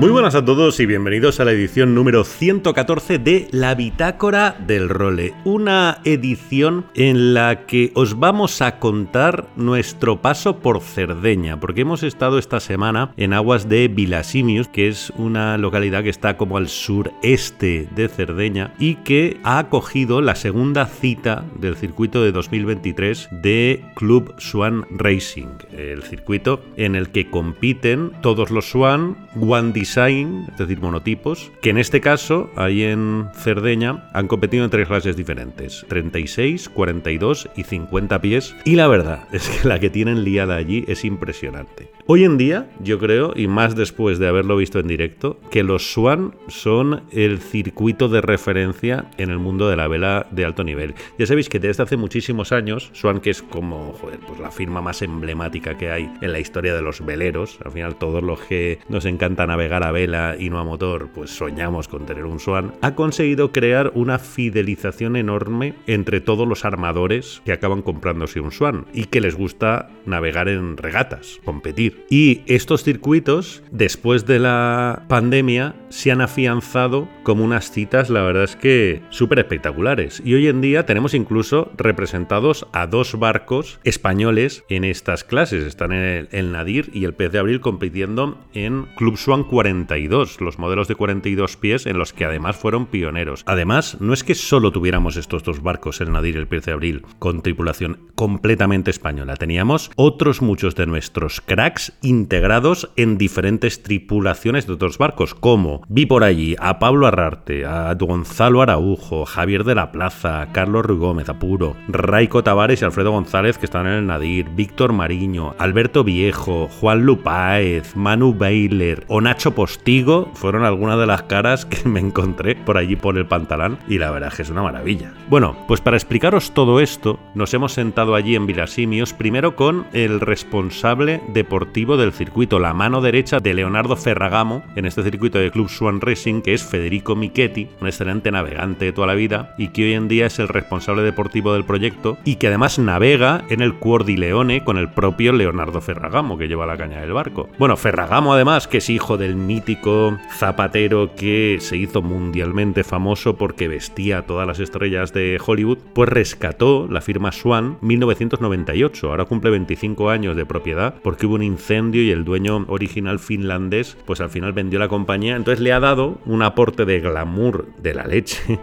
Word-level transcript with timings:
Muy 0.00 0.08
buenas 0.08 0.34
a 0.34 0.42
todos 0.42 0.80
y 0.80 0.86
bienvenidos 0.86 1.40
a 1.40 1.44
la 1.44 1.52
edición 1.52 1.94
número 1.94 2.24
114 2.24 3.18
de 3.18 3.48
La 3.50 3.74
Bitácora 3.74 4.56
del 4.66 4.88
Role, 4.88 5.34
una 5.44 6.00
edición 6.04 6.86
en 6.94 7.34
la 7.34 7.66
que 7.66 7.92
os 7.94 8.18
vamos 8.18 8.62
a 8.62 8.78
contar 8.78 9.50
nuestro 9.56 10.22
paso 10.22 10.60
por 10.60 10.80
Cerdeña, 10.80 11.60
porque 11.60 11.82
hemos 11.82 12.02
estado 12.02 12.38
esta 12.38 12.60
semana 12.60 13.12
en 13.18 13.34
aguas 13.34 13.68
de 13.68 13.88
Vilasimius, 13.88 14.68
que 14.68 14.88
es 14.88 15.12
una 15.18 15.58
localidad 15.58 16.02
que 16.02 16.08
está 16.08 16.38
como 16.38 16.56
al 16.56 16.70
sureste 16.70 17.86
de 17.94 18.08
Cerdeña 18.08 18.72
y 18.78 18.94
que 18.94 19.36
ha 19.42 19.58
acogido 19.58 20.22
la 20.22 20.34
segunda 20.34 20.86
cita 20.86 21.44
del 21.60 21.76
circuito 21.76 22.24
de 22.24 22.32
2023 22.32 23.28
de 23.42 23.84
Club 23.96 24.32
Swan 24.38 24.86
Racing, 24.92 25.58
el 25.72 26.02
circuito 26.04 26.62
en 26.78 26.94
el 26.94 27.10
que 27.10 27.28
compiten 27.28 28.12
todos 28.22 28.50
los 28.50 28.70
Swan, 28.70 29.28
One 29.38 29.72
Design, 29.90 30.46
es 30.52 30.56
decir, 30.56 30.80
monotipos, 30.80 31.50
que 31.60 31.70
en 31.70 31.78
este 31.78 32.00
caso, 32.00 32.48
ahí 32.54 32.84
en 32.84 33.26
Cerdeña, 33.34 34.08
han 34.12 34.28
competido 34.28 34.64
en 34.64 34.70
tres 34.70 34.86
clases 34.86 35.16
diferentes, 35.16 35.84
36, 35.88 36.68
42 36.68 37.48
y 37.56 37.64
50 37.64 38.20
pies, 38.20 38.54
y 38.64 38.76
la 38.76 38.86
verdad 38.86 39.26
es 39.32 39.48
que 39.48 39.66
la 39.66 39.80
que 39.80 39.90
tienen 39.90 40.22
liada 40.22 40.54
allí 40.54 40.84
es 40.86 41.04
impresionante. 41.04 41.90
Hoy 42.06 42.22
en 42.22 42.38
día, 42.38 42.70
yo 42.80 43.00
creo, 43.00 43.32
y 43.34 43.48
más 43.48 43.74
después 43.74 44.20
de 44.20 44.28
haberlo 44.28 44.56
visto 44.56 44.78
en 44.78 44.86
directo, 44.86 45.40
que 45.50 45.64
los 45.64 45.92
Swan 45.92 46.36
son 46.46 47.02
el 47.10 47.40
circuito 47.40 48.08
de 48.08 48.20
referencia 48.20 49.10
en 49.18 49.30
el 49.30 49.38
mundo 49.40 49.68
de 49.68 49.76
la 49.76 49.88
vela 49.88 50.26
de 50.30 50.44
alto 50.44 50.62
nivel. 50.62 50.94
Ya 51.18 51.26
sabéis 51.26 51.48
que 51.48 51.58
desde 51.58 51.82
hace 51.82 51.96
muchísimos 51.96 52.52
años, 52.52 52.90
Swan, 52.92 53.20
que 53.20 53.30
es 53.30 53.42
como 53.42 53.92
joder, 53.94 54.20
pues 54.20 54.38
la 54.38 54.52
firma 54.52 54.80
más 54.80 55.02
emblemática 55.02 55.76
que 55.76 55.90
hay 55.90 56.12
en 56.20 56.32
la 56.32 56.38
historia 56.38 56.74
de 56.74 56.82
los 56.82 57.04
veleros, 57.04 57.58
al 57.64 57.72
final 57.72 57.96
todos 57.96 58.22
los 58.22 58.40
que 58.40 58.78
nos 58.88 59.04
encanta 59.04 59.46
navegar 59.46 59.79
a 59.82 59.92
vela 59.92 60.36
y 60.38 60.50
no 60.50 60.58
a 60.58 60.64
motor, 60.64 61.08
pues 61.14 61.30
soñamos 61.30 61.88
con 61.88 62.06
tener 62.06 62.24
un 62.24 62.40
Swan, 62.40 62.74
ha 62.80 62.94
conseguido 62.94 63.52
crear 63.52 63.92
una 63.94 64.18
fidelización 64.18 65.16
enorme 65.16 65.74
entre 65.86 66.20
todos 66.20 66.46
los 66.46 66.64
armadores 66.64 67.42
que 67.44 67.52
acaban 67.52 67.82
comprándose 67.82 68.40
un 68.40 68.52
Swan 68.52 68.86
y 68.92 69.04
que 69.04 69.20
les 69.20 69.36
gusta 69.36 69.90
navegar 70.06 70.48
en 70.48 70.76
regatas, 70.76 71.40
competir. 71.44 72.04
Y 72.10 72.42
estos 72.46 72.82
circuitos, 72.82 73.62
después 73.70 74.26
de 74.26 74.38
la 74.38 75.04
pandemia, 75.08 75.74
se 75.88 76.10
han 76.10 76.20
afianzado 76.20 77.08
como 77.22 77.44
unas 77.44 77.70
citas, 77.70 78.10
la 78.10 78.22
verdad 78.22 78.44
es 78.44 78.56
que 78.56 79.02
súper 79.10 79.40
espectaculares. 79.40 80.22
Y 80.24 80.34
hoy 80.34 80.48
en 80.48 80.60
día 80.60 80.86
tenemos 80.86 81.14
incluso 81.14 81.70
representados 81.76 82.66
a 82.72 82.86
dos 82.86 83.18
barcos 83.18 83.80
españoles 83.84 84.64
en 84.68 84.84
estas 84.84 85.24
clases. 85.24 85.64
Están 85.64 85.92
el, 85.92 86.28
el 86.32 86.52
Nadir 86.52 86.90
y 86.92 87.04
el 87.04 87.14
Pez 87.14 87.32
de 87.32 87.38
Abril 87.38 87.60
compitiendo 87.60 88.38
en 88.54 88.86
Club 88.96 89.16
Swan 89.16 89.44
42, 89.70 90.40
los 90.40 90.58
modelos 90.58 90.88
de 90.88 90.96
42 90.96 91.56
pies 91.56 91.86
en 91.86 91.96
los 91.96 92.12
que 92.12 92.24
además 92.24 92.56
fueron 92.56 92.86
pioneros. 92.86 93.44
Además, 93.46 93.98
no 94.00 94.12
es 94.12 94.24
que 94.24 94.34
solo 94.34 94.72
tuviéramos 94.72 95.16
estos 95.16 95.44
dos 95.44 95.62
barcos, 95.62 96.00
el 96.00 96.10
Nadir 96.10 96.34
y 96.34 96.38
el 96.38 96.48
Pez 96.48 96.64
de 96.64 96.72
Abril, 96.72 97.04
con 97.18 97.42
tripulación 97.42 98.10
completamente 98.16 98.90
española. 98.90 99.36
Teníamos 99.36 99.90
otros 99.94 100.42
muchos 100.42 100.74
de 100.74 100.86
nuestros 100.86 101.40
cracks 101.40 101.92
integrados 102.02 102.90
en 102.96 103.16
diferentes 103.16 103.82
tripulaciones 103.82 104.66
de 104.66 104.72
otros 104.72 104.98
barcos, 104.98 105.34
como 105.34 105.82
vi 105.88 106.06
por 106.06 106.24
allí 106.24 106.56
a 106.58 106.78
Pablo 106.78 107.06
Arrarte, 107.06 107.64
a 107.64 107.94
Gonzalo 107.94 108.62
Araujo, 108.62 109.24
Javier 109.24 109.64
de 109.64 109.76
la 109.76 109.92
Plaza, 109.92 110.48
Carlos 110.52 110.84
Ruy 110.84 110.98
Gómez, 110.98 111.28
Apuro, 111.28 111.76
Raico 111.88 112.42
Tavares 112.42 112.82
y 112.82 112.84
Alfredo 112.84 113.12
González 113.12 113.56
que 113.56 113.66
estaban 113.66 113.86
en 113.86 113.94
el 113.94 114.06
Nadir, 114.06 114.48
Víctor 114.50 114.92
Mariño, 114.92 115.54
Alberto 115.58 116.02
Viejo, 116.02 116.68
Juan 116.68 117.02
Lupáez, 117.02 117.94
Manu 117.94 118.34
Bailer 118.34 119.04
o 119.08 119.20
Nacho 119.20 119.49
Postigo 119.52 120.30
fueron 120.34 120.64
algunas 120.64 120.98
de 120.98 121.06
las 121.06 121.22
caras 121.24 121.64
que 121.64 121.88
me 121.88 122.00
encontré 122.00 122.54
por 122.54 122.76
allí 122.76 122.96
por 122.96 123.16
el 123.16 123.26
pantalán 123.26 123.78
y 123.88 123.98
la 123.98 124.10
verdad 124.10 124.30
es 124.30 124.36
que 124.36 124.42
es 124.42 124.50
una 124.50 124.62
maravilla. 124.62 125.12
Bueno, 125.28 125.56
pues 125.66 125.80
para 125.80 125.96
explicaros 125.96 126.52
todo 126.52 126.80
esto, 126.80 127.18
nos 127.34 127.52
hemos 127.54 127.72
sentado 127.72 128.14
allí 128.14 128.34
en 128.36 128.46
Vilasimios 128.46 129.12
primero 129.12 129.56
con 129.56 129.86
el 129.92 130.20
responsable 130.20 131.20
deportivo 131.28 131.96
del 131.96 132.12
circuito, 132.12 132.58
la 132.58 132.74
mano 132.74 133.00
derecha 133.00 133.40
de 133.40 133.54
Leonardo 133.54 133.96
Ferragamo 133.96 134.62
en 134.76 134.86
este 134.86 135.02
circuito 135.02 135.38
de 135.38 135.50
Club 135.50 135.68
Swan 135.68 136.00
Racing, 136.00 136.42
que 136.42 136.54
es 136.54 136.62
Federico 136.62 137.16
Michetti, 137.16 137.68
un 137.80 137.86
excelente 137.86 138.30
navegante 138.30 138.86
de 138.86 138.92
toda 138.92 139.06
la 139.06 139.14
vida 139.14 139.54
y 139.58 139.68
que 139.68 139.84
hoy 139.84 139.94
en 139.94 140.08
día 140.08 140.26
es 140.26 140.38
el 140.38 140.48
responsable 140.48 141.02
deportivo 141.02 141.52
del 141.52 141.64
proyecto 141.64 142.18
y 142.24 142.36
que 142.36 142.48
además 142.48 142.78
navega 142.78 143.44
en 143.48 143.60
el 143.60 143.74
Cuor 143.74 144.04
di 144.04 144.16
Leone 144.16 144.64
con 144.64 144.76
el 144.76 144.88
propio 144.90 145.32
Leonardo 145.32 145.80
Ferragamo 145.80 146.38
que 146.38 146.48
lleva 146.48 146.66
la 146.66 146.76
caña 146.76 147.00
del 147.00 147.12
barco. 147.12 147.48
Bueno, 147.58 147.76
Ferragamo 147.76 148.34
además, 148.34 148.68
que 148.68 148.78
es 148.78 148.90
hijo 148.90 149.16
del 149.16 149.39
mítico 149.46 150.18
zapatero 150.36 151.14
que 151.14 151.58
se 151.60 151.76
hizo 151.76 152.02
mundialmente 152.02 152.84
famoso 152.84 153.36
porque 153.36 153.68
vestía 153.68 154.18
a 154.18 154.22
todas 154.22 154.46
las 154.46 154.60
estrellas 154.60 155.12
de 155.12 155.38
Hollywood, 155.44 155.78
pues 155.94 156.08
rescató 156.08 156.86
la 156.90 157.00
firma 157.00 157.32
Swan 157.32 157.78
1998. 157.80 159.10
Ahora 159.10 159.24
cumple 159.24 159.50
25 159.50 160.10
años 160.10 160.36
de 160.36 160.46
propiedad 160.46 160.94
porque 161.02 161.26
hubo 161.26 161.34
un 161.34 161.42
incendio 161.42 162.02
y 162.02 162.10
el 162.10 162.24
dueño 162.24 162.64
original 162.68 163.18
finlandés 163.18 163.96
pues 164.06 164.20
al 164.20 164.30
final 164.30 164.52
vendió 164.52 164.78
la 164.78 164.88
compañía. 164.88 165.36
Entonces 165.36 165.60
le 165.60 165.72
ha 165.72 165.80
dado 165.80 166.18
un 166.26 166.42
aporte 166.42 166.84
de 166.84 167.00
glamour 167.00 167.66
de 167.78 167.94
la 167.94 168.06
leche 168.06 168.58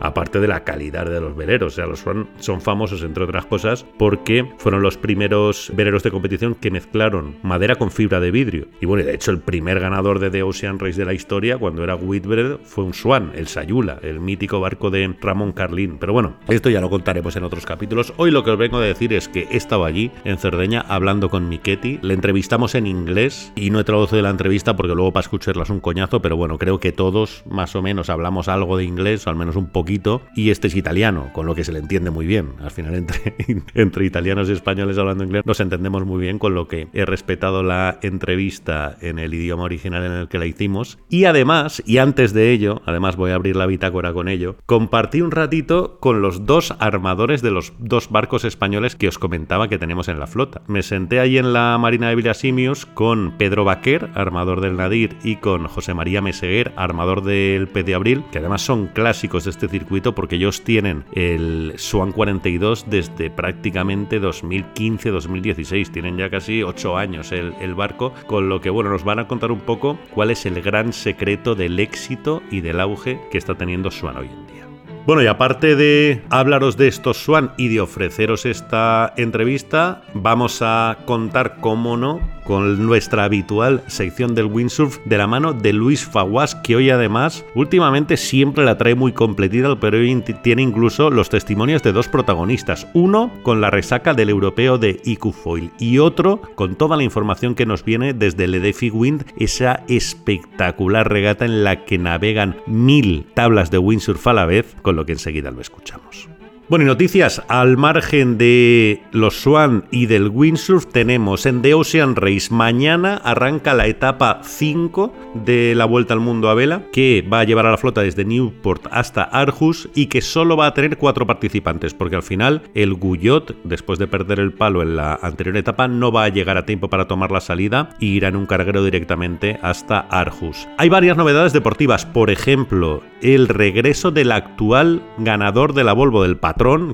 aparte 0.00 0.40
de 0.40 0.48
la 0.48 0.64
calidad 0.64 1.06
de 1.06 1.20
los 1.20 1.36
veleros. 1.36 1.72
O 1.72 1.76
sea, 1.76 1.86
los 1.86 2.00
Swan 2.00 2.28
son 2.38 2.60
famosos, 2.60 3.02
entre 3.02 3.24
otras 3.24 3.46
cosas, 3.46 3.84
porque 3.98 4.46
fueron 4.58 4.82
los 4.82 4.96
primeros 4.96 5.72
veleros 5.74 6.02
de 6.02 6.10
competición 6.10 6.54
que 6.54 6.70
mezclaron 6.70 7.36
madera 7.42 7.76
con 7.76 7.90
fibra 7.90 8.20
de 8.20 8.30
vidrio. 8.30 8.66
Y 8.80 8.86
bueno, 8.86 9.04
de 9.04 9.14
hecho, 9.14 9.30
el 9.30 9.40
primer 9.40 9.80
ganador 9.80 10.18
de 10.18 10.30
The 10.30 10.42
Ocean 10.42 10.78
Race 10.78 10.98
de 10.98 11.04
la 11.04 11.14
historia, 11.14 11.58
cuando 11.58 11.84
era 11.84 11.94
Whitbread, 11.94 12.58
fue 12.64 12.84
un 12.84 12.94
Swan, 12.94 13.32
el 13.34 13.46
Sayula, 13.46 13.98
el 14.02 14.20
mítico 14.20 14.60
barco 14.60 14.90
de 14.90 15.14
Ramón 15.20 15.52
Carlín. 15.52 15.98
Pero 15.98 16.12
bueno, 16.12 16.36
esto 16.48 16.70
ya 16.70 16.80
lo 16.80 16.90
contaremos 16.90 17.36
en 17.36 17.44
otros 17.44 17.66
capítulos. 17.66 18.12
Hoy 18.16 18.30
lo 18.30 18.44
que 18.44 18.50
os 18.50 18.58
vengo 18.58 18.78
a 18.78 18.82
decir 18.82 19.12
es 19.12 19.28
que 19.28 19.46
he 19.50 19.56
estado 19.56 19.84
allí, 19.84 20.10
en 20.24 20.38
Cerdeña, 20.38 20.84
hablando 20.88 21.28
con 21.28 21.48
Miquetti. 21.48 21.98
Le 22.02 22.14
entrevistamos 22.14 22.74
en 22.74 22.86
inglés 22.86 23.52
y 23.54 23.70
no 23.70 23.80
he 23.80 23.84
traducido 23.84 24.22
la 24.22 24.30
entrevista 24.30 24.76
porque 24.76 24.94
luego 24.94 25.12
para 25.12 25.22
escucharla 25.22 25.62
es 25.62 25.70
un 25.70 25.80
coñazo, 25.80 26.20
pero 26.20 26.36
bueno, 26.36 26.58
creo 26.58 26.80
que 26.80 26.92
todos 26.92 27.42
más 27.48 27.74
o 27.76 27.82
menos 27.82 28.10
hablamos 28.10 28.48
algo 28.48 28.76
de 28.76 28.84
inglés, 28.84 29.26
o 29.26 29.30
al 29.30 29.36
menos 29.36 29.56
un 29.56 29.69
poquito, 29.70 30.22
y 30.34 30.50
este 30.50 30.68
es 30.68 30.76
italiano, 30.76 31.30
con 31.32 31.46
lo 31.46 31.54
que 31.54 31.64
se 31.64 31.72
le 31.72 31.78
entiende 31.78 32.10
muy 32.10 32.26
bien. 32.26 32.50
Al 32.60 32.70
final, 32.70 32.94
entre, 32.94 33.34
entre 33.74 34.04
italianos 34.04 34.48
y 34.48 34.52
españoles 34.52 34.98
hablando 34.98 35.24
inglés, 35.24 35.42
nos 35.44 35.60
entendemos 35.60 36.04
muy 36.04 36.20
bien, 36.20 36.38
con 36.38 36.54
lo 36.54 36.68
que 36.68 36.88
he 36.92 37.04
respetado 37.04 37.62
la 37.62 37.98
entrevista 38.02 38.96
en 39.00 39.18
el 39.18 39.34
idioma 39.34 39.64
original 39.64 40.04
en 40.04 40.12
el 40.12 40.28
que 40.28 40.38
la 40.38 40.46
hicimos. 40.46 40.98
Y 41.08 41.24
además, 41.24 41.82
y 41.86 41.98
antes 41.98 42.32
de 42.32 42.52
ello, 42.52 42.82
además 42.86 43.16
voy 43.16 43.30
a 43.30 43.34
abrir 43.34 43.56
la 43.56 43.66
bitácora 43.66 44.12
con 44.12 44.28
ello, 44.28 44.56
compartí 44.66 45.22
un 45.22 45.30
ratito 45.30 45.98
con 46.00 46.22
los 46.22 46.46
dos 46.46 46.74
armadores 46.78 47.42
de 47.42 47.50
los 47.50 47.72
dos 47.78 48.10
barcos 48.10 48.44
españoles 48.44 48.96
que 48.96 49.08
os 49.08 49.18
comentaba 49.18 49.68
que 49.68 49.78
tenemos 49.78 50.08
en 50.08 50.18
la 50.18 50.26
flota. 50.26 50.62
Me 50.66 50.82
senté 50.82 51.20
ahí 51.20 51.38
en 51.38 51.52
la 51.52 51.76
Marina 51.78 52.08
de 52.08 52.16
Vilasimius 52.16 52.86
con 52.86 53.36
Pedro 53.38 53.64
Baquer, 53.64 54.10
armador 54.14 54.60
del 54.60 54.76
Nadir, 54.76 55.16
y 55.22 55.36
con 55.36 55.66
José 55.66 55.94
María 55.94 56.22
Meseguer, 56.22 56.72
armador 56.76 57.22
del 57.22 57.68
Pez 57.68 57.84
de 57.84 57.94
Abril, 57.94 58.24
que 58.32 58.38
además 58.38 58.62
son 58.62 58.88
clásicos 58.88 59.44
de 59.44 59.50
este 59.60 59.78
circuito 59.78 60.14
porque 60.14 60.36
ellos 60.36 60.62
tienen 60.62 61.04
el 61.12 61.74
Swan 61.76 62.12
42 62.12 62.86
desde 62.88 63.28
prácticamente 63.28 64.20
2015-2016. 64.20 65.90
Tienen 65.92 66.16
ya 66.16 66.30
casi 66.30 66.62
8 66.62 66.96
años 66.96 67.30
el, 67.30 67.52
el, 67.60 67.74
barco, 67.74 68.14
con 68.26 68.48
lo 68.48 68.62
que 68.62 68.70
bueno, 68.70 68.88
nos 68.88 69.04
van 69.04 69.18
a 69.18 69.28
contar 69.28 69.52
un 69.52 69.60
poco 69.60 69.98
cuál 70.14 70.30
es 70.30 70.46
el 70.46 70.62
gran 70.62 70.94
secreto 70.94 71.54
del 71.54 71.78
éxito 71.78 72.42
y 72.50 72.62
del 72.62 72.80
auge 72.80 73.20
que 73.30 73.36
está 73.36 73.54
teniendo 73.54 73.90
Swan 73.90 74.16
hoy 74.16 74.28
en 74.28 74.46
día. 74.46 74.60
Bueno, 75.06 75.22
y 75.22 75.26
aparte 75.26 75.76
de 75.76 76.22
hablaros 76.30 76.76
de 76.76 76.88
estos 76.88 77.18
Swan 77.18 77.52
y 77.56 77.68
de 77.68 77.80
ofreceros 77.80 78.46
esta 78.46 79.12
entrevista, 79.16 80.02
vamos 80.14 80.60
a 80.62 80.98
contar, 81.04 81.56
cómo 81.60 81.96
no, 81.96 82.20
con 82.50 82.84
nuestra 82.84 83.22
habitual 83.22 83.84
sección 83.86 84.34
del 84.34 84.46
windsurf 84.46 84.98
de 85.04 85.16
la 85.16 85.28
mano 85.28 85.52
de 85.52 85.72
Luis 85.72 86.04
Faguas, 86.04 86.56
que 86.56 86.74
hoy 86.74 86.90
además 86.90 87.44
últimamente 87.54 88.16
siempre 88.16 88.64
la 88.64 88.76
trae 88.76 88.96
muy 88.96 89.12
completita, 89.12 89.78
pero 89.78 89.98
hoy 89.98 90.20
tiene 90.42 90.62
incluso 90.62 91.10
los 91.10 91.30
testimonios 91.30 91.84
de 91.84 91.92
dos 91.92 92.08
protagonistas. 92.08 92.88
Uno 92.92 93.30
con 93.44 93.60
la 93.60 93.70
resaca 93.70 94.14
del 94.14 94.30
europeo 94.30 94.78
de 94.78 95.00
Icufoil 95.04 95.70
y 95.78 95.98
otro 95.98 96.42
con 96.56 96.74
toda 96.74 96.96
la 96.96 97.04
información 97.04 97.54
que 97.54 97.66
nos 97.66 97.84
viene 97.84 98.14
desde 98.14 98.46
el 98.46 98.74
Wind, 98.92 99.26
esa 99.36 99.84
espectacular 99.86 101.08
regata 101.08 101.44
en 101.44 101.62
la 101.62 101.84
que 101.84 101.98
navegan 101.98 102.56
mil 102.66 103.26
tablas 103.32 103.70
de 103.70 103.78
windsurf 103.78 104.26
a 104.26 104.32
la 104.32 104.46
vez, 104.46 104.74
con 104.82 104.96
lo 104.96 105.06
que 105.06 105.12
enseguida 105.12 105.52
lo 105.52 105.60
escuchamos. 105.60 106.28
Bueno, 106.70 106.84
y 106.84 106.86
noticias. 106.86 107.42
Al 107.48 107.76
margen 107.76 108.38
de 108.38 109.02
los 109.10 109.40
Swan 109.40 109.86
y 109.90 110.06
del 110.06 110.28
windsurf 110.28 110.86
tenemos 110.86 111.44
en 111.44 111.62
The 111.62 111.74
Ocean 111.74 112.14
Race. 112.14 112.54
Mañana 112.54 113.16
arranca 113.16 113.74
la 113.74 113.88
etapa 113.88 114.42
5 114.44 115.12
de 115.34 115.74
la 115.74 115.84
Vuelta 115.84 116.14
al 116.14 116.20
Mundo 116.20 116.48
a 116.48 116.54
vela 116.54 116.84
que 116.92 117.22
va 117.22 117.40
a 117.40 117.44
llevar 117.44 117.66
a 117.66 117.72
la 117.72 117.76
flota 117.76 118.02
desde 118.02 118.24
Newport 118.24 118.86
hasta 118.92 119.24
Arhus 119.24 119.88
y 119.96 120.06
que 120.06 120.20
solo 120.20 120.56
va 120.56 120.66
a 120.66 120.74
tener 120.74 120.96
cuatro 120.96 121.26
participantes 121.26 121.92
porque 121.92 122.14
al 122.14 122.22
final 122.22 122.62
el 122.74 122.94
Guyot 122.94 123.56
después 123.64 123.98
de 123.98 124.06
perder 124.06 124.38
el 124.38 124.52
palo 124.52 124.82
en 124.82 124.94
la 124.94 125.18
anterior 125.22 125.56
etapa 125.56 125.88
no 125.88 126.12
va 126.12 126.22
a 126.22 126.28
llegar 126.28 126.56
a 126.56 126.66
tiempo 126.66 126.88
para 126.88 127.08
tomar 127.08 127.32
la 127.32 127.40
salida 127.40 127.96
y 127.98 128.14
irá 128.14 128.28
en 128.28 128.36
un 128.36 128.46
carguero 128.46 128.84
directamente 128.84 129.58
hasta 129.60 129.98
Arhus. 129.98 130.68
Hay 130.78 130.88
varias 130.88 131.16
novedades 131.16 131.52
deportivas, 131.52 132.06
por 132.06 132.30
ejemplo, 132.30 133.02
el 133.22 133.48
regreso 133.48 134.12
del 134.12 134.30
actual 134.30 135.02
ganador 135.18 135.74
de 135.74 135.82
la 135.82 135.94
Volvo 135.94 136.22
del 136.22 136.36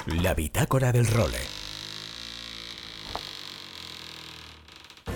La 0.06 0.32
Bitácora 0.32 0.92
del 0.92 1.08
Role. 1.08 1.59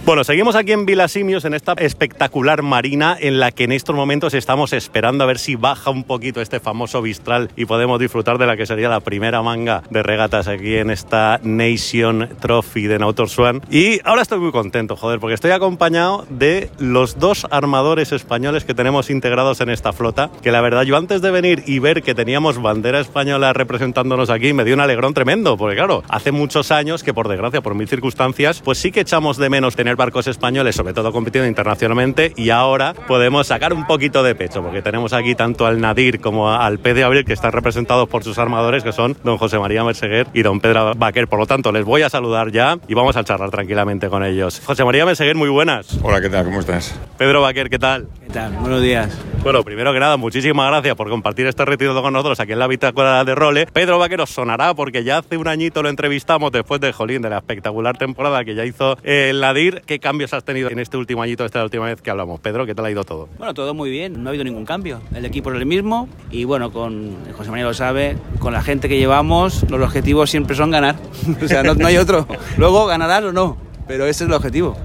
Bueno, 0.05 0.23
seguimos 0.23 0.55
aquí 0.55 0.73
en 0.73 0.85
Vilasimios, 0.85 1.47
en 1.47 1.55
esta 1.55 1.73
espectacular 1.73 2.63
marina 2.63 3.17
en 3.19 3.41
la 3.41 3.53
que 3.53 3.65
en 3.65 3.73
estos 3.73 3.97
momentos 3.97 4.35
estamos 4.35 4.73
esperando 4.75 5.25
a 5.25 5.27
ver 5.27 5.39
si 5.39 5.57
baja 5.57 5.91
un 5.91 6.05
poquito 6.05 6.43
este 6.43 6.61
famoso 6.61 7.01
Vistral 7.01 7.51
y 7.57 7.65
podemos 7.65 7.99
disfrutar 7.99 8.37
de 8.37 8.47
la 8.47 8.57
que 8.57 8.67
sería 8.67 8.91
la 8.91 9.01
primera 9.01 9.41
manga 9.43 9.83
de 9.89 10.03
regatas 10.03 10.47
aquí 10.47 10.77
en 10.77 10.91
esta 10.91 11.41
Nation 11.43 12.29
Trophy 12.41 12.87
de 12.87 12.99
Nautor 12.99 13.31
Swan. 13.31 13.63
Y 13.71 14.01
ahora 14.05 14.23
estoy 14.23 14.41
muy 14.41 14.53
contento, 14.53 14.97
joder, 14.97 15.21
porque 15.21 15.35
estoy 15.35 15.53
acompañado 15.53 16.27
de 16.29 16.71
los 16.79 17.19
dos 17.19 17.47
armadores 17.51 18.13
españoles 18.13 18.65
que 18.65 18.75
tenemos 18.75 19.09
integrados 19.09 19.61
en 19.63 19.71
esta 19.71 19.93
flota, 19.93 20.31
que 20.43 20.53
la 20.53 20.61
verdad 20.61 20.83
yo 20.83 20.97
antes 20.99 21.23
de 21.23 21.31
venir 21.31 21.63
y 21.67 21.79
ver 21.79 22.03
que 22.03 22.15
teníamos 22.15 22.61
bandera 22.61 23.01
española 23.01 23.53
representándonos 23.53 24.29
aquí 24.29 24.53
me 24.53 24.65
dio 24.65 24.75
un 24.75 24.81
alegrón 24.81 25.15
tremendo, 25.15 25.57
porque 25.57 25.77
claro, 25.77 26.03
hace 26.09 26.31
muchos 26.31 26.71
años 26.71 27.03
que 27.03 27.15
por 27.15 27.29
desgracia, 27.29 27.63
por 27.63 27.75
mil 27.75 27.89
circunstancias, 27.89 28.61
pues 28.63 28.79
sí 28.79 28.93
que 28.93 29.01
echamos 29.01 29.39
de 29.39 29.49
menos 29.49 29.77
tener 29.85 29.97
barcos 29.97 30.27
españoles, 30.29 30.75
sobre 30.75 30.95
todo 30.95 31.13
compitiendo 31.13 31.47
internacionalmente, 31.47 32.33
y 32.37 32.49
ahora 32.49 32.95
podemos 33.07 33.49
sacar 33.49 33.75
un 33.75 33.87
poquito 33.87 34.23
de 34.23 34.35
pecho, 34.35 34.63
porque 34.63 34.81
tenemos 34.81 35.13
aquí 35.13 35.35
tanto 35.35 35.67
al 35.67 35.79
Nadir 35.79 36.21
como 36.21 36.51
al 36.51 36.79
P 36.79 36.95
de 36.95 37.05
Abril, 37.05 37.27
que 37.27 37.35
están 37.35 37.53
representados 37.53 38.09
por 38.09 38.25
sus 38.25 38.39
armadores, 38.39 38.83
que 38.83 38.93
son 38.93 39.15
don 39.23 39.37
José 39.37 39.59
María 39.59 39.85
Merseguer 39.85 40.27
y 40.33 40.41
don 40.41 40.61
Pedro 40.61 40.95
Baquer. 40.95 41.29
Por 41.29 41.39
lo 41.39 41.45
tanto, 41.45 41.71
les 41.71 41.85
voy 41.85 42.01
a 42.01 42.09
saludar 42.09 42.51
ya 42.51 42.79
y 42.89 42.95
vamos 42.95 43.19
a 43.19 43.25
charlar 43.25 43.51
tranquilamente 43.51 44.09
con 44.09 44.25
ellos. 44.25 44.63
José 44.65 44.87
María 44.87 45.05
Merseguer, 45.05 45.37
muy 45.37 45.51
buenas. 45.51 45.99
Hola, 46.03 46.23
¿qué 46.23 46.31
tal? 46.31 46.47
¿Cómo 46.47 46.61
estás? 46.61 46.99
Pedro 47.19 47.43
Baquer, 47.43 47.69
¿qué 47.69 47.79
tal? 47.79 48.09
¿Qué 48.27 48.33
tal? 48.33 48.53
Buenos 48.53 48.81
días. 48.81 49.15
Bueno, 49.43 49.63
primero 49.63 49.93
que 49.93 50.01
nada, 50.01 50.17
muchísimas 50.17 50.71
gracias 50.71 50.95
por 50.97 51.11
compartir 51.11 51.47
este 51.47 51.63
retiro 51.67 52.01
con 52.01 52.15
nosotros 52.15 52.41
aquí 52.41 52.53
en 52.53 52.59
la 52.59 52.67
bitácora 52.67 53.23
de 53.25 53.35
Role. 53.35 53.67
Pedro 53.67 53.99
Baquer 53.99 54.23
os 54.23 54.31
sonará 54.31 54.73
porque 54.73 55.05
ya 55.05 55.19
hace 55.19 55.37
un 55.37 55.47
añito 55.47 55.83
lo 55.83 55.91
entrevistamos 55.91 56.51
después 56.51 56.81
de 56.81 56.95
Jolín, 56.95 57.21
de 57.21 57.29
la 57.29 57.37
espectacular 57.37 57.99
temporada 57.99 58.43
que 58.47 58.55
ya 58.55 58.65
hizo 58.65 58.97
el 59.03 59.45
Nadir 59.75 59.87
¿qué 59.87 59.99
cambios 59.99 60.33
has 60.33 60.45
tenido 60.45 60.71
en 60.71 60.79
este 60.79 60.97
último 60.97 61.23
añito, 61.23 61.45
esta 61.45 61.63
última 61.63 61.87
vez 61.87 62.01
que 62.01 62.11
hablamos? 62.11 62.41
Pedro, 62.41 62.67
¿qué 62.67 62.75
tal 62.75 62.85
ha 62.87 62.91
ido 62.91 63.05
todo? 63.05 63.29
Bueno, 63.39 63.55
todo 63.55 63.75
muy 63.75 63.91
bien, 63.91 64.23
no 64.23 64.29
ha 64.29 64.31
habido 64.31 64.45
ningún 64.45 64.65
cambio. 64.65 65.01
El 65.15 65.25
equipo 65.25 65.51
es 65.51 65.57
el 65.57 65.67
mismo 65.67 66.09
y 66.31 66.45
bueno, 66.45 66.73
con 66.73 67.17
José 67.37 67.51
María 67.51 67.65
lo 67.65 67.75
sabe, 67.75 68.17
con 68.39 68.53
la 68.53 68.63
gente 68.63 68.89
que 68.89 68.99
llevamos, 68.99 69.69
los 69.69 69.81
objetivos 69.81 70.31
siempre 70.31 70.57
son 70.57 70.71
ganar. 70.71 70.97
o 71.43 71.49
sea, 71.49 71.63
no, 71.63 71.87
hay 71.87 71.97
otro. 71.97 72.27
Luego 72.57 72.87
ganarás 72.87 73.25
o 73.25 73.33
no, 73.33 73.57
pero 73.87 74.05
ese 74.05 74.25
es 74.25 74.29
el 74.29 74.35
objetivo. 74.35 74.77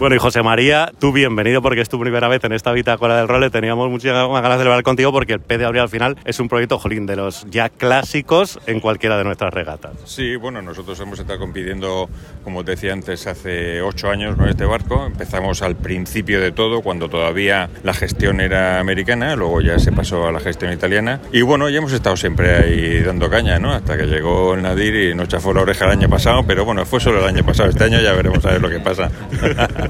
Bueno, 0.00 0.16
y 0.16 0.18
José 0.18 0.42
María, 0.42 0.90
tú 0.98 1.12
bienvenido 1.12 1.60
porque 1.60 1.82
es 1.82 1.90
tu 1.90 2.00
primera 2.00 2.26
vez 2.26 2.42
en 2.44 2.52
esta 2.52 2.72
bitácora 2.72 3.18
del 3.18 3.28
rol. 3.28 3.50
Teníamos 3.50 3.90
muchas 3.90 4.14
ganas 4.14 4.56
de 4.56 4.64
hablar 4.64 4.82
contigo 4.82 5.12
porque 5.12 5.34
el 5.34 5.40
P 5.40 5.58
de 5.58 5.66
Abril 5.66 5.82
al 5.82 5.90
final 5.90 6.16
es 6.24 6.40
un 6.40 6.48
proyecto, 6.48 6.78
jolín, 6.78 7.04
de 7.04 7.16
los 7.16 7.44
ya 7.50 7.68
clásicos 7.68 8.58
en 8.66 8.80
cualquiera 8.80 9.18
de 9.18 9.24
nuestras 9.24 9.52
regatas. 9.52 9.92
Sí, 10.06 10.36
bueno, 10.36 10.62
nosotros 10.62 10.98
hemos 11.00 11.18
estado 11.18 11.38
compitiendo, 11.38 12.08
como 12.42 12.64
te 12.64 12.70
decía 12.70 12.94
antes, 12.94 13.26
hace 13.26 13.82
ocho 13.82 14.08
años 14.08 14.36
con 14.36 14.48
este 14.48 14.64
barco. 14.64 15.04
Empezamos 15.04 15.60
al 15.60 15.76
principio 15.76 16.40
de 16.40 16.50
todo, 16.50 16.80
cuando 16.80 17.10
todavía 17.10 17.68
la 17.82 17.92
gestión 17.92 18.40
era 18.40 18.80
americana, 18.80 19.36
luego 19.36 19.60
ya 19.60 19.78
se 19.78 19.92
pasó 19.92 20.28
a 20.28 20.32
la 20.32 20.40
gestión 20.40 20.72
italiana. 20.72 21.20
Y 21.30 21.42
bueno, 21.42 21.68
ya 21.68 21.76
hemos 21.76 21.92
estado 21.92 22.16
siempre 22.16 22.56
ahí 22.56 23.02
dando 23.02 23.28
caña, 23.28 23.58
¿no? 23.58 23.74
Hasta 23.74 23.98
que 23.98 24.06
llegó 24.06 24.54
el 24.54 24.62
Nadir 24.62 24.94
y 24.94 25.14
nos 25.14 25.28
chafó 25.28 25.52
la 25.52 25.60
oreja 25.60 25.84
el 25.84 25.90
año 25.90 26.08
pasado, 26.08 26.42
pero 26.46 26.64
bueno, 26.64 26.86
fue 26.86 27.00
solo 27.00 27.18
el 27.18 27.26
año 27.26 27.44
pasado. 27.44 27.68
Este 27.68 27.84
año 27.84 28.00
ya 28.00 28.14
veremos 28.14 28.42
a 28.46 28.52
ver 28.52 28.62
lo 28.62 28.70
que 28.70 28.80
pasa. 28.80 29.10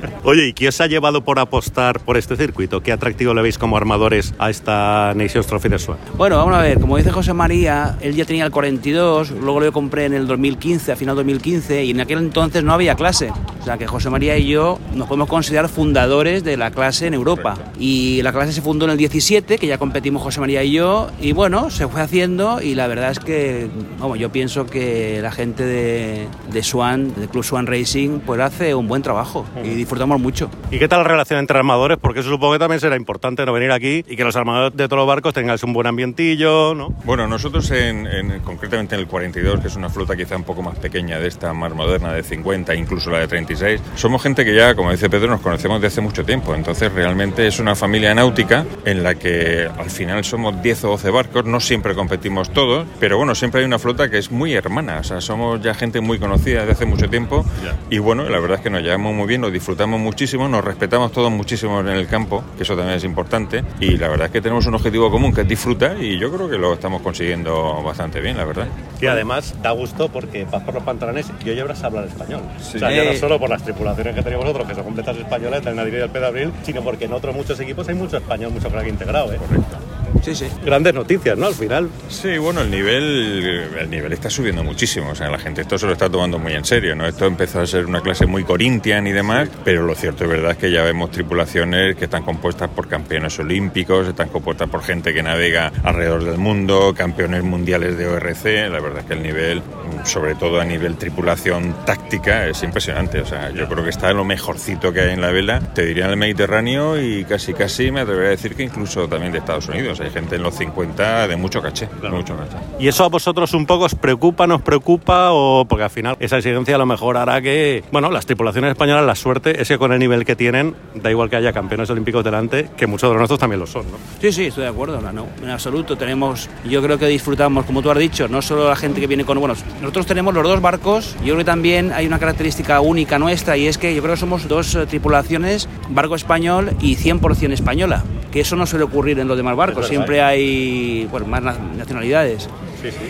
Oye, 0.23 0.49
¿y 0.49 0.53
qué 0.53 0.67
os 0.67 0.79
ha 0.79 0.85
llevado 0.85 1.23
por 1.23 1.39
apostar 1.39 1.99
por 1.99 2.15
este 2.15 2.35
circuito? 2.35 2.83
¿Qué 2.83 2.91
atractivo 2.91 3.33
le 3.33 3.41
veis 3.41 3.57
como 3.57 3.75
armadores 3.75 4.35
a 4.37 4.51
esta 4.51 5.13
Nations 5.15 5.47
Trophy 5.47 5.69
de 5.69 5.79
Swan? 5.79 5.97
Bueno, 6.15 6.37
vamos 6.37 6.53
a 6.53 6.61
ver, 6.61 6.79
como 6.79 6.95
dice 6.97 7.09
José 7.09 7.33
María, 7.33 7.97
él 8.01 8.13
ya 8.13 8.23
tenía 8.23 8.45
el 8.45 8.51
42, 8.51 9.31
luego 9.31 9.61
lo 9.61 9.71
compré 9.71 10.05
en 10.05 10.13
el 10.13 10.27
2015, 10.27 10.91
a 10.91 10.95
final 10.95 11.15
2015, 11.15 11.85
y 11.85 11.89
en 11.89 12.01
aquel 12.01 12.19
entonces 12.19 12.63
no 12.63 12.71
había 12.71 12.93
clase. 12.93 13.31
O 13.61 13.63
sea 13.63 13.79
que 13.79 13.87
José 13.87 14.11
María 14.11 14.37
y 14.37 14.45
yo 14.45 14.77
nos 14.93 15.07
podemos 15.07 15.27
considerar 15.27 15.69
fundadores 15.69 16.43
de 16.43 16.55
la 16.55 16.69
clase 16.69 17.07
en 17.07 17.15
Europa. 17.15 17.57
Y 17.79 18.21
la 18.21 18.31
clase 18.31 18.53
se 18.53 18.61
fundó 18.61 18.85
en 18.85 18.91
el 18.91 18.97
17, 18.97 19.57
que 19.57 19.65
ya 19.65 19.79
competimos 19.79 20.21
José 20.21 20.39
María 20.39 20.63
y 20.63 20.73
yo, 20.73 21.09
y 21.19 21.31
bueno, 21.31 21.71
se 21.71 21.87
fue 21.87 21.99
haciendo 21.99 22.61
y 22.61 22.75
la 22.75 22.85
verdad 22.85 23.09
es 23.09 23.19
que, 23.19 23.69
vamos, 23.97 24.19
yo 24.19 24.31
pienso 24.31 24.67
que 24.67 25.19
la 25.23 25.31
gente 25.31 25.65
de, 25.65 26.27
de 26.51 26.61
Swan, 26.63 27.11
del 27.15 27.27
Club 27.27 27.43
Swan 27.43 27.65
Racing, 27.65 28.19
pues 28.19 28.39
hace 28.39 28.75
un 28.75 28.87
buen 28.87 29.01
trabajo 29.01 29.47
y 29.63 29.69
disfrutamos 29.69 30.10
mucho. 30.17 30.49
¿Y 30.69 30.79
qué 30.79 30.87
tal 30.87 30.99
la 30.99 31.07
relación 31.07 31.39
entre 31.39 31.57
armadores? 31.57 31.97
Porque 31.99 32.21
eso 32.21 32.29
supongo 32.29 32.53
que 32.53 32.59
también 32.59 32.79
será 32.79 32.95
importante 32.95 33.45
no 33.45 33.53
venir 33.53 33.71
aquí 33.71 34.03
y 34.07 34.15
que 34.15 34.23
los 34.23 34.35
armadores 34.35 34.75
de 34.75 34.87
todos 34.87 34.99
los 34.99 35.07
barcos 35.07 35.33
tengan 35.33 35.57
un 35.63 35.73
buen 35.73 35.87
ambientillo, 35.87 36.73
¿no? 36.73 36.89
Bueno, 37.03 37.27
nosotros 37.27 37.69
en, 37.71 38.39
concretamente 38.43 38.95
en 38.95 39.01
el 39.01 39.07
42, 39.07 39.59
que 39.59 39.67
es 39.67 39.75
una 39.75 39.89
flota 39.89 40.15
quizá 40.15 40.35
un 40.35 40.43
poco 40.43 40.61
más 40.61 40.77
pequeña 40.77 41.19
de 41.19 41.27
esta 41.27 41.53
más 41.53 41.73
moderna 41.73 42.13
de 42.13 42.23
50, 42.23 42.73
incluso 42.75 43.09
la 43.09 43.19
de 43.19 43.27
36, 43.27 43.81
somos 43.95 44.21
gente 44.23 44.45
que 44.45 44.55
ya, 44.55 44.75
como 44.75 44.91
dice 44.91 45.09
Pedro, 45.09 45.29
nos 45.29 45.41
conocemos 45.41 45.81
de 45.81 45.87
hace 45.87 46.01
mucho 46.01 46.23
tiempo. 46.23 46.55
Entonces 46.55 46.91
realmente 46.91 47.47
es 47.47 47.59
una 47.59 47.75
familia 47.75 48.13
náutica 48.15 48.65
en 48.85 49.03
la 49.03 49.15
que 49.15 49.69
al 49.77 49.89
final 49.89 50.23
somos 50.23 50.61
10 50.61 50.85
o 50.85 50.87
12 50.89 51.09
barcos, 51.09 51.45
no 51.45 51.59
siempre 51.59 51.95
competimos 51.95 52.51
todos, 52.51 52.87
pero 52.99 53.17
bueno, 53.17 53.35
siempre 53.35 53.61
hay 53.61 53.65
una 53.65 53.79
flota 53.79 54.09
que 54.09 54.17
es 54.17 54.31
muy 54.31 54.53
hermana, 54.53 54.99
o 54.99 55.03
sea, 55.03 55.21
somos 55.21 55.61
ya 55.61 55.73
gente 55.73 56.01
muy 56.01 56.19
conocida 56.19 56.65
de 56.65 56.71
hace 56.71 56.85
mucho 56.85 57.09
tiempo 57.09 57.45
y 57.89 57.99
bueno, 57.99 58.27
la 58.27 58.39
verdad 58.39 58.57
es 58.57 58.63
que 58.63 58.69
nos 58.69 58.81
llevamos 58.81 59.13
muy 59.13 59.27
bien, 59.27 59.41
nos 59.41 59.53
disfrutamos 59.53 59.99
muchísimo, 60.01 60.47
nos 60.47 60.63
respetamos 60.63 61.11
todos 61.11 61.31
muchísimo 61.31 61.79
en 61.79 61.87
el 61.89 62.07
campo, 62.07 62.43
que 62.57 62.63
eso 62.63 62.75
también 62.75 62.97
es 62.97 63.03
importante, 63.03 63.63
y 63.79 63.97
la 63.97 64.09
verdad 64.09 64.27
es 64.27 64.31
que 64.33 64.41
tenemos 64.41 64.65
un 64.65 64.75
objetivo 64.75 65.09
común 65.09 65.33
que 65.33 65.41
es 65.41 65.47
disfrutar 65.47 66.01
y 66.01 66.19
yo 66.19 66.31
creo 66.31 66.49
que 66.49 66.57
lo 66.57 66.73
estamos 66.73 67.01
consiguiendo 67.01 67.81
bastante 67.83 68.19
bien, 68.19 68.37
la 68.37 68.45
verdad. 68.45 68.67
Y 68.99 69.07
además 69.07 69.55
da 69.61 69.71
gusto 69.71 70.09
porque 70.09 70.45
vas 70.45 70.63
por 70.63 70.73
los 70.73 70.83
pantalones 70.83 71.31
y 71.43 71.49
hoy 71.49 71.59
habrás 71.59 71.83
hablar 71.83 72.05
español. 72.05 72.41
O 72.59 72.63
sea, 72.63 72.91
ya 72.91 73.03
no 73.03 73.13
solo 73.13 73.39
por 73.39 73.49
las 73.49 73.63
tripulaciones 73.63 74.15
que 74.15 74.23
tenemos 74.23 74.45
nosotros, 74.45 74.67
que 74.67 74.75
son 74.75 74.83
completas 74.83 75.17
españolas, 75.17 75.63
del 75.63 75.75
Nadir 75.75 75.93
y 75.93 75.97
del 75.97 76.09
Pedabril, 76.09 76.51
sino 76.63 76.81
porque 76.81 77.05
en 77.05 77.13
otros 77.13 77.35
muchos 77.35 77.59
equipos 77.59 77.87
hay 77.87 77.95
mucho 77.95 78.17
español, 78.17 78.51
mucho 78.51 78.69
crack 78.69 78.87
integrado, 78.87 79.31
¿eh? 79.33 79.37
Correcto. 79.37 79.90
Sí, 80.21 80.35
sí. 80.35 80.47
Grandes 80.63 80.93
noticias, 80.93 81.37
¿no? 81.37 81.47
Al 81.47 81.53
final. 81.53 81.89
Sí, 82.09 82.37
bueno, 82.37 82.61
el 82.61 82.69
nivel, 82.69 83.69
el 83.79 83.89
nivel 83.89 84.13
está 84.13 84.29
subiendo 84.29 84.63
muchísimo. 84.63 85.11
O 85.11 85.15
sea, 85.15 85.29
la 85.29 85.39
gente 85.39 85.61
esto 85.61 85.77
se 85.77 85.87
lo 85.87 85.93
está 85.93 86.09
tomando 86.09 86.37
muy 86.37 86.53
en 86.53 86.65
serio, 86.65 86.95
¿no? 86.95 87.07
Esto 87.07 87.25
empezó 87.25 87.61
a 87.61 87.67
ser 87.67 87.85
una 87.85 88.01
clase 88.01 88.25
muy 88.25 88.43
corintian 88.43 89.07
y 89.07 89.11
demás, 89.11 89.49
pero 89.63 89.83
lo 89.83 89.95
cierto 89.95 90.25
es 90.25 90.29
verdad 90.29 90.51
es 90.51 90.57
que 90.57 90.71
ya 90.71 90.83
vemos 90.83 91.11
tripulaciones 91.11 91.95
que 91.95 92.05
están 92.05 92.23
compuestas 92.23 92.69
por 92.69 92.87
campeones 92.87 93.37
olímpicos, 93.39 94.07
están 94.07 94.29
compuestas 94.29 94.69
por 94.69 94.83
gente 94.83 95.13
que 95.13 95.23
navega 95.23 95.71
alrededor 95.83 96.23
del 96.23 96.37
mundo, 96.37 96.93
campeones 96.95 97.43
mundiales 97.43 97.97
de 97.97 98.07
ORC. 98.07 98.69
La 98.69 98.79
verdad 98.79 98.99
es 98.99 99.05
que 99.05 99.13
el 99.13 99.23
nivel, 99.23 99.61
sobre 100.03 100.35
todo 100.35 100.59
a 100.61 100.65
nivel 100.65 100.97
tripulación 100.97 101.75
táctica, 101.85 102.47
es 102.47 102.61
impresionante. 102.63 103.21
O 103.21 103.25
sea, 103.25 103.49
yo 103.49 103.67
creo 103.67 103.83
que 103.83 103.89
está 103.89 104.13
lo 104.13 104.25
mejorcito 104.25 104.93
que 104.93 105.01
hay 105.01 105.13
en 105.13 105.21
la 105.21 105.31
vela. 105.31 105.59
Te 105.73 105.85
diría 105.85 106.05
en 106.05 106.11
el 106.11 106.17
Mediterráneo 106.17 107.01
y 107.01 107.25
casi 107.25 107.53
casi 107.53 107.91
me 107.91 108.01
atrevería 108.01 108.29
a 108.29 108.31
decir 108.31 108.55
que 108.55 108.63
incluso 108.63 109.07
también 109.07 109.31
de 109.31 109.39
Estados 109.39 109.67
Unidos 109.67 110.00
gente 110.09 110.35
en 110.35 110.43
los 110.43 110.55
50 110.55 111.27
de 111.27 111.35
mucho 111.35 111.61
caché, 111.61 111.87
mucho 112.09 112.35
caché. 112.35 112.57
¿Y 112.79 112.87
eso 112.87 113.03
a 113.03 113.09
vosotros 113.09 113.53
un 113.53 113.65
poco 113.65 113.85
os 113.85 113.95
preocupa, 113.95 114.47
nos 114.47 114.61
preocupa 114.61 115.31
o 115.31 115.65
porque 115.65 115.83
al 115.83 115.89
final 115.89 116.17
esa 116.19 116.37
exigencia 116.37 116.75
a 116.75 116.77
lo 116.77 116.85
mejor 116.85 117.17
hará 117.17 117.41
que, 117.41 117.83
bueno, 117.91 118.09
las 118.11 118.25
tripulaciones 118.25 118.71
españolas, 118.71 119.05
la 119.05 119.15
suerte 119.15 119.61
es 119.61 119.67
que 119.67 119.77
con 119.77 119.93
el 119.93 119.99
nivel 119.99 120.25
que 120.25 120.35
tienen, 120.35 120.75
da 120.95 121.11
igual 121.11 121.29
que 121.29 121.35
haya 121.35 121.53
campeones 121.53 121.89
olímpicos 121.89 122.23
delante, 122.23 122.69
que 122.75 122.87
muchos 122.87 123.09
de 123.09 123.13
los 123.13 123.19
nuestros 123.19 123.39
también 123.39 123.59
lo 123.59 123.67
son, 123.67 123.89
¿no? 123.91 123.97
Sí, 124.19 124.31
sí, 124.31 124.45
estoy 124.45 124.63
de 124.63 124.69
acuerdo, 124.69 124.99
no, 125.01 125.27
en 125.41 125.49
absoluto. 125.49 125.97
Tenemos, 125.97 126.49
yo 126.65 126.81
creo 126.81 126.97
que 126.97 127.07
disfrutamos, 127.07 127.65
como 127.65 127.81
tú 127.81 127.91
has 127.91 127.97
dicho, 127.97 128.27
no 128.27 128.41
solo 128.41 128.67
la 128.67 128.75
gente 128.75 128.99
que 128.99 129.07
viene 129.07 129.25
con, 129.25 129.39
bueno, 129.39 129.55
nosotros 129.81 130.05
tenemos 130.05 130.33
los 130.33 130.43
dos 130.43 130.61
barcos, 130.61 131.15
yo 131.19 131.33
creo 131.33 131.37
que 131.37 131.43
también 131.45 131.91
hay 131.91 132.07
una 132.07 132.19
característica 132.19 132.79
única 132.81 133.19
nuestra 133.19 133.57
y 133.57 133.67
es 133.67 133.77
que 133.77 133.93
yo 133.93 134.01
creo 134.01 134.15
que 134.15 134.19
somos 134.19 134.47
dos 134.47 134.75
eh, 134.75 134.85
tripulaciones, 134.85 135.67
barco 135.89 136.15
español 136.15 136.75
y 136.81 136.95
100% 136.95 137.51
española, 137.51 138.03
que 138.31 138.41
eso 138.41 138.55
no 138.55 138.65
suele 138.65 138.85
ocurrir 138.85 139.19
en 139.19 139.27
los 139.27 139.37
demás 139.37 139.55
barcos 139.55 139.87
siempre 139.87 140.21
hay 140.21 141.07
bueno, 141.11 141.27
más 141.27 141.43
nacionalidades. 141.43 142.49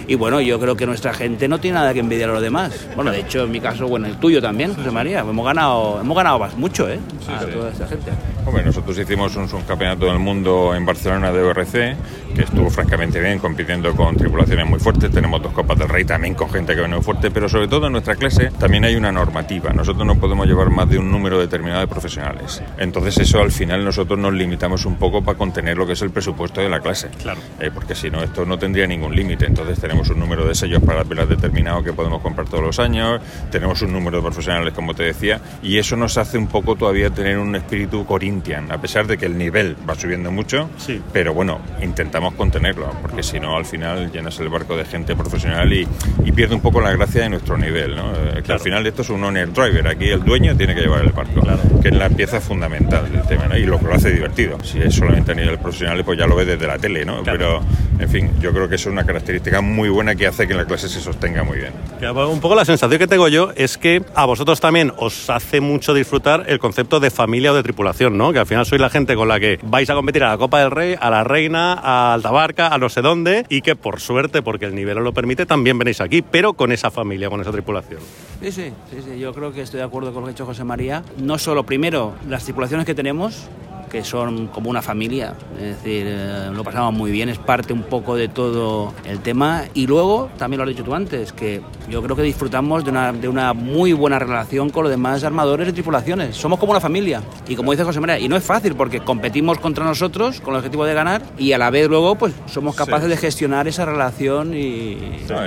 Y 0.07 0.15
bueno, 0.15 0.41
yo 0.41 0.59
creo 0.59 0.75
que 0.75 0.85
nuestra 0.85 1.13
gente 1.13 1.47
no 1.47 1.59
tiene 1.59 1.75
nada 1.75 1.93
que 1.93 1.99
envidiar 1.99 2.29
a 2.29 2.33
los 2.33 2.41
demás. 2.41 2.87
Bueno, 2.95 3.11
de 3.11 3.21
hecho, 3.21 3.43
en 3.43 3.51
mi 3.51 3.59
caso, 3.59 3.87
bueno, 3.87 4.07
el 4.07 4.17
tuyo 4.17 4.41
también, 4.41 4.73
José 4.75 4.91
María. 4.91 5.19
Hemos 5.19 5.45
ganado, 5.45 6.01
hemos 6.01 6.17
ganado 6.17 6.45
mucho, 6.57 6.89
¿eh? 6.89 6.99
a 7.29 7.45
toda 7.45 7.71
esta 7.71 7.87
gente. 7.87 8.11
Hombre, 8.45 8.65
nosotros 8.65 8.97
hicimos 8.97 9.35
un 9.35 9.47
subcampeonato 9.47 10.07
del 10.07 10.19
mundo 10.19 10.75
en 10.75 10.85
Barcelona 10.85 11.31
de 11.31 11.41
ORC, 11.41 11.95
que 12.41 12.45
estuvo 12.45 12.71
francamente 12.71 13.19
bien, 13.19 13.37
compitiendo 13.37 13.95
con 13.95 14.15
tripulaciones 14.17 14.67
muy 14.67 14.79
fuertes. 14.79 15.11
Tenemos 15.11 15.43
dos 15.43 15.53
Copas 15.53 15.77
del 15.77 15.87
Rey 15.87 16.05
también 16.05 16.33
con 16.33 16.49
gente 16.49 16.73
que 16.73 16.79
viene 16.79 16.95
muy 16.95 17.03
fuerte, 17.03 17.29
pero 17.29 17.47
sobre 17.47 17.67
todo 17.67 17.85
en 17.85 17.91
nuestra 17.91 18.15
clase 18.15 18.49
también 18.57 18.83
hay 18.83 18.95
una 18.95 19.11
normativa. 19.11 19.71
Nosotros 19.73 20.07
no 20.07 20.15
podemos 20.19 20.47
llevar 20.47 20.71
más 20.71 20.89
de 20.89 20.97
un 20.97 21.11
número 21.11 21.39
determinado 21.39 21.81
de 21.81 21.87
profesionales. 21.87 22.63
Entonces, 22.79 23.19
eso 23.19 23.39
al 23.41 23.51
final 23.51 23.85
nosotros 23.85 24.17
nos 24.17 24.33
limitamos 24.33 24.85
un 24.85 24.95
poco 24.95 25.23
para 25.23 25.37
contener 25.37 25.77
lo 25.77 25.85
que 25.85 25.93
es 25.93 26.01
el 26.01 26.09
presupuesto 26.09 26.61
de 26.61 26.69
la 26.69 26.79
clase. 26.79 27.09
Claro. 27.21 27.39
Eh, 27.59 27.69
porque 27.71 27.93
si 27.93 28.09
no, 28.09 28.23
esto 28.23 28.43
no 28.43 28.57
tendría 28.57 28.87
ningún 28.87 29.15
límite. 29.15 29.45
Entonces, 29.45 29.79
tenemos 29.79 30.09
un 30.09 30.17
número 30.17 30.47
de 30.47 30.55
sellos 30.55 30.81
para 30.81 30.99
las 30.99 31.07
velas 31.07 31.29
determinado 31.29 31.83
que 31.83 31.93
podemos 31.93 32.23
comprar 32.23 32.49
todos 32.49 32.63
los 32.63 32.79
años, 32.79 33.21
tenemos 33.51 33.79
un 33.83 33.93
número 33.93 34.17
de 34.17 34.23
profesionales, 34.23 34.73
como 34.73 34.95
te 34.95 35.03
decía, 35.03 35.39
y 35.61 35.77
eso 35.77 35.95
nos 35.95 36.17
hace 36.17 36.39
un 36.39 36.47
poco 36.47 36.75
todavía 36.75 37.11
tener 37.11 37.37
un 37.37 37.55
espíritu 37.55 38.03
corintian, 38.03 38.71
a 38.71 38.81
pesar 38.81 39.05
de 39.05 39.17
que 39.17 39.27
el 39.27 39.37
nivel 39.37 39.75
va 39.87 39.93
subiendo 39.93 40.31
mucho, 40.31 40.71
sí. 40.77 40.99
pero 41.13 41.35
bueno, 41.35 41.59
intentamos 41.81 42.30
contenerlo, 42.35 42.89
porque 43.01 43.23
si 43.23 43.39
no, 43.39 43.55
al 43.55 43.65
final 43.65 44.11
llenas 44.11 44.39
el 44.39 44.49
barco 44.49 44.75
de 44.75 44.85
gente 44.85 45.15
profesional 45.15 45.71
y, 45.73 45.87
pierde 46.31 46.55
un 46.55 46.61
poco 46.61 46.79
la 46.79 46.93
gracia 46.93 47.23
de 47.23 47.29
nuestro 47.29 47.57
nivel, 47.57 47.93
¿no? 47.93 48.13
Eh, 48.13 48.41
que 48.41 48.53
al 48.53 48.61
final 48.61 48.87
esto 48.87 49.01
es 49.01 49.09
un 49.09 49.21
owner 49.21 49.51
driver, 49.51 49.85
aquí 49.85 50.07
el 50.07 50.23
dueño 50.23 50.55
tiene 50.55 50.73
que 50.73 50.79
llevar 50.79 51.01
el 51.01 51.11
barco, 51.11 51.41
que 51.81 51.89
es 51.89 51.95
la 51.95 52.09
pieza 52.09 52.39
fundamental 52.39 53.11
del 53.11 53.21
tema, 53.23 53.57
y 53.57 53.65
lo 53.65 53.77
que 53.77 53.85
lo 53.85 53.95
hace 53.95 54.11
divertido. 54.11 54.57
Si 54.63 54.79
es 54.79 54.95
solamente 54.95 55.33
a 55.33 55.35
nivel 55.35 55.59
profesional, 55.59 56.03
pues 56.05 56.17
ya 56.17 56.25
lo 56.25 56.37
ves 56.37 56.47
desde 56.47 56.65
la 56.65 56.77
tele, 56.77 57.03
¿no? 57.03 57.21
Pero, 57.23 57.61
en 57.99 58.09
fin, 58.09 58.31
yo 58.39 58.53
creo 58.53 58.69
que 58.69 58.75
eso 58.75 58.89
es 58.89 58.93
una 58.93 59.05
característica 59.05 59.59
muy 59.59 59.89
buena 59.89 60.15
que 60.15 60.25
hace 60.25 60.47
que 60.47 60.53
la 60.53 60.65
clase 60.65 60.87
se 60.87 61.01
sostenga 61.01 61.43
muy 61.43 61.57
bien. 61.57 61.73
Un 62.01 62.39
poco 62.39 62.55
la 62.55 62.65
sensación 62.65 62.97
que 62.97 63.07
tengo 63.07 63.27
yo 63.27 63.51
es 63.55 63.77
que 63.77 64.01
a 64.15 64.25
vosotros 64.25 64.59
también 64.59 64.93
os 64.97 65.29
hace 65.29 65.61
mucho 65.61 65.93
disfrutar 65.93 66.45
el 66.47 66.59
concepto 66.59 66.99
de 66.99 67.11
familia 67.11 67.51
o 67.51 67.55
de 67.55 67.63
tripulación, 67.63 68.17
¿no? 68.17 68.33
Que 68.33 68.39
al 68.39 68.45
final 68.45 68.65
sois 68.65 68.81
la 68.81 68.89
gente 68.89 69.15
con 69.15 69.27
la 69.27 69.39
que 69.39 69.59
vais 69.63 69.89
a 69.89 69.93
competir 69.93 70.23
a 70.23 70.29
la 70.29 70.37
Copa 70.37 70.59
del 70.59 70.71
Rey, 70.71 70.95
a 70.99 71.09
la 71.09 71.23
Reina, 71.23 71.73
a 71.73 72.10
Altabarca, 72.13 72.67
a 72.67 72.77
no 72.77 72.89
sé 72.89 73.01
dónde, 73.01 73.45
y 73.49 73.61
que 73.61 73.75
por 73.75 73.99
suerte, 73.99 74.41
porque 74.41 74.65
el 74.65 74.75
nivel 74.75 74.97
lo 74.97 75.13
permite, 75.13 75.45
también 75.45 75.77
venís 75.77 76.01
aquí, 76.01 76.21
pero 76.21 76.53
con 76.53 76.71
esa 76.71 76.91
familia, 76.91 77.29
con 77.29 77.41
esa 77.41 77.51
tripulación. 77.51 78.01
Sí, 78.41 78.51
sí, 78.51 78.71
sí, 78.89 78.97
sí. 79.03 79.19
yo 79.19 79.33
creo 79.33 79.51
que 79.51 79.61
estoy 79.61 79.79
de 79.79 79.85
acuerdo 79.85 80.13
con 80.13 80.21
lo 80.21 80.27
que 80.27 80.31
ha 80.31 80.33
dicho 80.33 80.45
José 80.45 80.63
María. 80.63 81.03
No 81.17 81.37
solo, 81.37 81.65
primero, 81.65 82.13
las 82.27 82.43
tripulaciones 82.43 82.85
que 82.85 82.95
tenemos, 82.95 83.47
que 83.91 84.03
son 84.03 84.47
como 84.47 84.69
una 84.69 84.81
familia, 84.81 85.33
es 85.57 85.83
decir, 85.83 86.05
eh, 86.07 86.49
lo 86.53 86.63
pasamos 86.63 86.93
muy 86.93 87.11
bien, 87.11 87.29
es 87.29 87.37
parte 87.37 87.73
un 87.73 87.83
poco 87.83 88.15
de 88.15 88.29
todo 88.29 88.93
el 89.05 89.19
tema 89.19 89.65
y 89.73 89.85
luego, 89.85 90.29
también 90.37 90.59
lo 90.59 90.63
has 90.63 90.69
dicho 90.69 90.83
tú 90.83 90.95
antes, 90.95 91.33
que 91.33 91.61
yo 91.89 92.01
creo 92.01 92.15
que 92.15 92.21
disfrutamos 92.21 92.85
de 92.85 92.91
una, 92.91 93.11
de 93.11 93.27
una 93.27 93.53
muy 93.53 93.93
buena 93.93 94.17
relación 94.17 94.69
con 94.69 94.83
los 94.83 94.91
demás 94.91 95.23
armadores 95.23 95.67
y 95.67 95.73
tripulaciones, 95.73 96.37
somos 96.37 96.57
como 96.57 96.71
una 96.71 96.79
familia 96.79 97.21
y 97.47 97.55
como 97.55 97.71
dice 97.71 97.83
José 97.83 97.99
María, 97.99 98.17
y 98.17 98.29
no 98.29 98.37
es 98.37 98.43
fácil 98.43 98.75
porque 98.75 99.01
competimos 99.01 99.59
contra 99.59 99.83
nosotros 99.83 100.39
con 100.39 100.53
el 100.53 100.59
objetivo 100.59 100.85
de 100.85 100.93
ganar 100.93 101.21
y 101.37 101.51
a 101.51 101.57
la 101.57 101.69
vez 101.69 101.89
luego 101.89 102.15
pues 102.15 102.33
somos 102.45 102.75
capaces 102.75 103.09
de 103.09 103.17
gestionar 103.17 103.67
esa 103.67 103.85
relación 103.85 104.53
y 104.55 104.97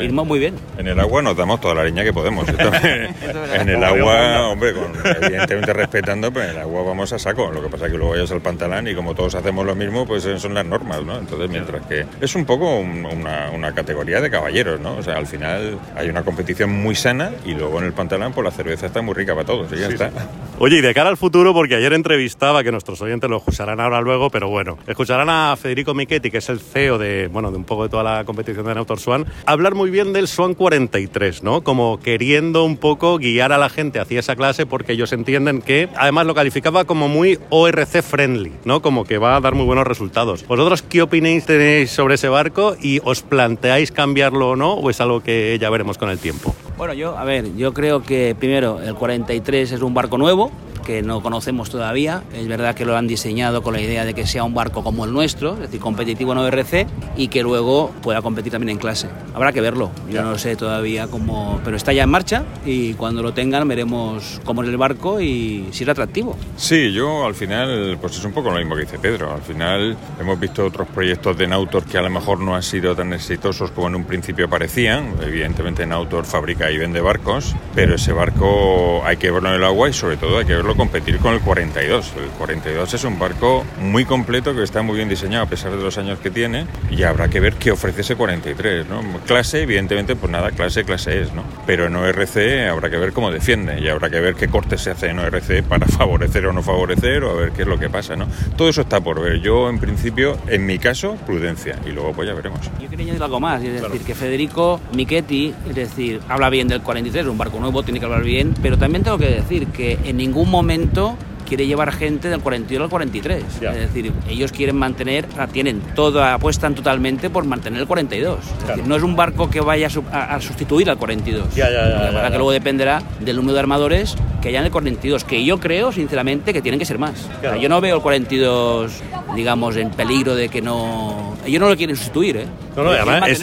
irnos 0.02 0.26
muy 0.26 0.38
bien. 0.38 0.54
En 0.76 0.88
el 0.88 1.00
agua 1.00 1.22
nos 1.22 1.36
damos 1.36 1.60
toda 1.60 1.74
la 1.76 1.84
leña 1.84 2.04
que 2.04 2.12
podemos. 2.12 2.46
en 2.48 3.68
el 3.68 3.82
agua, 3.82 4.48
hombre, 4.48 4.74
evidentemente 5.22 5.72
respetando, 5.72 6.32
pero 6.32 6.44
en 6.44 6.50
el 6.50 6.58
agua 6.58 6.82
vamos 6.82 7.12
a 7.12 7.18
saco. 7.18 7.50
Lo 7.50 7.62
que 7.62 7.68
pasa 7.68 7.86
es 7.86 7.92
que 7.92 7.98
luego 7.98 8.12
vayas 8.12 8.30
al 8.34 8.42
pantalán 8.42 8.86
y 8.88 8.94
como 8.94 9.14
todos 9.14 9.34
hacemos 9.34 9.64
lo 9.64 9.74
mismo, 9.74 10.06
pues 10.06 10.22
son 10.22 10.54
las 10.54 10.66
normas, 10.66 11.04
¿no? 11.04 11.18
Entonces, 11.18 11.48
mientras 11.50 11.86
que 11.86 12.06
es 12.20 12.34
un 12.34 12.44
poco 12.44 12.78
una, 12.78 13.72
categoría 13.74 14.20
de 14.20 14.30
caballeros, 14.30 14.80
¿no? 14.80 14.96
O 14.96 15.02
sea, 15.02 15.16
al 15.16 15.26
final 15.26 15.78
hay 15.96 16.08
una 16.08 16.22
competición 16.22 16.70
muy 16.70 16.94
sana 16.94 17.32
y 17.44 17.54
luego 17.54 17.78
en 17.78 17.86
el 17.86 17.92
pantalán, 17.92 18.32
pues 18.32 18.44
la 18.44 18.50
cerveza 18.50 18.86
está 18.86 19.02
muy 19.02 19.14
rica 19.14 19.34
para 19.34 19.46
todos 19.46 19.72
y 19.72 19.78
ya 19.78 19.88
está. 19.88 20.10
Oye, 20.58 20.78
y 20.78 20.80
de 20.80 20.94
cara 20.94 21.10
al 21.10 21.16
futuro, 21.16 21.52
porque 21.52 21.74
ayer 21.74 21.92
entrevistaba, 21.92 22.62
que 22.62 22.70
nuestros 22.70 23.00
oyentes 23.02 23.28
lo 23.28 23.38
escucharán 23.38 23.80
ahora 23.80 24.00
luego, 24.00 24.30
pero 24.30 24.48
bueno, 24.48 24.78
escucharán 24.86 25.28
a 25.28 25.56
Federico 25.56 25.94
Michetti, 25.94 26.30
que 26.30 26.38
es 26.38 26.48
el 26.48 26.60
CEO 26.60 26.98
de, 26.98 27.28
bueno, 27.28 27.50
de 27.50 27.56
un 27.56 27.64
poco 27.64 27.84
de 27.84 27.88
toda 27.88 28.04
la 28.04 28.24
competición 28.24 28.66
de 28.66 28.74
Nautor 28.74 29.00
Swan, 29.00 29.26
hablar 29.46 29.74
muy 29.74 29.90
bien 29.90 30.12
del 30.12 30.28
Swan 30.28 30.54
43, 30.54 31.42
¿no? 31.42 31.62
Como 31.62 31.98
queriendo 31.98 32.64
un 32.64 32.76
poco 32.76 33.18
guiar 33.18 33.52
a 33.52 33.58
la 33.58 33.68
gente 33.68 33.98
hacia 33.98 34.20
esa 34.20 34.36
clase 34.36 34.66
porque 34.66 34.92
ellos 34.92 35.12
entienden 35.12 35.60
que, 35.60 35.88
además 35.96 36.26
lo 36.26 36.34
calificaba 36.34 36.84
como 36.84 37.08
muy 37.08 37.38
ORC 37.50 38.02
¿no? 38.28 38.82
Como 38.82 39.04
que 39.04 39.18
va 39.18 39.36
a 39.36 39.40
dar 39.40 39.54
muy 39.54 39.66
buenos 39.66 39.86
resultados. 39.86 40.46
¿Vosotros 40.46 40.82
qué 40.82 41.02
opináis 41.02 41.46
tenéis 41.46 41.90
sobre 41.90 42.14
ese 42.14 42.28
barco 42.28 42.76
y 42.80 43.00
os 43.04 43.22
planteáis 43.22 43.92
cambiarlo 43.92 44.50
o 44.50 44.56
no 44.56 44.74
o 44.74 44.90
es 44.90 45.00
algo 45.00 45.20
que 45.20 45.56
ya 45.60 45.70
veremos 45.70 45.98
con 45.98 46.10
el 46.10 46.18
tiempo? 46.18 46.54
Bueno, 46.76 46.94
yo, 46.94 47.16
a 47.16 47.24
ver, 47.24 47.54
yo 47.56 47.72
creo 47.72 48.02
que 48.02 48.34
primero 48.38 48.80
el 48.82 48.94
43 48.94 49.72
es 49.72 49.82
un 49.82 49.94
barco 49.94 50.18
nuevo, 50.18 50.50
que 50.84 51.02
no 51.02 51.22
conocemos 51.22 51.70
todavía. 51.70 52.22
Es 52.32 52.46
verdad 52.46 52.74
que 52.74 52.84
lo 52.84 52.96
han 52.96 53.06
diseñado 53.06 53.62
con 53.62 53.74
la 53.74 53.80
idea 53.80 54.04
de 54.04 54.14
que 54.14 54.26
sea 54.26 54.44
un 54.44 54.54
barco 54.54 54.84
como 54.84 55.04
el 55.04 55.12
nuestro, 55.12 55.54
es 55.54 55.60
decir, 55.60 55.80
competitivo 55.80 56.32
en 56.32 56.38
ORC 56.38 56.86
y 57.16 57.28
que 57.28 57.42
luego 57.42 57.90
pueda 58.02 58.22
competir 58.22 58.52
también 58.52 58.70
en 58.70 58.78
clase. 58.78 59.08
Habrá 59.34 59.52
que 59.52 59.60
verlo. 59.60 59.90
Yo 60.10 60.22
no 60.22 60.38
sé 60.38 60.56
todavía 60.56 61.08
cómo, 61.08 61.60
pero 61.64 61.76
está 61.76 61.92
ya 61.92 62.04
en 62.04 62.10
marcha 62.10 62.44
y 62.64 62.94
cuando 62.94 63.22
lo 63.22 63.32
tengan 63.32 63.66
veremos 63.66 64.40
cómo 64.44 64.62
es 64.62 64.68
el 64.68 64.76
barco 64.76 65.20
y 65.20 65.68
si 65.72 65.84
es 65.84 65.88
atractivo. 65.88 66.36
Sí, 66.56 66.92
yo 66.92 67.24
al 67.24 67.34
final, 67.34 67.98
pues 68.00 68.16
es 68.16 68.24
un 68.24 68.32
poco 68.32 68.50
lo 68.50 68.58
mismo 68.58 68.76
que 68.76 68.82
dice 68.82 68.98
Pedro. 68.98 69.32
Al 69.32 69.42
final 69.42 69.96
hemos 70.20 70.38
visto 70.38 70.64
otros 70.64 70.86
proyectos 70.88 71.36
de 71.36 71.46
Nautor 71.46 71.84
que 71.84 71.98
a 71.98 72.02
lo 72.02 72.10
mejor 72.10 72.40
no 72.40 72.54
han 72.54 72.62
sido 72.62 72.94
tan 72.94 73.12
exitosos 73.12 73.70
como 73.70 73.88
en 73.88 73.96
un 73.96 74.04
principio 74.04 74.48
parecían. 74.48 75.14
Evidentemente 75.22 75.86
Nautor 75.86 76.24
fabrica 76.24 76.70
y 76.70 76.78
vende 76.78 77.00
barcos, 77.00 77.54
pero 77.74 77.94
ese 77.94 78.12
barco 78.12 79.02
hay 79.04 79.16
que 79.16 79.30
verlo 79.30 79.48
en 79.48 79.56
el 79.56 79.64
agua 79.64 79.88
y 79.88 79.92
sobre 79.92 80.16
todo 80.16 80.38
hay 80.38 80.44
que 80.44 80.54
verlo 80.54 80.73
competir 80.74 81.18
con 81.18 81.34
el 81.34 81.40
42. 81.40 82.12
El 82.16 82.28
42 82.30 82.94
es 82.94 83.04
un 83.04 83.18
barco 83.18 83.64
muy 83.80 84.04
completo 84.04 84.54
que 84.54 84.62
está 84.62 84.82
muy 84.82 84.96
bien 84.96 85.08
diseñado 85.08 85.44
a 85.44 85.48
pesar 85.48 85.72
de 85.72 85.82
los 85.82 85.96
años 85.98 86.18
que 86.18 86.30
tiene 86.30 86.66
y 86.90 87.02
habrá 87.02 87.28
que 87.28 87.40
ver 87.40 87.54
qué 87.54 87.70
ofrece 87.70 88.02
ese 88.02 88.16
43. 88.16 88.86
¿no? 88.88 89.00
Clase, 89.26 89.62
evidentemente, 89.62 90.16
pues 90.16 90.30
nada, 90.30 90.50
clase, 90.50 90.84
clase 90.84 91.22
es, 91.22 91.32
¿no? 91.32 91.44
Pero 91.66 91.86
en 91.86 91.96
ORC 91.96 92.68
habrá 92.70 92.90
que 92.90 92.96
ver 92.96 93.12
cómo 93.12 93.30
defiende 93.30 93.80
y 93.80 93.88
habrá 93.88 94.10
que 94.10 94.20
ver 94.20 94.34
qué 94.34 94.48
cortes 94.48 94.80
se 94.80 94.90
hace 94.90 95.08
en 95.08 95.18
ORC 95.18 95.62
para 95.62 95.86
favorecer 95.88 96.46
o 96.46 96.52
no 96.52 96.62
favorecer 96.62 97.24
o 97.24 97.30
a 97.30 97.34
ver 97.34 97.52
qué 97.52 97.62
es 97.62 97.68
lo 97.68 97.78
que 97.78 97.88
pasa, 97.88 98.16
¿no? 98.16 98.26
Todo 98.56 98.68
eso 98.68 98.82
está 98.82 99.00
por 99.00 99.20
ver. 99.20 99.40
Yo, 99.40 99.68
en 99.68 99.78
principio, 99.78 100.38
en 100.48 100.66
mi 100.66 100.78
caso, 100.78 101.16
prudencia 101.26 101.78
y 101.86 101.90
luego 101.92 102.12
pues 102.12 102.28
ya 102.28 102.34
veremos. 102.34 102.60
Yo 102.80 102.88
quería 102.88 103.04
añadir 103.04 103.22
algo 103.22 103.40
más, 103.40 103.62
es 103.62 103.80
decir, 103.80 104.02
que 104.02 104.14
Federico 104.14 104.80
Michetti, 104.92 105.54
es 105.68 105.74
decir, 105.74 106.20
habla 106.28 106.50
bien 106.50 106.68
del 106.68 106.82
43, 106.82 107.26
un 107.26 107.38
barco 107.38 107.58
nuevo, 107.60 107.82
tiene 107.82 108.00
que 108.00 108.06
hablar 108.06 108.22
bien, 108.22 108.54
pero 108.62 108.76
también 108.76 109.04
tengo 109.04 109.18
que 109.18 109.28
decir 109.28 109.68
que 109.68 109.98
en 110.04 110.16
ningún 110.16 110.50
momento 110.50 110.63
momento 110.64 111.18
quiere 111.46 111.66
llevar 111.66 111.92
gente 111.92 112.30
del 112.30 112.40
41 112.40 112.84
al 112.84 112.90
43. 112.90 113.44
Es 113.44 113.60
decir, 113.60 114.12
ellos 114.30 114.50
quieren 114.50 114.76
mantener, 114.76 115.26
tienen 115.52 115.82
toda, 115.94 116.32
apuestan 116.32 116.74
totalmente 116.74 117.28
por 117.28 117.44
mantener 117.44 117.80
el 117.80 117.86
42. 117.86 118.38
no 118.86 118.96
es 118.96 119.02
un 119.02 119.14
barco 119.14 119.50
que 119.50 119.60
vaya 119.60 119.88
a, 120.10 120.40
sustituir 120.40 120.88
al 120.88 120.96
42. 120.96 121.54
Ya, 121.54 121.70
ya, 121.70 122.30
que 122.30 122.36
luego 122.36 122.50
dependerá 122.50 123.02
del 123.20 123.36
número 123.36 123.52
de 123.54 123.60
armadores 123.60 124.16
que 124.40 124.48
haya 124.48 124.60
en 124.60 124.66
el 124.66 124.72
42, 124.72 125.24
que 125.24 125.44
yo 125.44 125.60
creo, 125.60 125.92
sinceramente, 125.92 126.54
que 126.54 126.62
tienen 126.62 126.78
que 126.78 126.86
ser 126.86 126.98
más. 126.98 127.28
yo 127.60 127.68
no 127.68 127.80
veo 127.82 127.96
el 127.96 128.02
42, 128.02 129.02
digamos, 129.36 129.76
en 129.76 129.90
peligro 129.90 130.34
de 130.34 130.48
que 130.48 130.62
no... 130.62 131.36
Ellos 131.44 131.60
no 131.60 131.68
lo 131.68 131.76
quieren 131.76 131.94
sustituir, 131.94 132.38
¿eh? 132.38 132.46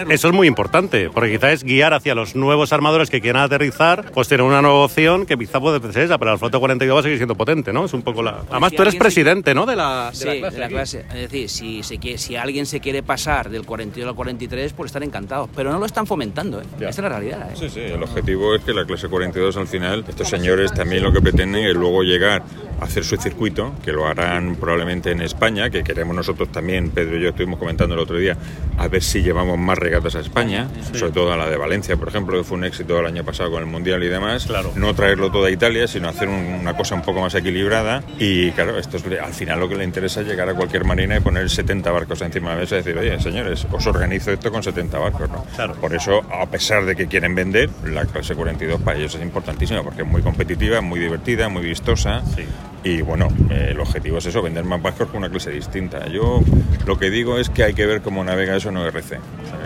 Eso 0.09 0.27
es 0.27 0.33
muy 0.33 0.47
importante, 0.47 1.09
porque 1.09 1.31
quizás 1.31 1.53
es 1.53 1.63
guiar 1.63 1.93
hacia 1.93 2.15
los 2.15 2.35
nuevos 2.35 2.73
armadores 2.73 3.09
que 3.09 3.21
quieran 3.21 3.43
aterrizar, 3.43 4.11
pues 4.13 4.27
tener 4.27 4.45
una 4.45 4.61
nueva 4.61 4.79
opción 4.79 5.25
que 5.25 5.37
quizá 5.37 5.59
puede 5.59 5.79
ser 5.91 6.03
esa, 6.03 6.17
pero 6.17 6.33
el 6.33 6.39
flota 6.39 6.59
42 6.59 6.95
va 6.95 6.99
a 6.99 7.03
seguir 7.03 7.17
siendo 7.17 7.35
potente, 7.35 7.71
¿no? 7.73 7.85
Es 7.85 7.93
un 7.93 8.01
poco 8.01 8.21
la... 8.23 8.37
Pues 8.37 8.51
Además, 8.51 8.73
tú 8.73 8.81
eres 8.81 8.95
presidente, 8.95 9.53
¿no? 9.53 9.65
De 9.65 9.75
la, 9.75 10.11
de 10.11 10.51
la 10.57 10.67
clase. 10.67 11.05
Es 11.09 11.31
decir, 11.31 11.49
si, 11.49 11.83
se 11.83 11.99
si 12.17 12.35
alguien 12.35 12.65
se 12.65 12.79
quiere 12.79 13.03
pasar 13.03 13.49
del 13.49 13.65
42 13.65 14.09
al 14.09 14.15
43, 14.15 14.73
pues 14.73 14.89
están 14.89 15.03
encantados, 15.03 15.49
pero 15.55 15.71
no 15.71 15.79
lo 15.79 15.85
están 15.85 16.05
fomentando, 16.05 16.61
¿eh? 16.61 16.65
Esa 16.79 16.89
es 16.89 16.99
la 16.99 17.09
realidad, 17.09 17.51
¿eh? 17.51 17.55
Sí, 17.55 17.69
sí, 17.69 17.79
el 17.79 18.01
objetivo 18.01 18.55
es 18.55 18.63
que 18.63 18.73
la 18.73 18.85
clase 18.85 19.07
42 19.07 19.57
al 19.57 19.67
final, 19.67 20.03
estos 20.07 20.27
señores 20.27 20.73
también 20.73 21.03
lo 21.03 21.11
que 21.11 21.21
pretenden 21.21 21.65
es 21.65 21.75
luego 21.75 22.03
llegar 22.03 22.43
a 22.79 22.85
hacer 22.85 23.03
su 23.03 23.15
circuito, 23.17 23.73
que 23.83 23.91
lo 23.91 24.07
harán 24.07 24.55
probablemente 24.55 25.11
en 25.11 25.21
España, 25.21 25.69
que 25.69 25.83
queremos 25.83 26.15
nosotros 26.15 26.51
también, 26.51 26.89
Pedro 26.89 27.17
y 27.17 27.23
yo 27.23 27.29
estuvimos 27.29 27.59
comentando 27.59 27.95
el 27.95 28.01
otro 28.01 28.17
día, 28.17 28.37
a 28.77 28.87
ver 28.87 29.03
si 29.03 29.20
llevamos 29.21 29.57
más 29.57 29.77
regatas 29.77 30.15
a 30.15 30.19
España, 30.19 30.67
sobre 30.93 31.11
todo 31.11 31.31
a 31.31 31.37
la 31.37 31.49
de 31.49 31.57
Valencia, 31.57 31.97
por 31.97 32.07
ejemplo, 32.07 32.37
que 32.37 32.43
fue 32.43 32.57
un 32.57 32.63
éxito 32.63 32.99
el 32.99 33.05
año 33.05 33.23
pasado 33.23 33.51
con 33.51 33.61
el 33.61 33.67
Mundial 33.67 34.03
y 34.03 34.07
demás. 34.07 34.45
Claro. 34.45 34.71
No 34.75 34.93
traerlo 34.93 35.31
todo 35.31 35.45
a 35.45 35.51
Italia, 35.51 35.87
sino 35.87 36.09
hacer 36.09 36.27
una 36.27 36.75
cosa 36.75 36.95
un 36.95 37.01
poco 37.01 37.21
más 37.21 37.33
equilibrada. 37.35 38.03
Y 38.19 38.51
claro, 38.51 38.77
esto 38.77 38.97
es, 38.97 39.05
al 39.19 39.33
final 39.33 39.59
lo 39.59 39.69
que 39.69 39.75
le 39.75 39.83
interesa 39.83 40.21
es 40.21 40.27
llegar 40.27 40.49
a 40.49 40.53
cualquier 40.53 40.85
marina 40.85 41.17
y 41.17 41.19
poner 41.19 41.49
70 41.49 41.89
barcos 41.91 42.21
encima 42.21 42.49
de 42.49 42.55
la 42.55 42.61
mesa 42.61 42.75
y 42.75 42.77
decir, 42.79 42.97
oye, 42.97 43.19
señores, 43.19 43.65
os 43.71 43.87
organizo 43.87 44.31
esto 44.31 44.51
con 44.51 44.63
70 44.63 44.97
barcos. 44.99 45.29
¿no? 45.29 45.45
Claro. 45.55 45.75
Por 45.75 45.93
eso, 45.93 46.21
a 46.31 46.45
pesar 46.47 46.85
de 46.85 46.95
que 46.95 47.07
quieren 47.07 47.35
vender, 47.35 47.69
la 47.85 48.05
clase 48.05 48.35
42 48.35 48.81
para 48.81 48.97
ellos 48.97 49.15
es 49.15 49.21
importantísima 49.21 49.83
porque 49.83 50.01
es 50.01 50.07
muy 50.07 50.21
competitiva, 50.21 50.81
muy 50.81 50.99
divertida, 50.99 51.49
muy 51.49 51.63
vistosa. 51.63 52.23
Sí. 52.35 52.45
Y 52.83 53.01
bueno, 53.01 53.27
el 53.49 53.79
objetivo 53.79 54.17
es 54.17 54.25
eso, 54.25 54.41
vender 54.41 54.63
más 54.63 54.81
barcos 54.81 55.07
con 55.09 55.17
una 55.17 55.29
clase 55.29 55.51
distinta. 55.51 56.07
Yo 56.07 56.41
lo 56.85 56.97
que 56.97 57.09
digo 57.11 57.37
es 57.37 57.49
que 57.49 57.63
hay 57.63 57.73
que 57.73 57.85
ver 57.85 58.01
cómo 58.01 58.23
navega 58.23 58.55
eso 58.55 58.69
en 58.69 58.77
ORC. 58.77 59.19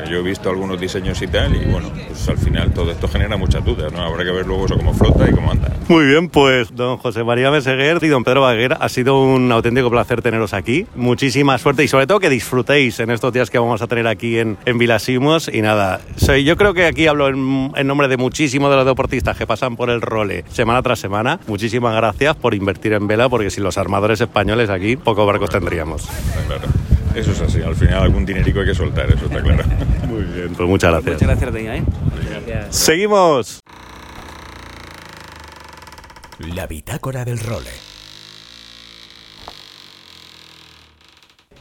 Yo 0.09 0.19
he 0.19 0.21
visto 0.21 0.49
algunos 0.49 0.79
diseños 0.79 1.21
y 1.21 1.27
tal, 1.27 1.55
y 1.55 1.65
bueno, 1.65 1.89
pues 2.07 2.27
al 2.29 2.37
final 2.37 2.71
todo 2.73 2.91
esto 2.91 3.07
genera 3.07 3.37
muchas 3.37 3.63
dudas, 3.63 3.91
¿no? 3.91 4.01
Habrá 4.01 4.23
que 4.23 4.31
ver 4.31 4.45
luego 4.45 4.65
eso 4.65 4.77
cómo 4.77 4.93
flota 4.93 5.29
y 5.29 5.33
cómo 5.33 5.51
anda. 5.51 5.71
Muy 5.87 6.05
bien, 6.05 6.29
pues 6.29 6.75
don 6.75 6.97
José 6.97 7.23
María 7.23 7.51
Meseguer 7.51 8.03
y 8.03 8.07
don 8.07 8.23
Pedro 8.23 8.41
Baguer, 8.41 8.77
ha 8.79 8.89
sido 8.89 9.21
un 9.21 9.51
auténtico 9.51 9.89
placer 9.89 10.21
teneros 10.21 10.53
aquí. 10.53 10.87
Muchísima 10.95 11.57
suerte 11.57 11.83
y 11.83 11.87
sobre 11.87 12.07
todo 12.07 12.19
que 12.19 12.29
disfrutéis 12.29 12.99
en 12.99 13.11
estos 13.11 13.31
días 13.33 13.49
que 13.49 13.59
vamos 13.59 13.81
a 13.81 13.87
tener 13.87 14.07
aquí 14.07 14.39
en, 14.39 14.57
en 14.65 14.77
Vilasimos. 14.77 15.49
Y 15.53 15.61
nada, 15.61 16.01
soy, 16.15 16.43
yo 16.43 16.57
creo 16.57 16.73
que 16.73 16.85
aquí 16.85 17.07
hablo 17.07 17.27
en, 17.27 17.71
en 17.75 17.87
nombre 17.87 18.07
de 18.07 18.17
muchísimos 18.17 18.69
de 18.69 18.77
los 18.77 18.85
deportistas 18.85 19.37
que 19.37 19.45
pasan 19.45 19.75
por 19.75 19.89
el 19.89 20.01
role 20.01 20.43
semana 20.49 20.81
tras 20.81 20.99
semana. 20.99 21.39
Muchísimas 21.47 21.95
gracias 21.95 22.35
por 22.35 22.53
invertir 22.53 22.93
en 22.93 23.07
vela, 23.07 23.29
porque 23.29 23.49
sin 23.49 23.63
los 23.63 23.77
armadores 23.77 24.21
españoles 24.21 24.69
aquí, 24.69 24.95
pocos 24.95 25.25
barcos 25.25 25.49
tendríamos. 25.49 26.07
Claro. 26.47 26.94
Eso 27.15 27.31
es 27.31 27.41
así, 27.41 27.61
al 27.61 27.75
final 27.75 28.03
algún 28.03 28.25
dinerico 28.25 28.59
hay 28.59 28.65
que 28.67 28.75
soltar, 28.75 29.09
eso 29.09 29.25
está 29.25 29.41
claro. 29.41 29.63
Muy 30.07 30.23
bien, 30.23 30.53
pues 30.53 30.67
muchas 30.67 30.91
gracias. 30.91 31.21
Muchas 31.21 31.39
gracias, 31.39 31.75
¿eh? 31.77 31.83
Gracias. 32.29 32.75
Seguimos. 32.75 33.59
La 36.39 36.67
bitácora 36.67 37.23
del 37.23 37.39
role. 37.39 37.84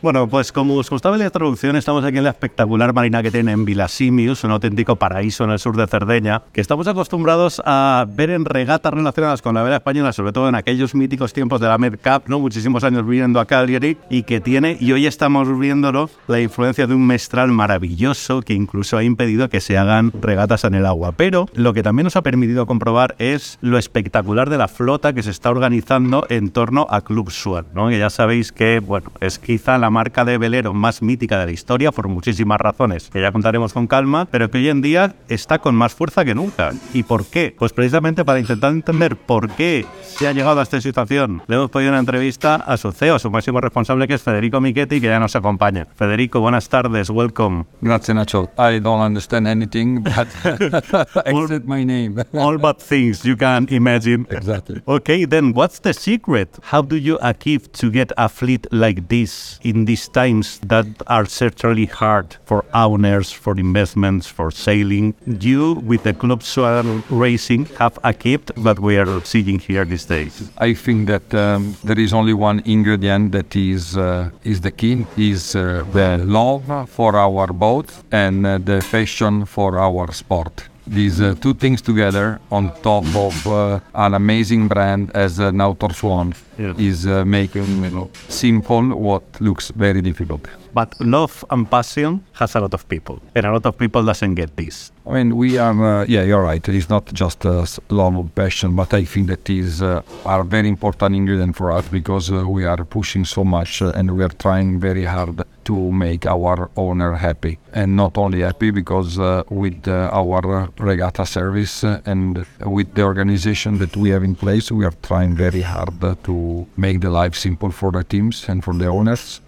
Bueno, 0.04 0.28
pues 0.28 0.52
como 0.52 0.74
os 0.74 0.90
gustaba 0.90 1.16
la 1.16 1.24
introducción, 1.24 1.76
estamos 1.76 2.04
aquí 2.04 2.18
en 2.18 2.24
la 2.24 2.30
espectacular 2.30 2.92
marina 2.92 3.22
que 3.22 3.30
tiene 3.30 3.52
en 3.52 3.64
Vilasimius, 3.64 4.44
un 4.44 4.50
auténtico 4.50 4.96
paraíso 4.96 5.44
en 5.44 5.50
el 5.50 5.58
sur 5.58 5.78
de 5.78 5.86
Cerdeña, 5.86 6.42
que 6.52 6.60
estamos 6.60 6.86
acostumbrados 6.88 7.62
a 7.64 8.04
ver 8.06 8.28
en 8.28 8.44
regatas 8.44 8.92
relacionadas 8.92 9.40
con 9.40 9.54
la 9.54 9.62
vela 9.62 9.76
española, 9.76 10.12
sobre 10.12 10.32
todo 10.32 10.46
en 10.50 10.56
aquellos 10.56 10.94
míticos 10.94 11.32
tiempos 11.32 11.58
de 11.62 11.68
la 11.68 11.78
Medcap, 11.78 12.28
¿no? 12.28 12.38
Muchísimos 12.38 12.84
años 12.84 13.06
viviendo 13.06 13.40
a 13.40 13.46
Cagliari, 13.46 13.96
y 14.10 14.24
que 14.24 14.42
tiene, 14.42 14.76
y 14.78 14.92
hoy 14.92 15.06
estamos 15.06 15.58
viéndolo, 15.58 16.10
la 16.26 16.38
influencia 16.38 16.86
de 16.86 16.92
un 16.92 17.06
mestral 17.06 17.50
maravilloso 17.50 18.42
que 18.42 18.52
incluso 18.52 18.98
ha 18.98 19.04
impedido 19.04 19.48
que 19.48 19.62
se 19.62 19.78
hagan 19.78 20.12
regatas 20.20 20.64
en 20.64 20.74
el 20.74 20.84
agua. 20.84 21.12
Pero 21.12 21.48
lo 21.54 21.72
que 21.72 21.82
también 21.82 22.04
nos 22.04 22.16
ha 22.16 22.22
permitido 22.22 22.66
comprobar 22.66 23.14
es 23.18 23.56
lo 23.62 23.78
espectacular 23.78 24.50
de 24.50 24.58
la 24.58 24.68
flota 24.68 25.14
que 25.14 25.22
se 25.22 25.30
está 25.30 25.48
organizando 25.48 26.26
en 26.28 26.50
torno 26.50 26.86
a 26.90 27.00
Club 27.00 27.30
Swan, 27.30 27.68
¿no? 27.74 27.88
Que 27.88 27.98
ya 27.98 28.10
sabéis 28.10 28.52
que, 28.52 28.80
bueno, 28.80 29.10
es 29.22 29.38
quizá 29.38 29.78
la 29.78 29.93
marca 29.94 30.24
de 30.24 30.38
velero 30.38 30.74
más 30.74 31.02
mítica 31.02 31.38
de 31.38 31.46
la 31.46 31.52
historia 31.52 31.92
por 31.92 32.08
muchísimas 32.08 32.60
razones 32.60 33.10
que 33.10 33.20
ya 33.20 33.30
contaremos 33.30 33.72
con 33.72 33.86
calma, 33.86 34.26
pero 34.28 34.50
que 34.50 34.58
hoy 34.58 34.68
en 34.68 34.82
día 34.82 35.14
está 35.28 35.60
con 35.60 35.76
más 35.76 35.94
fuerza 35.94 36.24
que 36.24 36.34
nunca. 36.34 36.72
¿Y 36.92 37.04
por 37.04 37.24
qué? 37.26 37.54
Pues 37.56 37.72
precisamente 37.72 38.24
para 38.24 38.40
intentar 38.40 38.72
entender 38.72 39.16
por 39.16 39.50
qué 39.50 39.86
se 40.02 40.26
ha 40.26 40.32
llegado 40.32 40.58
a 40.58 40.64
esta 40.64 40.80
situación, 40.80 41.42
le 41.46 41.54
hemos 41.54 41.70
pedido 41.70 41.90
una 41.90 42.00
entrevista 42.00 42.56
a 42.56 42.76
su 42.76 42.90
CEO, 42.90 43.20
su 43.20 43.30
máximo 43.30 43.60
responsable, 43.60 44.08
que 44.08 44.14
es 44.14 44.22
Federico 44.22 44.60
Michetti, 44.60 45.00
que 45.00 45.06
ya 45.06 45.20
nos 45.20 45.36
acompaña. 45.36 45.86
Federico, 45.94 46.40
buenas 46.40 46.68
tardes, 46.68 47.08
welcome. 47.08 47.64
Grazie, 47.80 48.14
Nacho. 48.14 48.50
I 48.58 48.80
don't 48.80 49.00
understand 49.00 49.46
anything, 49.46 50.02
but 50.02 50.26
except 51.24 51.66
my 51.66 51.84
name. 51.84 52.16
All 52.34 52.58
but 52.58 52.82
things 52.82 53.24
you 53.24 53.36
can 53.36 53.68
imagine. 53.70 54.26
Exactly. 54.30 54.82
Okay, 54.86 55.24
then 55.24 55.52
what's 55.54 55.78
the 55.80 55.94
secret? 55.94 56.48
How 56.62 56.82
do 56.82 56.96
you 56.96 57.16
achieve 57.22 57.70
to 57.74 57.90
get 57.90 58.12
a 58.16 58.28
fleet 58.28 58.66
like 58.72 59.08
this 59.08 59.60
in 59.62 59.83
these 59.84 60.08
times 60.08 60.58
that 60.60 60.86
are 61.06 61.26
certainly 61.26 61.86
hard 61.86 62.36
for 62.44 62.64
owners, 62.74 63.30
for 63.32 63.56
investments, 63.56 64.26
for 64.26 64.50
sailing? 64.50 65.14
You, 65.26 65.74
with 65.74 66.02
the 66.04 66.12
Club 66.14 66.42
Swan 66.42 67.02
Racing, 67.10 67.66
have 67.78 67.98
achieved 68.04 68.52
what 68.56 68.78
we 68.78 68.96
are 68.96 69.24
seeing 69.24 69.58
here 69.58 69.84
these 69.84 70.04
days. 70.04 70.50
I 70.58 70.74
think 70.74 71.06
that 71.08 71.34
um, 71.34 71.76
there 71.84 71.98
is 71.98 72.12
only 72.12 72.34
one 72.34 72.62
ingredient 72.64 73.32
that 73.32 73.54
is 73.56 73.96
uh, 73.96 74.30
is 74.44 74.60
the 74.60 74.70
key 74.70 75.06
is 75.16 75.54
uh, 75.56 75.84
the 75.92 76.18
love 76.18 76.88
for 76.90 77.16
our 77.16 77.48
boat 77.48 77.90
and 78.10 78.46
uh, 78.46 78.58
the 78.58 78.84
passion 78.90 79.44
for 79.44 79.78
our 79.78 80.12
sport. 80.12 80.68
These 80.86 81.20
uh, 81.22 81.34
two 81.40 81.54
things 81.54 81.80
together, 81.80 82.38
on 82.50 82.70
top 82.82 83.04
of 83.16 83.46
uh, 83.46 83.80
an 83.94 84.12
amazing 84.14 84.68
brand 84.68 85.10
as 85.14 85.40
uh, 85.40 85.50
Nautor 85.50 85.94
Swan, 85.94 86.34
Yeah. 86.58 86.74
is 86.78 87.06
uh, 87.06 87.24
making 87.24 87.82
you 87.84 87.90
know, 87.90 88.10
simple 88.28 88.82
what 88.94 89.22
looks 89.40 89.70
very 89.74 90.00
difficult. 90.02 90.46
But 90.74 90.94
love 91.00 91.44
and 91.50 91.68
passion 91.70 92.20
has 92.32 92.54
a 92.54 92.60
lot 92.60 92.74
of 92.74 92.86
people, 92.88 93.18
and 93.34 93.46
a 93.46 93.52
lot 93.52 93.66
of 93.66 93.76
people 93.78 94.04
doesn't 94.04 94.34
get 94.34 94.56
this. 94.56 94.92
I 95.06 95.12
mean, 95.14 95.36
we 95.36 95.58
are, 95.58 96.02
uh, 96.02 96.04
yeah, 96.06 96.22
you're 96.22 96.42
right. 96.42 96.68
It's 96.68 96.88
not 96.88 97.12
just 97.12 97.44
a 97.44 97.66
love 97.88 98.16
of 98.16 98.34
passion, 98.34 98.76
but 98.76 98.92
I 98.94 99.04
think 99.04 99.28
that 99.28 99.48
is 99.50 99.80
uh, 99.82 100.02
are 100.26 100.44
very 100.44 100.68
important 100.68 101.16
ingredient 101.16 101.56
for 101.56 101.72
us 101.72 101.88
because 101.88 102.30
uh, 102.30 102.46
we 102.48 102.64
are 102.66 102.84
pushing 102.84 103.24
so 103.24 103.42
much 103.44 103.80
and 103.80 104.10
we 104.16 104.22
are 104.24 104.34
trying 104.38 104.78
very 104.80 105.04
hard 105.04 105.42
to 105.64 105.92
make 105.92 106.26
our 106.26 106.70
owner 106.76 107.14
happy. 107.14 107.58
And 107.72 107.96
not 107.96 108.16
only 108.16 108.40
happy 108.40 108.70
because 108.70 109.18
uh, 109.18 109.42
with 109.48 109.88
uh, 109.88 110.10
our 110.12 110.68
regatta 110.78 111.26
service 111.26 111.84
uh, 111.84 112.00
and 112.06 112.46
with 112.64 112.94
the 112.94 113.02
organization 113.02 113.78
that 113.78 113.96
we 113.96 114.10
have 114.10 114.22
in 114.22 114.34
place, 114.34 114.70
we 114.70 114.84
are 114.84 114.94
trying 115.02 115.34
very 115.34 115.62
hard 115.62 116.02
uh, 116.02 116.14
to 116.24 116.66
make 116.76 117.00
the 117.00 117.10
life 117.10 117.34
simple 117.34 117.70
for 117.70 117.90
the 117.90 118.04
teams 118.04 118.48
and 118.48 118.62
for 118.62 118.74
the 118.74 118.86
owners 118.86 119.40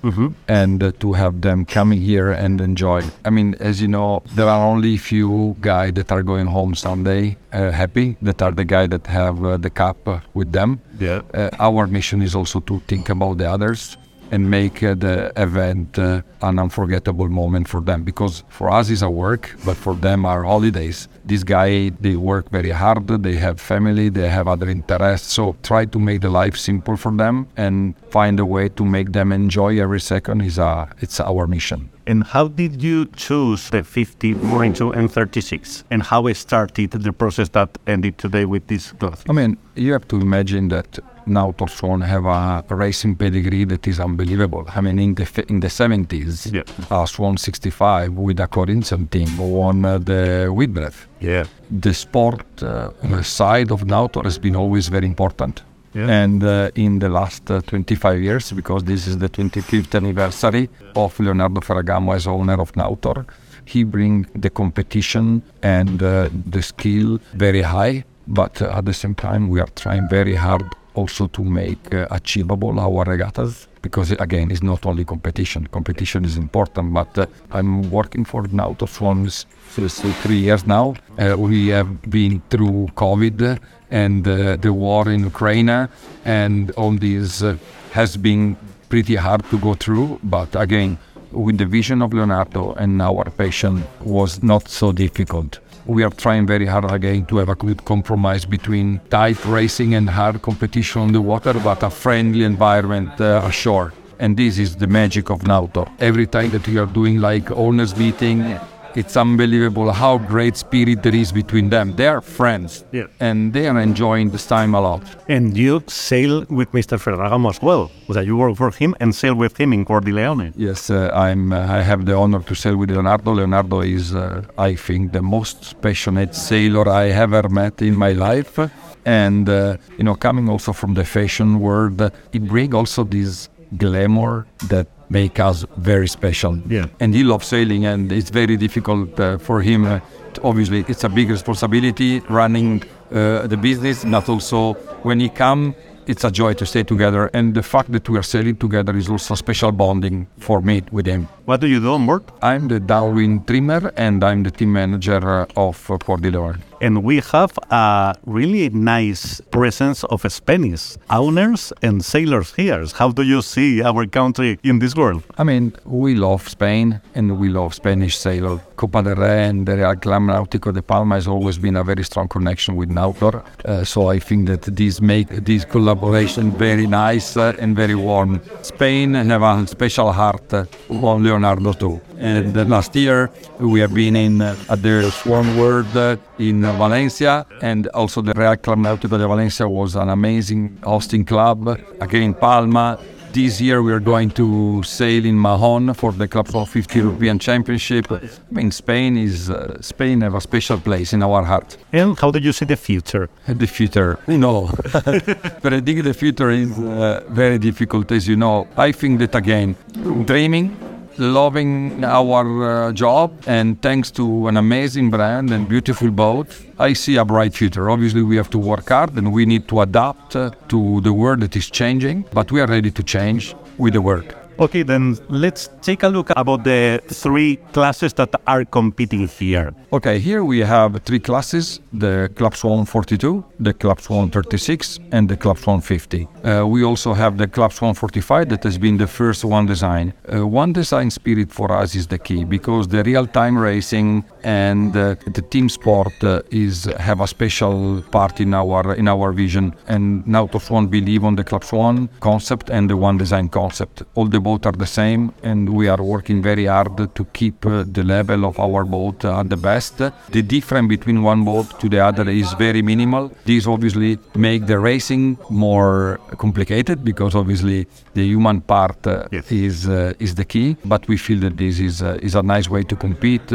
and 0.49 0.83
uh, 0.83 0.93
to 1.01 1.13
have 1.13 1.41
them 1.41 1.65
coming 1.65 2.01
here 2.01 2.31
and 2.31 2.61
enjoy. 2.61 3.03
I 3.25 3.31
mean, 3.31 3.55
as 3.61 3.81
you 3.81 3.89
know, 3.89 4.23
there 4.35 4.49
are 4.49 4.67
only 4.67 4.97
few 4.97 5.57
guys 5.61 5.93
that 5.95 6.11
are 6.13 6.23
going 6.23 6.47
home 6.47 6.75
Sunday 6.75 7.37
uh, 7.53 7.71
happy, 7.71 8.17
that 8.23 8.43
are 8.43 8.53
the 8.53 8.65
guys 8.65 8.89
that 8.91 9.07
have 9.07 9.45
uh, 9.45 9.57
the 9.57 9.71
cup 9.71 9.99
with 10.35 10.53
them. 10.53 10.81
Yeah. 10.99 11.23
Our 11.59 11.87
mission 11.87 12.23
is 12.23 12.35
also 12.35 12.61
to 12.61 12.81
think 12.81 13.09
about 13.09 13.39
the 13.39 13.51
others 13.51 13.97
and 14.31 14.51
make 14.51 14.83
uh, 14.83 14.95
the 14.95 15.33
event 15.37 15.99
uh, 15.99 16.23
an 16.43 16.59
unforgettable 16.59 17.29
moment 17.29 17.69
for 17.69 17.81
them 17.81 18.03
because 18.03 18.45
for 18.49 18.71
us 18.71 18.91
it's 18.91 19.03
a 19.03 19.11
work 19.11 19.55
but 19.65 19.77
for 19.77 19.95
them 19.95 20.25
are 20.25 20.43
holidays 20.45 21.09
this 21.25 21.43
guy 21.45 21.91
they 22.01 22.17
work 22.17 22.49
very 22.51 22.71
hard 22.71 23.07
they 23.23 23.37
have 23.37 23.61
family 23.61 24.09
they 24.09 24.29
have 24.29 24.49
other 24.49 24.69
interests 24.69 25.33
so 25.33 25.57
try 25.63 25.85
to 25.85 25.99
make 25.99 26.21
the 26.21 26.31
life 26.31 26.57
simple 26.57 26.97
for 26.97 27.13
them 27.13 27.47
and 27.57 27.95
find 28.11 28.39
a 28.41 28.47
way 28.47 28.69
to 28.69 28.85
make 28.85 29.13
them 29.13 29.33
enjoy 29.33 29.81
every 29.81 30.01
second 30.01 30.41
is 30.41 30.59
a 30.59 30.89
it's 31.01 31.21
our 31.21 31.47
mission 31.47 31.91
And 32.09 32.23
how 32.23 32.47
did 32.47 32.83
you 32.83 33.07
choose 33.07 33.69
the 33.71 33.83
50, 33.83 34.35
42, 34.35 34.93
and 34.93 35.11
36? 35.11 35.83
And 35.91 36.05
how 36.05 36.33
started 36.35 36.93
the 36.93 37.13
process 37.13 37.49
that 37.51 37.79
ended 37.87 38.17
today 38.17 38.45
with 38.45 38.69
this 38.69 38.93
cloth? 38.93 39.25
I 39.29 39.33
mean, 39.33 39.57
you 39.75 39.93
have 39.93 40.07
to 40.09 40.21
imagine 40.21 40.69
that 40.69 41.01
now 41.27 41.53
Torsson 41.53 42.03
have 42.07 42.25
a 42.27 42.65
racing 42.75 43.17
pedigree 43.17 43.65
that 43.65 43.87
is 43.87 44.01
unbelievable. 44.01 44.65
I 44.75 44.81
mean, 44.81 44.99
in 44.99 45.15
the 45.15 45.45
in 45.49 45.61
the 45.61 45.69
70s, 45.69 46.53
Yeah. 46.53 46.63
uh, 46.91 47.07
Swan 47.07 47.37
65 47.37 48.13
with 48.13 48.41
a 48.41 48.47
Corinthian 48.47 49.07
team 49.09 49.29
won 49.39 49.85
uh, 49.85 49.99
the 49.99 50.47
Whitbreath. 50.51 51.07
Yeah. 51.21 51.45
The 51.71 51.93
sport 51.95 52.45
uh, 52.63 52.91
side 53.23 53.71
of 53.73 53.83
Nautor 53.85 54.25
has 54.25 54.39
been 54.39 54.57
always 54.57 54.89
very 54.89 55.07
important. 55.07 55.63
Yeah. 55.95 56.09
And 56.11 56.43
uh, 56.45 56.71
in 56.75 56.99
the 56.99 57.09
last 57.09 57.51
uh, 57.51 57.63
25 57.63 58.21
years, 58.21 58.53
because 58.53 58.85
this 58.85 59.07
is 59.07 59.17
the 59.19 59.29
25th 59.31 59.95
anniversary 59.95 60.69
of 60.95 61.19
Leonardo 61.19 61.61
Ferragamo 61.61 62.15
as 62.15 62.27
owner 62.27 62.61
of 62.61 62.73
Nautor, 62.73 63.25
he 63.65 63.83
bring 63.83 64.27
the 64.35 64.51
competition 64.51 65.43
and 65.63 66.03
uh, 66.03 66.29
the 66.51 66.63
skill 66.63 67.19
very 67.35 67.63
high. 67.63 68.05
But 68.29 68.61
uh, 68.61 68.77
at 68.77 68.85
the 68.85 68.93
same 68.93 69.15
time, 69.15 69.49
we 69.49 69.59
are 69.61 69.69
trying 69.75 70.07
very 70.09 70.35
hard 70.35 70.65
also 70.97 71.27
to 71.29 71.43
make 71.45 71.95
uh, 71.95 72.07
achievable 72.11 72.79
our 72.81 73.05
regattas 73.05 73.69
because 73.83 74.11
again 74.13 74.51
it's 74.51 74.63
not 74.63 74.85
only 74.87 75.05
competition. 75.05 75.67
Competition 75.79 76.25
is 76.25 76.37
important 76.37 76.93
but 76.93 77.17
uh, 77.19 77.27
i'm 77.53 77.91
working 77.91 78.25
for 78.25 78.43
nautor 78.45 78.89
swans 78.89 79.47
since 79.71 80.01
three 80.23 80.41
years 80.49 80.67
now. 80.67 80.95
Uh, 81.19 81.37
we 81.39 81.69
have 81.69 81.91
been 82.11 82.43
through 82.51 82.89
covid 82.97 83.59
and 83.91 84.27
uh, 84.27 84.57
the 84.57 84.73
war 84.73 85.09
in 85.09 85.21
ukraine 85.25 85.89
and 86.25 86.71
all 86.73 86.93
this 86.93 87.43
uh, 87.43 87.57
has 87.93 88.17
been 88.17 88.57
pretty 88.89 89.17
hard 89.17 89.43
to 89.51 89.59
go 89.59 89.75
through. 89.75 90.19
But 90.23 90.51
again 90.57 90.99
with 91.33 91.59
the 91.59 91.67
vision 91.67 92.03
of 92.03 92.13
leonardo 92.15 92.73
and 92.75 93.03
our 93.03 93.25
passion 93.31 93.85
was 94.01 94.43
not 94.43 94.69
so 94.69 94.93
difficult 94.93 95.59
we 95.87 96.03
are 96.03 96.11
trying 96.11 96.47
very 96.47 96.67
hard 96.67 96.91
again 96.91 97.25
to 97.27 97.37
have 97.39 97.49
a 97.49 97.55
good 97.55 97.85
compromise 97.85 98.45
between 98.45 99.01
tight 99.11 99.45
racing 99.45 99.95
and 99.95 100.11
hard 100.11 100.43
competition 100.43 101.03
on 101.03 101.13
the 101.13 101.21
water, 101.21 101.55
but 101.55 101.83
a 101.83 101.91
friendly 101.91 102.45
environment 102.45 103.21
uh, 103.21 103.43
ashore. 103.45 103.93
And 104.19 104.37
this 104.37 104.59
is 104.59 104.77
the 104.77 104.87
magic 104.87 105.31
of 105.31 105.41
Nautor. 105.41 105.91
Every 106.01 106.27
time 106.27 106.51
that 106.51 106.67
we 106.67 106.79
are 106.79 106.87
doing 106.87 107.21
like 107.21 107.51
owners 107.51 107.97
meeting, 107.97 108.59
it's 108.97 109.17
unbelievable 109.17 109.93
how 109.93 110.19
great 110.19 110.57
spirit 110.57 111.03
there 111.03 111.15
is 111.15 111.31
between 111.33 111.71
them. 111.71 111.95
They 111.97 112.09
are 112.09 112.21
friends, 112.21 112.85
Yeah. 112.93 113.07
and 113.21 113.53
they 113.53 113.69
are 113.69 113.79
enjoying 113.81 114.31
this 114.31 114.47
time 114.47 114.75
a 114.75 114.81
lot. 114.81 115.03
And 115.29 115.57
you 115.57 115.83
sail 115.87 116.45
with 116.49 116.73
Mr. 116.73 116.99
Ferragamo 116.99 117.51
as 117.51 117.61
well. 117.63 117.91
That 118.09 118.25
you 118.27 118.37
work 118.37 118.57
for 118.57 118.71
him 118.71 118.95
and 119.01 119.15
sail 119.15 119.35
with 119.35 119.57
him 119.61 119.73
in 119.73 119.85
Cordileone. 119.85 120.53
Yes, 120.57 120.91
uh, 120.91 121.11
I'm. 121.15 121.53
Uh, 121.53 121.79
I 121.79 121.83
have 121.83 122.05
the 122.07 122.15
honor 122.17 122.41
to 122.49 122.55
sail 122.55 122.77
with 122.77 122.91
Leonardo. 122.91 123.33
Leonardo 123.35 123.81
is, 123.83 124.15
uh, 124.15 124.43
I 124.59 124.75
think, 124.77 125.13
the 125.13 125.23
most 125.23 125.59
passionate 125.83 126.35
sailor 126.35 126.89
I 126.89 127.09
ever 127.11 127.49
met 127.49 127.83
in 127.83 127.95
my 127.97 128.13
life, 128.13 128.59
and 129.05 129.49
uh, 129.49 129.77
you 129.99 130.05
know, 130.05 130.15
coming 130.15 130.49
also 130.49 130.73
from 130.73 130.95
the 130.95 131.05
fashion 131.05 131.61
world, 131.61 132.01
it 132.33 132.43
brings 132.49 132.75
also 132.75 133.05
this 133.05 133.49
glamour 133.77 134.47
that 134.69 134.87
make 135.09 135.41
us 135.41 135.65
very 135.77 136.09
special. 136.09 136.59
Yeah. 136.69 136.87
And 137.01 137.15
he 137.15 137.23
loves 137.23 137.47
sailing, 137.47 137.87
and 137.87 138.13
it's 138.13 138.31
very 138.31 138.57
difficult 138.57 139.19
uh, 139.21 139.39
for 139.39 139.63
him. 139.63 139.85
Uh, 139.85 140.01
obviously, 140.43 140.85
it's 140.89 141.05
a 141.05 141.09
big 141.09 141.31
responsibility 141.31 142.21
running 142.29 142.83
uh, 143.13 143.47
the 143.47 143.57
business, 143.57 144.05
but 144.05 144.29
also 144.29 144.75
when 145.03 145.21
he 145.21 145.29
come, 145.29 145.75
it's 146.07 146.25
a 146.25 146.31
joy 146.31 146.55
to 146.55 146.67
stay 146.67 146.83
together. 146.83 147.31
And 147.35 147.55
the 147.55 147.63
fact 147.63 147.93
that 147.93 148.09
we 148.09 148.19
are 148.19 148.23
sailing 148.23 148.57
together 148.57 148.97
is 148.97 149.09
also 149.09 149.35
special 149.35 149.73
bonding 149.73 150.27
for 150.39 150.61
me 150.63 150.83
with 150.91 151.07
him. 151.07 151.29
What 151.45 151.61
do 151.61 151.67
you 151.67 151.81
do 151.81 151.93
on 151.93 152.07
board? 152.07 152.25
I'm 152.43 152.69
the 152.69 152.81
downwind 152.81 153.47
trimmer, 153.47 153.93
and 153.97 154.25
I'm 154.25 154.43
the 154.43 154.51
team 154.51 154.73
manager 154.73 155.43
uh, 155.43 155.47
of 155.57 155.91
uh, 155.91 155.99
Port 155.99 156.23
de 156.23 156.55
And 156.81 157.05
we 157.05 157.21
have 157.33 157.57
a 157.71 158.15
really 158.27 158.69
nice 158.71 159.41
presence 159.51 160.05
of 160.05 160.31
Spanish 160.33 160.97
owners 161.09 161.73
and 161.83 162.05
sailors 162.05 162.53
here. 162.55 162.85
How 162.95 163.11
do 163.11 163.23
you 163.23 163.43
see 163.43 163.83
our 163.83 164.07
country 164.07 164.59
in 164.63 164.81
this 164.81 164.97
world? 164.97 165.23
I 165.39 165.45
mean, 165.45 165.73
we 165.85 166.15
love 166.15 166.49
Spain 166.49 167.01
and 167.15 167.39
we 167.39 167.49
love 167.49 167.75
Spanish 167.75 168.19
sailor. 168.19 168.61
Copa 168.77 169.03
del 169.03 169.17
Rey 169.17 169.49
and 169.49 169.67
the 169.67 169.77
Real 169.77 169.97
Club 169.97 170.23
Náutico 170.23 170.73
de 170.73 170.83
Palma 170.83 171.15
has 171.15 171.27
always 171.27 171.59
been 171.59 171.77
a 171.77 171.83
very 171.83 172.05
strong 172.05 172.29
connection 172.29 172.77
with 172.77 172.91
Nautor. 172.91 173.43
Uh, 173.65 173.85
so 173.85 174.09
I 174.09 174.19
think 174.19 174.49
that 174.49 174.63
this 174.63 175.01
make 175.01 175.29
this 175.29 175.65
collaboration 175.65 176.53
very 176.53 176.87
nice 176.87 177.37
uh, 177.37 177.55
and 177.59 177.75
very 177.75 177.95
warm. 177.95 178.41
Spain 178.63 179.15
have 179.15 179.43
a 179.43 179.67
special 179.67 180.13
heart 180.13 180.53
uh, 180.53 180.65
on 180.91 181.25
Leonardo 181.25 181.73
too. 181.73 182.01
And 182.19 182.55
last 182.71 182.95
year 182.97 183.31
we 183.59 183.81
have 183.81 183.95
been 183.95 184.17
in 184.17 184.41
uh, 184.41 184.55
at 184.69 184.83
the 184.83 185.11
Swan 185.11 185.57
World 185.57 185.97
uh, 185.97 186.17
in 186.39 186.63
Valencia, 186.63 187.47
and 187.63 187.89
also 187.89 188.23
the 188.23 188.33
Real 188.35 188.57
Club 188.57 188.79
Náutico 188.79 189.19
de 189.19 189.27
Valencia 189.27 189.69
was 189.69 189.97
an 189.97 190.09
amazing 190.09 190.79
hosting 190.83 191.25
club. 191.25 191.69
Again, 192.01 192.35
Palma, 192.35 192.99
this 193.37 193.61
year 193.61 193.83
we 193.83 193.93
are 193.93 194.01
going 194.01 194.31
to 194.31 194.83
sail 194.83 195.27
in 195.27 195.39
Mahon 195.39 195.93
for 195.93 196.11
the 196.11 196.27
Club 196.27 196.47
150 196.47 196.99
European 196.99 197.39
Championship. 197.39 198.11
I 198.11 198.21
mean, 198.51 198.71
Spain 198.71 199.19
is 199.19 199.51
uh, 199.51 199.77
Spain 199.83 200.23
have 200.23 200.35
a 200.35 200.41
special 200.41 200.79
place 200.81 201.13
in 201.13 201.23
our 201.23 201.43
heart. 201.45 201.77
And 201.93 202.19
how 202.19 202.31
do 202.31 202.39
you 202.39 202.53
see 202.53 202.65
the 202.65 202.77
future? 202.77 203.29
The 203.47 203.67
future, 203.67 204.19
you 204.27 204.39
know, 204.39 204.69
predicting 205.61 206.03
the 206.03 206.15
future 206.15 206.51
is 206.51 206.79
uh, 206.79 207.25
very 207.29 207.59
difficult, 207.59 208.11
as 208.11 208.27
you 208.27 208.37
know. 208.37 208.67
I 208.77 208.93
think 208.93 209.19
that 209.19 209.35
again, 209.35 209.77
dreaming 210.25 210.75
loving 211.19 212.05
our 212.05 212.45
uh, 212.89 212.93
job 212.93 213.33
and 213.47 213.81
thanks 213.83 214.11
to 214.11 214.49
an 214.49 214.57
amazing 214.57 215.11
brand 215.11 215.51
and 215.51 215.69
beautiful 215.69 216.11
boat 216.11 216.49
i 216.79 216.93
see 216.93 217.17
a 217.17 217.25
bright 217.25 217.55
future. 217.55 217.91
Obviously 217.91 218.23
we 218.23 218.37
have 218.37 218.51
to 218.51 218.59
work 218.59 218.89
hard 218.89 219.15
and 219.17 219.33
we 219.33 219.47
need 219.47 219.67
to 219.69 219.81
adapt 219.81 220.37
uh, 220.37 220.51
to 220.69 221.01
the 221.01 221.13
world 221.13 221.41
that 221.41 221.57
is 221.57 221.71
changing 221.71 222.25
but 222.33 222.53
we 222.53 222.61
are 222.61 222.67
ready 222.67 222.91
to 222.91 223.03
change 223.03 223.55
with 223.79 223.95
the 223.95 224.01
world 224.01 224.35
Okay, 224.59 224.83
then 224.83 225.19
let's 225.29 225.69
take 225.83 226.03
a 226.03 226.09
look 226.09 226.31
about 226.35 226.65
the 226.65 227.03
three 227.09 227.57
classes 227.73 228.15
that 228.15 228.35
are 228.47 228.65
competing 228.65 229.29
here. 229.29 229.75
Okay, 229.93 230.19
here 230.19 230.45
we 230.45 230.61
have 230.61 231.03
three 231.05 231.21
classes 231.21 231.81
the 231.99 232.31
Club 232.37 232.55
Swan 232.55 232.85
42, 232.85 233.45
the 233.61 233.73
Club 233.73 234.01
Swan 234.01 234.31
36, 234.31 234.99
and 235.13 235.29
the 235.29 235.37
Club 235.37 235.59
Swan 235.59 235.81
50. 235.81 236.29
Uh, 236.45 236.67
we 236.67 236.85
also 236.85 237.15
have 237.15 237.39
the 237.39 237.47
Club 237.47 237.73
Swan 237.73 237.95
45 237.95 238.49
that 238.49 238.63
has 238.65 238.79
been 238.79 238.97
the 238.99 239.07
first 239.07 239.45
one 239.45 239.67
design. 239.67 240.13
Uh, 240.33 240.47
one 240.47 240.73
design 240.73 241.11
spirit 241.11 241.53
for 241.53 241.73
us 241.73 241.95
is 241.95 242.07
the 242.07 242.19
key 242.19 242.45
because 242.45 242.89
the 242.89 243.03
real 243.05 243.27
time 243.27 243.57
racing 243.59 244.25
and 244.43 244.97
uh, 244.97 245.15
the 245.27 245.43
team 245.43 245.69
sport 245.69 246.13
uh, 246.23 246.43
is 246.51 246.85
have 246.99 247.21
a 247.21 247.27
special 247.27 248.03
part 248.11 248.41
in 248.41 248.55
our 248.55 248.95
in 248.95 249.09
our 249.09 249.33
vision. 249.33 249.75
And 249.89 250.25
Nautor 250.25 250.61
Swan 250.61 250.87
believe 250.87 251.25
on 251.25 251.37
the 251.37 251.45
Club 251.45 251.65
Swan 251.65 252.09
concept 252.21 252.71
and 252.71 252.89
the 252.91 252.97
one 252.97 253.19
design 253.19 253.49
concept. 253.49 254.03
All 254.15 254.27
the 254.27 254.41
boats 254.47 254.65
are 254.71 254.79
the 254.85 254.91
same, 255.01 255.23
and 255.51 255.61
we 255.79 255.85
are 255.93 256.03
working 256.15 256.39
very 256.51 256.67
hard 256.75 256.97
to 257.19 257.23
keep 257.39 257.59
uh, 257.67 257.85
the 257.97 258.05
level 258.17 258.41
of 258.51 258.55
our 258.67 258.83
boat 258.97 259.19
at 259.41 259.49
the 259.55 259.61
best. 259.71 259.95
The 260.37 260.43
difference 260.57 260.89
between 260.97 261.19
one 261.33 261.41
boat 261.51 261.67
to 261.81 261.87
the 261.95 262.01
other 262.09 262.27
is 262.43 262.49
very 262.67 262.83
minimal. 262.93 263.25
This 263.51 263.67
obviously 263.67 264.11
make 264.49 264.63
the 264.73 264.79
racing 264.91 265.25
more 265.51 266.19
complicated 266.45 266.99
because 267.11 267.33
obviously 267.43 267.79
the 268.15 268.25
human 268.33 268.59
part 268.75 269.01
uh, 269.07 269.15
Yes. 269.37 269.51
is 269.67 269.77
uh, 269.89 270.25
is 270.27 270.33
the 270.41 270.45
key. 270.53 270.69
But 270.93 271.03
we 271.11 271.17
feel 271.27 271.41
that 271.47 271.55
this 271.63 271.77
is 271.89 271.97
uh, 272.03 272.19
is 272.29 272.35
a 272.35 272.43
nice 272.55 272.69
way 272.75 272.83
to 272.91 272.97
compete. 273.07 273.51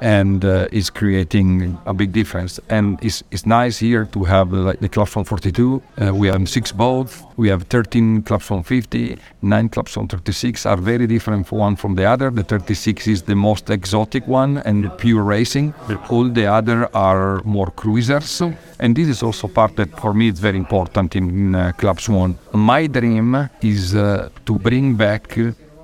And 0.00 0.44
uh, 0.44 0.66
is 0.72 0.90
creating 0.90 1.78
a 1.86 1.94
big 1.94 2.12
difference. 2.12 2.60
And 2.68 2.98
it's, 3.02 3.22
it's 3.30 3.46
nice 3.46 3.78
here 3.78 4.06
to 4.06 4.24
have 4.24 4.52
uh, 4.52 4.58
like 4.58 4.80
the 4.80 4.88
Club 4.88 5.08
from 5.08 5.24
42. 5.24 5.82
Uh, 6.00 6.14
we 6.14 6.28
have 6.28 6.48
six 6.48 6.72
boats. 6.72 7.22
We 7.36 7.48
have 7.48 7.64
13 7.64 8.22
Clubs 8.22 8.44
from 8.44 8.62
50. 8.62 9.18
Nine 9.42 9.68
Clubs 9.68 9.92
from 9.92 10.08
36 10.08 10.66
are 10.66 10.76
very 10.76 11.06
different 11.06 11.46
from 11.46 11.58
one 11.58 11.76
from 11.76 11.94
the 11.94 12.04
other. 12.04 12.30
The 12.30 12.44
36 12.44 13.06
is 13.06 13.22
the 13.22 13.34
most 13.34 13.70
exotic 13.70 14.26
one 14.26 14.58
and 14.58 14.90
pure 14.98 15.22
racing. 15.22 15.74
All 16.08 16.28
the 16.28 16.46
other 16.46 16.94
are 16.94 17.42
more 17.44 17.70
cruisers. 17.70 18.42
And 18.78 18.96
this 18.96 19.08
is 19.08 19.22
also 19.22 19.48
part 19.48 19.76
that 19.76 19.98
for 20.00 20.14
me 20.14 20.28
is 20.28 20.40
very 20.40 20.56
important 20.56 21.16
in 21.16 21.54
uh, 21.54 21.72
Club 21.76 22.00
Swan. 22.00 22.38
My 22.52 22.86
dream 22.86 23.50
is 23.60 23.94
uh, 23.94 24.30
to 24.46 24.58
bring 24.58 24.94
back 24.94 25.36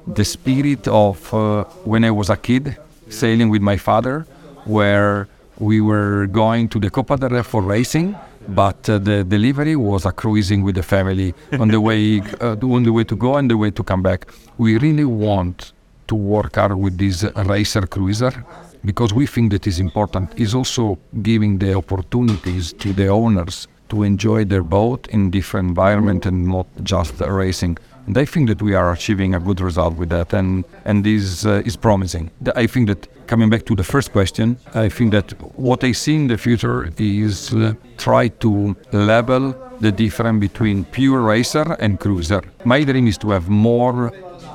the 0.07 0.25
spirit 0.25 0.87
of 0.89 1.35
uh, 1.35 1.65
when 1.85 2.05
I 2.05 2.11
was 2.11 2.31
a 2.31 2.37
kid 2.37 2.77
sailing 3.09 3.49
with 3.49 3.63
my 3.63 3.77
father, 3.77 4.27
where 4.65 5.29
we 5.59 5.81
were 5.81 6.27
going 6.27 6.69
to 6.69 6.79
the 6.79 6.91
Copa 6.91 7.17
del 7.17 7.31
Rey 7.31 7.43
for 7.43 7.63
racing, 7.63 8.15
but 8.49 8.89
uh, 8.89 8.99
the 8.99 9.25
delivery 9.25 9.77
was 9.77 10.05
a 10.05 10.13
cruising 10.13 10.63
with 10.63 10.75
the 10.75 10.83
family 10.83 11.35
on 11.61 11.69
the 11.69 11.81
way 11.81 12.21
uh, 12.41 12.57
on 12.63 12.83
the 12.83 12.93
way 12.93 13.05
to 13.05 13.17
go 13.17 13.37
and 13.37 13.51
the 13.51 13.57
way 13.57 13.71
to 13.71 13.83
come 13.83 14.03
back. 14.03 14.27
We 14.59 14.79
really 14.79 15.05
want 15.05 15.73
to 16.09 16.15
work 16.15 16.57
hard 16.57 16.77
with 16.77 16.99
this 16.99 17.25
racer 17.47 17.87
cruiser 17.87 18.45
because 18.85 19.13
we 19.13 19.27
think 19.27 19.51
that 19.53 19.67
is 19.67 19.81
important. 19.81 20.39
Is 20.39 20.55
also 20.55 20.99
giving 21.23 21.59
the 21.59 21.75
opportunities 21.75 22.73
to 22.75 22.93
the 22.93 23.09
owners 23.09 23.67
to 23.89 24.03
enjoy 24.03 24.45
their 24.45 24.63
boat 24.63 25.07
in 25.09 25.31
different 25.31 25.69
environment 25.69 26.27
and 26.27 26.47
not 26.47 26.67
just 26.83 27.21
racing. 27.21 27.79
And 28.07 28.17
I 28.17 28.25
think 28.25 28.49
that 28.49 28.63
we 28.63 28.75
are 28.75 28.93
achieving 28.93 29.35
a 29.35 29.41
good 29.41 29.61
result 29.61 29.97
with 29.97 30.11
that, 30.11 30.33
and 30.33 30.65
and 30.85 31.05
this 31.05 31.45
uh, 31.45 31.63
is 31.65 31.77
promising. 31.77 32.31
I 32.55 32.67
think 32.67 32.89
that 32.89 33.09
coming 33.27 33.51
back 33.51 33.65
to 33.67 33.75
the 33.75 33.85
first 33.85 34.13
question, 34.13 34.57
I 34.75 34.89
think 34.89 35.11
that 35.13 35.33
what 35.59 35.83
I 35.83 35.93
see 35.93 36.15
in 36.15 36.29
the 36.29 36.39
future 36.39 36.89
is 36.99 37.53
uh, 37.53 37.75
try 37.99 38.29
to 38.29 38.77
level 38.93 39.55
the 39.81 39.93
difference 39.93 40.41
between 40.41 40.85
pure 40.85 41.21
racer 41.21 41.77
and 41.81 41.99
cruiser. 41.99 42.43
My 42.65 42.85
dream 42.85 43.07
is 43.07 43.19
to 43.19 43.31
have 43.31 43.49
more 43.49 44.13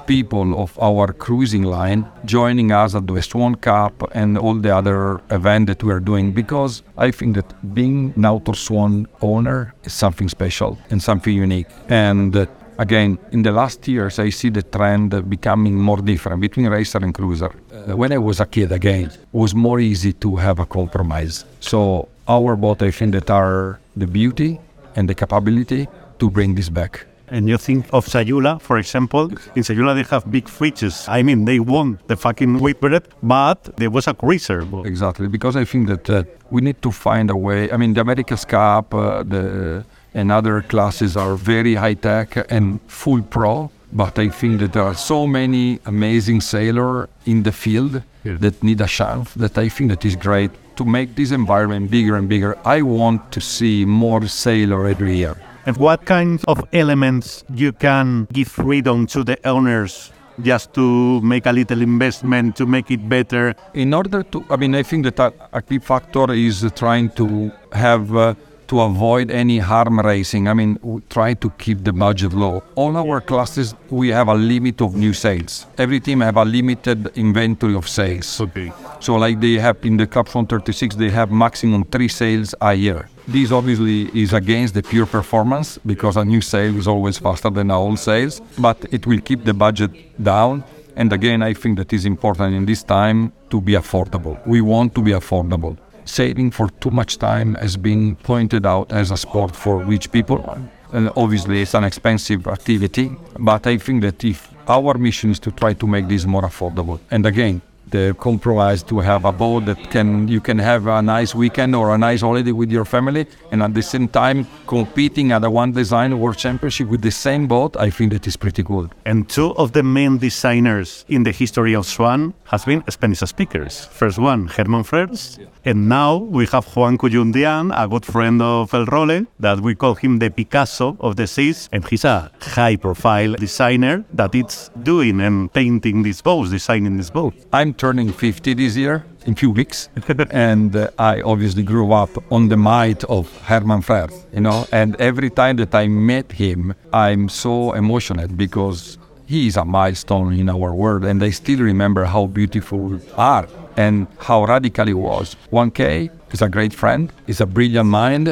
people 0.08 0.62
of 0.62 0.78
our 0.80 1.14
cruising 1.14 1.64
line 1.64 2.06
joining 2.26 2.72
us 2.72 2.96
at 2.96 3.08
the 3.08 3.22
Swan 3.22 3.56
Cup 3.56 3.94
and 4.14 4.38
all 4.38 4.56
the 4.56 4.76
other 4.76 5.22
events 5.30 5.68
that 5.70 5.84
we 5.84 5.94
are 5.94 6.00
doing 6.00 6.32
because 6.32 6.84
I 6.98 7.12
think 7.12 7.36
that 7.36 7.74
being 7.74 8.14
an 8.18 8.54
Swan 8.56 9.08
owner 9.22 9.74
is 9.84 9.94
something 9.94 10.28
special 10.30 10.78
and 10.90 11.02
something 11.02 11.34
unique. 11.34 11.68
And 11.88 12.36
uh, 12.36 12.46
again, 12.82 13.18
in 13.32 13.44
the 13.44 13.52
last 13.52 13.88
years, 13.88 14.20
I 14.20 14.30
see 14.30 14.50
the 14.50 14.64
trend 14.64 15.30
becoming 15.30 15.76
more 15.90 16.02
different 16.02 16.42
between 16.42 16.68
racer 16.68 16.98
and 16.98 17.14
cruiser. 17.14 17.52
Uh, 17.54 17.96
when 17.96 18.12
I 18.12 18.18
was 18.18 18.40
a 18.40 18.46
kid, 18.46 18.72
again, 18.72 19.06
it 19.06 19.20
was 19.32 19.54
more 19.54 19.80
easy 19.80 20.14
to 20.14 20.36
have 20.38 20.58
a 20.60 20.66
compromise. 20.66 21.46
So 21.60 22.10
our 22.28 22.56
boat, 22.56 22.82
I 22.82 22.92
think 22.92 23.14
that 23.14 23.30
are 23.30 23.80
the 23.96 24.08
beauty 24.08 24.60
and 24.96 25.08
the 25.08 25.16
capability 25.16 25.88
to 26.20 26.30
bring 26.30 26.56
this 26.56 26.70
back. 26.70 27.06
And 27.28 27.48
you 27.48 27.58
think 27.58 27.86
of 27.94 28.06
Sayula, 28.06 28.60
for 28.60 28.78
example. 28.78 29.24
In 29.56 29.64
Sayula, 29.64 29.96
they 29.96 30.04
have 30.14 30.30
big 30.30 30.46
fridges. 30.58 31.08
I 31.08 31.24
mean, 31.24 31.46
they 31.46 31.60
won 31.62 31.98
the 32.08 32.18
fucking 32.18 32.60
Whitbread, 32.60 33.08
but 33.24 33.78
there 33.78 33.90
was 33.90 34.08
a 34.08 34.14
cruiser. 34.14 34.68
Exactly, 34.86 35.28
because 35.30 35.56
I 35.56 35.64
think 35.64 35.88
that 35.88 36.10
uh, 36.10 36.24
we 36.50 36.60
need 36.60 36.82
to 36.82 36.92
find 36.92 37.30
a 37.30 37.38
way. 37.38 37.72
I 37.72 37.78
mean, 37.78 37.94
the 37.94 38.02
America's 38.02 38.44
Cup, 38.44 38.94
uh, 38.94 39.24
the 39.24 39.86
and 40.14 40.32
other 40.32 40.62
classes 40.62 41.16
are 41.16 41.36
very 41.36 41.76
high 41.76 41.94
tech 41.94 42.52
and 42.52 42.80
full 42.88 43.22
pro. 43.22 43.70
But 43.94 44.18
I 44.20 44.30
think 44.30 44.60
that 44.62 44.74
there 44.74 44.84
are 44.84 44.96
so 44.96 45.28
many 45.28 45.80
amazing 45.86 46.42
sailors 46.42 47.10
in 47.26 47.44
the 47.44 47.52
field 47.52 48.02
that 48.24 48.64
need 48.64 48.80
a 48.82 48.88
chance. 48.88 49.34
That 49.34 49.58
I 49.58 49.68
think 49.70 49.90
that 49.90 50.06
is 50.06 50.16
great 50.16 50.52
to 50.78 50.86
make 50.86 51.16
this 51.16 51.32
environment 51.32 51.92
bigger 51.92 52.16
and 52.16 52.30
bigger. 52.30 52.58
I 52.64 52.82
want 52.82 53.32
to 53.34 53.42
see 53.42 53.86
more 53.86 54.26
sailor 54.28 54.88
every 54.88 55.18
year. 55.18 55.36
And 55.66 55.78
what 55.78 56.06
kinds 56.06 56.44
of 56.48 56.64
elements 56.74 57.44
you 57.54 57.72
can 57.72 58.28
give 58.32 58.48
freedom 58.48 59.06
to 59.08 59.24
the 59.24 59.38
owners 59.48 60.12
just 60.42 60.74
to 60.74 61.22
make 61.22 61.46
a 61.46 61.52
little 61.52 61.82
investment 61.82 62.56
to 62.56 62.66
make 62.66 62.90
it 62.90 63.08
better? 63.08 63.54
in 63.74 63.94
order 63.94 64.24
to 64.24 64.44
i 64.50 64.56
mean 64.56 64.74
i 64.74 64.82
think 64.82 65.04
that 65.04 65.20
a, 65.20 65.32
a 65.54 65.62
key 65.62 65.78
factor 65.80 66.32
is 66.32 66.66
trying 66.76 67.10
to 67.10 67.52
have 67.72 68.16
uh, 68.16 68.34
to 68.72 68.80
avoid 68.80 69.30
any 69.30 69.58
harm 69.60 70.00
racing 70.00 70.48
i 70.48 70.54
mean 70.54 70.80
we 70.82 71.02
try 71.10 71.34
to 71.34 71.50
keep 71.64 71.84
the 71.84 71.92
budget 71.92 72.32
low. 72.32 72.64
All 72.76 72.96
our 72.96 73.20
classes 73.20 73.76
we 73.90 74.08
have 74.18 74.30
a 74.30 74.34
limit 74.34 74.82
of 74.82 74.96
new 74.96 75.12
sales. 75.14 75.66
Every 75.78 76.00
team 76.00 76.22
have 76.22 76.38
a 76.38 76.46
limited 76.46 77.00
inventory 77.18 77.76
of 77.76 77.90
sales. 77.90 78.30
Okay. 78.40 78.72
so 79.02 79.16
like 79.16 79.42
they 79.42 79.56
have 79.66 79.78
in 79.84 79.98
the 79.98 80.08
club 80.08 80.28
136 80.28 80.96
they 80.96 81.10
have 81.10 81.30
maximum 81.32 81.84
three 81.84 82.08
sales 82.08 82.56
a 82.62 82.74
year. 82.74 83.10
This 83.28 83.52
obviously 83.52 84.10
is 84.24 84.32
against 84.32 84.74
the 84.74 84.84
pure 84.84 85.06
performance 85.06 85.78
because 85.86 86.16
a 86.16 86.24
new 86.24 86.40
sale 86.40 86.78
is 86.78 86.88
always 86.88 87.18
faster 87.18 87.50
than 87.50 87.72
a 87.72 87.78
old 87.78 88.00
sales 88.00 88.42
but 88.58 88.78
it 88.94 89.06
will 89.06 89.20
keep 89.20 89.44
the 89.44 89.54
budget 89.54 89.92
down. 90.24 90.64
And 90.96 91.12
again 91.12 91.44
i 91.44 91.54
think 91.54 91.78
that 91.78 91.92
is 91.92 92.06
important 92.06 92.56
in 92.56 92.66
this 92.66 92.84
time 92.84 93.34
to 93.50 93.60
be 93.60 93.74
affordable. 93.74 94.36
We 94.48 94.62
want 94.62 94.96
to 94.96 95.02
be 95.02 95.12
affordable 95.12 95.76
saving 96.06 96.52
for 96.52 96.70
too 96.80 96.92
much 96.92 97.18
time 97.18 97.56
has 97.56 97.78
been 97.78 98.16
pointed 98.18 98.66
out 98.66 98.92
as 98.92 99.12
a 99.12 99.18
sport 99.18 99.56
for 99.56 99.78
rich 99.78 100.12
people 100.12 100.58
and 100.94 101.10
obviously 101.16 101.62
it's 101.62 101.74
an 101.74 101.84
expensive 101.84 102.48
activity 102.48 103.12
but 103.40 103.66
i 103.68 103.78
think 103.78 104.02
that 104.02 104.24
if 104.24 104.50
our 104.68 104.94
mission 104.98 105.32
is 105.32 105.40
to 105.40 105.52
try 105.52 105.74
to 105.74 105.88
make 105.88 106.08
this 106.08 106.26
more 106.26 106.44
affordable 106.44 107.00
and 107.12 107.26
again 107.26 107.62
the 107.92 108.16
compromise 108.20 108.82
to 108.84 109.00
have 109.00 109.26
a 109.26 109.32
boat 109.32 109.66
that 109.66 109.92
can 109.92 110.28
you 110.28 110.40
can 110.40 110.58
have 110.58 110.88
a 110.88 111.02
nice 111.02 111.36
weekend 111.36 111.76
or 111.76 111.94
a 111.94 111.98
nice 111.98 112.22
holiday 112.22 112.54
with 112.54 112.72
your 112.72 112.86
family 112.86 113.28
and 113.52 113.62
at 113.62 113.74
the 113.74 113.82
same 113.82 114.08
time 114.08 114.48
competing 114.66 115.32
at 115.34 115.44
a 115.44 115.50
one 115.50 115.72
design 115.74 116.18
world 116.18 116.38
championship 116.38 116.88
with 116.88 117.02
the 117.02 117.12
same 117.12 117.48
boat 117.48 117.76
i 117.78 117.90
think 117.90 118.12
that 118.14 118.26
is 118.26 118.38
pretty 118.38 118.64
good 118.64 118.90
And 119.06 119.28
two 119.28 119.54
of 119.58 119.74
the 119.74 119.84
main 119.84 120.18
designers 120.20 121.06
in 121.10 121.24
the 121.24 121.32
history 121.32 121.76
of 121.76 121.86
Swan 121.86 122.34
has 122.46 122.64
been 122.66 122.84
Spanish 122.90 123.20
speakers. 123.20 123.86
First 123.86 124.18
one, 124.20 124.48
Herman 124.48 124.84
Frers, 124.84 125.40
and 125.64 125.88
now 125.88 126.18
we 126.18 126.46
have 126.48 126.66
Juan 126.76 126.98
Cuyundian, 126.98 127.72
a 127.76 127.88
good 127.88 128.06
friend 128.06 128.42
of 128.42 128.74
El 128.74 128.86
Role, 128.86 129.26
that 129.40 129.60
we 129.60 129.76
call 129.76 129.96
him 129.96 130.20
the 130.20 130.30
Picasso 130.30 130.98
of 131.00 131.16
the 131.16 131.28
seas, 131.28 131.70
and 131.72 131.88
he's 131.88 132.04
a 132.04 132.32
high-profile 132.42 133.34
designer 133.34 134.04
that 134.14 134.34
is 134.34 134.72
doing 134.82 135.22
and 135.22 135.54
painting 135.54 136.04
these 136.04 136.22
boats, 136.22 136.50
designing 136.50 136.98
these 136.98 137.12
boats. 137.12 137.46
i'm 137.54 137.74
turning 137.74 138.12
50 138.12 138.54
this 138.56 138.76
year 138.76 139.06
in 139.26 139.36
few 139.36 139.52
weeks, 139.52 139.90
and 140.32 140.76
uh, 140.76 140.90
I 140.98 141.22
obviously 141.22 141.64
grew 141.64 141.92
up 141.92 142.10
on 142.32 142.50
the 142.50 142.58
might 142.58 143.04
of 143.04 143.32
Hermann 143.44 143.84
Frère, 143.84 144.12
you 144.34 144.42
know. 144.42 144.66
And 144.72 145.00
every 145.00 145.30
time 145.30 145.58
that 145.58 145.76
I 145.76 145.88
met 145.88 146.32
him, 146.32 146.74
I'm 146.92 147.30
so 147.30 147.74
emotional 147.74 148.28
because 148.28 148.98
he 149.28 149.48
is 149.48 149.58
a 149.58 149.64
milestone 149.64 150.34
in 150.34 150.50
our 150.50 150.74
world, 150.74 151.06
and 151.06 151.24
I 151.24 151.30
still 151.30 151.60
remember 151.60 152.06
how 152.06 152.26
beautiful 152.26 153.00
art 153.16 153.50
and 153.78 154.08
how 154.20 154.46
radical 154.46 154.86
he 154.86 154.94
was. 154.94 155.36
1K 155.52 156.10
is 156.32 156.42
a 156.42 156.50
great 156.50 156.74
friend, 156.74 157.12
he's 157.28 157.42
a 157.42 157.46
brilliant 157.46 157.90
mind, 157.90 158.28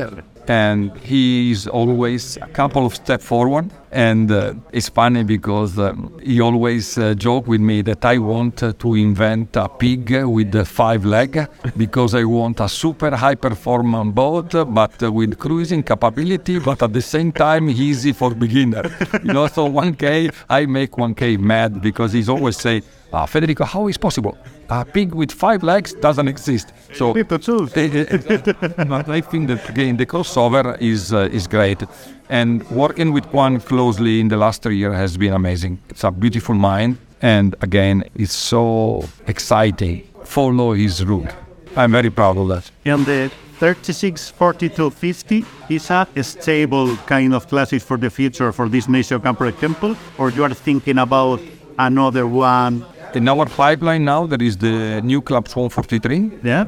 and 0.50 0.98
he's 0.98 1.68
always 1.68 2.38
a 2.38 2.48
couple 2.48 2.86
of 2.86 2.96
steps 2.96 3.24
forward. 3.24 3.70
And 3.92 4.32
uh, 4.32 4.54
it's 4.72 4.90
funny 4.90 5.24
because 5.24 5.78
um, 5.78 6.20
he 6.24 6.42
always 6.42 6.98
uh, 6.98 7.14
joke 7.14 7.48
with 7.48 7.62
me 7.62 7.82
that 7.84 8.04
I 8.04 8.18
want 8.18 8.62
uh, 8.64 8.74
to 8.80 8.96
invent 8.96 9.56
a 9.56 9.70
pig 9.70 10.12
with 10.26 10.52
the 10.52 10.66
five 10.66 11.06
leg 11.06 11.48
because 11.78 12.14
I 12.16 12.24
want 12.24 12.60
a 12.60 12.70
super 12.70 13.16
high 13.16 13.36
performance 13.36 14.14
boat, 14.14 14.52
but 14.74 15.02
uh, 15.04 15.12
with 15.12 15.38
cruising 15.38 15.84
capability, 15.84 16.60
but 16.60 16.82
at 16.82 16.94
the 16.94 17.02
same 17.02 17.32
time 17.32 17.70
easy 17.70 18.12
for 18.12 18.34
beginner. 18.34 18.84
you 19.24 19.34
know, 19.34 19.48
so 19.48 19.68
1K, 19.70 20.34
I 20.50 20.66
make 20.66 20.92
1K 20.92 21.40
mad 21.40 21.82
because 21.82 22.14
he's 22.14 22.30
always 22.30 22.58
say, 22.58 22.82
ah, 23.14 23.26
Federico, 23.26 23.66
how 23.66 23.88
is 23.88 23.98
possible? 23.98 24.38
A 24.70 24.86
pig 24.86 25.16
with 25.16 25.32
five 25.32 25.64
legs 25.64 25.94
doesn't 25.94 26.28
exist. 26.28 26.74
So 26.94 27.14
but 27.14 27.50
I 29.10 29.22
think 29.22 29.48
that 29.48 29.70
again 29.70 29.98
the 29.98 30.06
crossover 30.06 30.80
is 30.80 31.14
uh, 31.14 31.30
is 31.32 31.48
great, 31.48 31.84
and 32.30 32.70
working 32.70 33.12
with 33.14 33.26
Juan 33.34 33.60
closely 33.60 34.20
in 34.20 34.28
the 34.28 34.38
last 34.38 34.62
three 34.62 34.78
years 34.78 34.96
has 34.96 35.18
been 35.18 35.34
amazing. 35.34 35.80
It's 35.90 36.04
a 36.04 36.12
beautiful 36.12 36.56
mind, 36.56 36.98
and 37.22 37.56
again, 37.62 38.04
it's 38.16 38.34
so 38.34 39.06
exciting. 39.28 40.08
Follow 40.24 40.74
his 40.74 41.04
route. 41.04 41.34
I'm 41.76 41.92
very 41.92 42.10
proud 42.10 42.38
of 42.38 42.48
that. 42.50 42.70
And 42.86 43.06
the 43.06 43.32
36 43.60 44.30
42 44.30 44.90
50 44.92 45.46
is 45.70 45.92
a 45.92 46.08
stable 46.22 46.96
kind 47.06 47.34
of 47.34 47.48
classic 47.48 47.82
for 47.82 47.98
the 47.98 48.10
future 48.10 48.52
for 48.52 48.70
this 48.70 48.88
Nation 48.88 49.20
Camper 49.20 49.52
Temple, 49.52 49.96
or 50.18 50.30
you 50.30 50.44
are 50.44 50.54
thinking 50.54 50.98
about 51.00 51.42
another 51.78 52.28
one? 52.28 52.86
In 53.16 53.28
our 53.28 53.48
pipeline 53.48 54.06
now, 54.06 54.28
there 54.28 54.42
is 54.42 54.58
the 54.58 55.02
new 55.02 55.22
Club 55.22 55.48
143. 55.48 56.32
Yeah. 56.44 56.66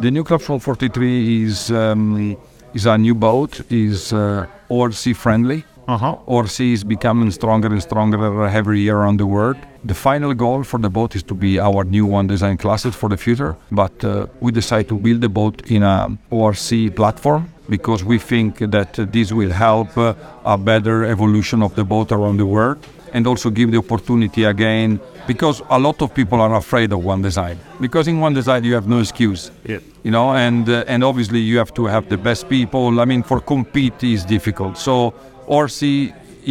The 0.00 0.10
new 0.10 0.24
Club 0.24 0.40
143 0.40 1.44
is 1.44 1.70
um, 1.70 2.36
is 2.74 2.86
a 2.86 2.98
new 2.98 3.14
boat, 3.14 3.60
is 3.70 4.12
uh, 4.12 4.46
ORC 4.68 5.14
friendly. 5.14 5.64
Uh-huh. 5.86 6.16
ORC 6.26 6.60
is 6.60 6.82
becoming 6.82 7.30
stronger 7.30 7.68
and 7.68 7.80
stronger 7.80 8.46
every 8.46 8.80
year 8.80 8.96
around 8.96 9.18
the 9.20 9.26
world. 9.26 9.56
The 9.84 9.94
final 9.94 10.34
goal 10.34 10.64
for 10.64 10.80
the 10.80 10.90
boat 10.90 11.14
is 11.14 11.22
to 11.22 11.34
be 11.34 11.60
our 11.60 11.84
new 11.84 12.04
one 12.04 12.26
design 12.26 12.56
classes 12.56 12.96
for 12.96 13.08
the 13.08 13.16
future, 13.16 13.54
but 13.70 14.04
uh, 14.04 14.26
we 14.40 14.50
decided 14.50 14.88
to 14.88 14.98
build 14.98 15.20
the 15.20 15.28
boat 15.28 15.70
in 15.70 15.84
a 15.84 16.18
ORC 16.30 16.96
platform 16.96 17.52
because 17.68 18.02
we 18.02 18.18
think 18.18 18.58
that 18.58 18.94
this 19.12 19.32
will 19.32 19.52
help 19.52 19.96
uh, 19.96 20.14
a 20.44 20.58
better 20.58 21.04
evolution 21.04 21.62
of 21.62 21.76
the 21.76 21.84
boat 21.84 22.10
around 22.10 22.38
the 22.38 22.46
world 22.46 22.78
and 23.16 23.26
also 23.26 23.48
give 23.48 23.70
the 23.70 23.78
opportunity 23.78 24.44
again 24.44 25.00
because 25.26 25.62
a 25.70 25.78
lot 25.78 26.02
of 26.02 26.14
people 26.14 26.38
are 26.38 26.54
afraid 26.54 26.92
of 26.92 27.02
one 27.02 27.22
design. 27.22 27.58
Because 27.80 28.06
in 28.08 28.20
one 28.20 28.34
design 28.34 28.62
you 28.62 28.74
have 28.74 28.86
no 28.86 28.98
excuse. 29.00 29.50
Yeah. 29.64 29.78
you 30.04 30.10
know 30.16 30.28
and 30.46 30.68
uh, 30.68 30.92
and 30.92 31.02
obviously 31.02 31.40
you 31.50 31.56
have 31.62 31.72
to 31.74 31.86
have 31.86 32.04
the 32.14 32.18
best 32.28 32.42
people. 32.48 33.00
I 33.00 33.06
mean 33.06 33.22
for 33.22 33.40
compete 33.40 34.04
is 34.04 34.24
difficult. 34.36 34.76
So 34.76 35.14
orc 35.46 35.82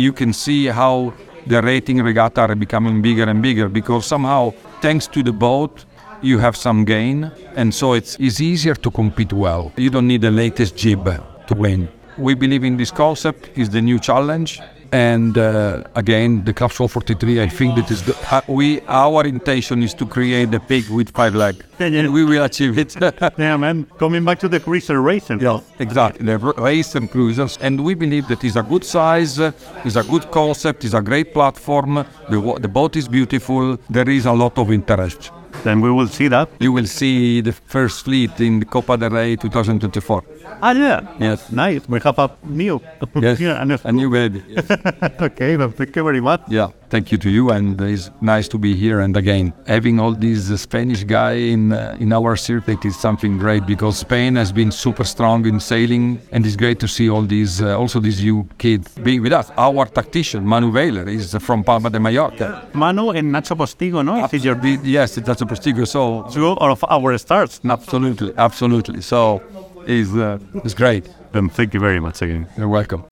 you 0.05 0.11
can 0.19 0.33
see 0.33 0.61
how 0.81 1.13
the 1.51 1.61
rating 1.61 1.97
regatta 2.09 2.41
are 2.41 2.55
becoming 2.55 3.01
bigger 3.07 3.25
and 3.31 3.41
bigger 3.41 3.69
because 3.69 4.03
somehow 4.13 4.41
thanks 4.81 5.05
to 5.13 5.19
the 5.29 5.35
boat 5.47 5.85
you 6.21 6.39
have 6.39 6.55
some 6.57 6.83
gain 6.83 7.31
and 7.55 7.73
so 7.79 7.93
it's, 7.93 8.17
it's 8.19 8.41
easier 8.41 8.75
to 8.85 8.89
compete 8.89 9.31
well. 9.31 9.71
You 9.77 9.91
don't 9.91 10.07
need 10.07 10.21
the 10.21 10.31
latest 10.31 10.75
jib 10.75 11.05
to 11.49 11.53
win. 11.53 11.87
We 12.17 12.33
believe 12.33 12.63
in 12.63 12.77
this 12.77 12.91
concept. 12.91 13.41
Is 13.55 13.69
the 13.69 13.81
new 13.81 13.99
challenge 13.99 14.61
and 14.91 15.37
uh, 15.37 15.83
again 15.95 16.43
the 16.45 16.53
club 16.53 16.71
43 16.71 17.41
i 17.41 17.47
think 17.49 17.75
that 17.75 17.89
is 17.91 18.03
the, 18.03 18.15
uh, 18.31 18.41
we 18.47 18.81
our 18.87 19.25
intention 19.25 19.81
is 19.83 19.93
to 19.93 20.05
create 20.05 20.51
the 20.51 20.59
pig 20.59 20.89
with 20.89 21.09
five 21.15 21.35
leg 21.35 21.55
Yeah, 21.79 21.87
yeah. 21.87 22.07
we 22.09 22.23
will 22.23 22.43
achieve 22.43 22.77
it 22.77 22.95
Yeah, 23.37 23.57
man. 23.57 23.85
Coming 23.99 24.23
back 24.25 24.39
to 24.39 24.47
the 24.47 24.59
cruiser 24.59 25.01
racing. 25.01 25.39
yeah 25.41 25.59
exactly 25.79 26.25
the 26.25 26.37
race 26.37 26.95
and 26.95 27.09
cruisers 27.11 27.57
and 27.61 27.83
we 27.83 27.95
believe 27.95 28.27
that 28.27 28.43
is 28.43 28.55
a 28.55 28.63
good 28.63 28.83
size 28.83 29.39
uh, 29.39 29.51
is 29.85 29.95
a 29.97 30.03
good 30.03 30.29
concept 30.31 30.83
is 30.85 30.93
a 30.93 31.01
great 31.01 31.33
platform 31.33 32.05
the, 32.29 32.39
the 32.61 32.67
boat 32.67 32.95
is 32.95 33.07
beautiful 33.07 33.77
there 33.89 34.09
is 34.09 34.25
a 34.25 34.33
lot 34.33 34.57
of 34.57 34.71
interest 34.71 35.31
Then 35.63 35.81
we 35.81 35.89
will 35.89 36.07
see 36.07 36.27
that. 36.29 36.47
you 36.59 36.71
will 36.77 36.85
see 36.87 37.41
the 37.41 37.51
first 37.53 38.03
fleet 38.05 38.39
in 38.39 38.59
the 38.59 38.65
copa 38.65 38.97
del 38.97 39.09
rey 39.09 39.35
2024 39.35 40.23
Ah, 40.61 40.71
yeah. 40.71 41.01
yes 41.19 41.51
Nice. 41.51 41.87
We 41.87 41.99
have 41.99 42.19
a 42.19 42.29
new. 42.43 42.81
yes 43.15 43.39
Yeah, 43.39 43.61
and 43.61 43.71
a 43.83 43.91
new 43.91 44.09
baby 44.09 44.43
okay, 45.21 45.57
well, 45.57 45.71
thank 45.71 45.95
you 45.95 46.03
very 46.03 46.21
much. 46.21 46.41
Yeah, 46.47 46.69
thank 46.89 47.11
you 47.11 47.17
to 47.17 47.29
you, 47.29 47.51
and 47.51 47.79
it's 47.81 48.09
nice 48.21 48.47
to 48.49 48.57
be 48.57 48.75
here. 48.75 48.99
And 48.99 49.15
again, 49.17 49.53
having 49.67 49.99
all 49.99 50.13
these 50.13 50.51
uh, 50.51 50.57
Spanish 50.57 51.03
guy 51.03 51.33
in 51.53 51.71
uh, 51.73 51.97
in 51.99 52.13
our 52.13 52.35
circuit 52.35 52.85
is 52.85 52.95
something 52.99 53.37
great 53.37 53.65
because 53.65 53.97
Spain 53.97 54.35
has 54.35 54.51
been 54.51 54.71
super 54.71 55.03
strong 55.03 55.45
in 55.45 55.59
sailing, 55.59 56.19
and 56.31 56.45
it's 56.45 56.55
great 56.55 56.79
to 56.79 56.87
see 56.87 57.09
all 57.09 57.23
these 57.23 57.61
uh, 57.61 57.77
also 57.81 57.99
these 57.99 58.23
new 58.23 58.47
kids 58.57 58.87
being 59.03 59.21
with 59.21 59.33
us. 59.33 59.51
Our 59.57 59.85
tactician 59.85 60.45
Manu 60.45 60.71
Weiler 60.71 61.07
is 61.09 61.35
from 61.39 61.63
Palma 61.63 61.89
de 61.89 61.99
Mallorca. 61.99 62.67
Manu 62.73 63.09
and 63.11 63.31
Nacho 63.33 63.55
Postigo, 63.55 64.03
no? 64.03 64.27
Is 64.31 64.43
your 64.45 64.57
yes, 64.83 65.17
it's 65.17 65.41
a 65.41 65.45
prestigious. 65.45 65.91
So 65.91 66.27
two 66.31 66.47
of 66.47 66.83
our 66.89 67.17
stars. 67.17 67.61
absolutely, 67.63 68.33
absolutely. 68.37 69.01
So 69.01 69.41
is 69.87 70.13
uh, 70.15 70.39
it's 70.63 70.73
great. 70.73 71.09
Then 71.31 71.49
thank 71.49 71.73
you 71.73 71.79
very 71.79 71.99
much 71.99 72.21
again. 72.21 72.47
You're 72.57 72.67
welcome. 72.67 73.05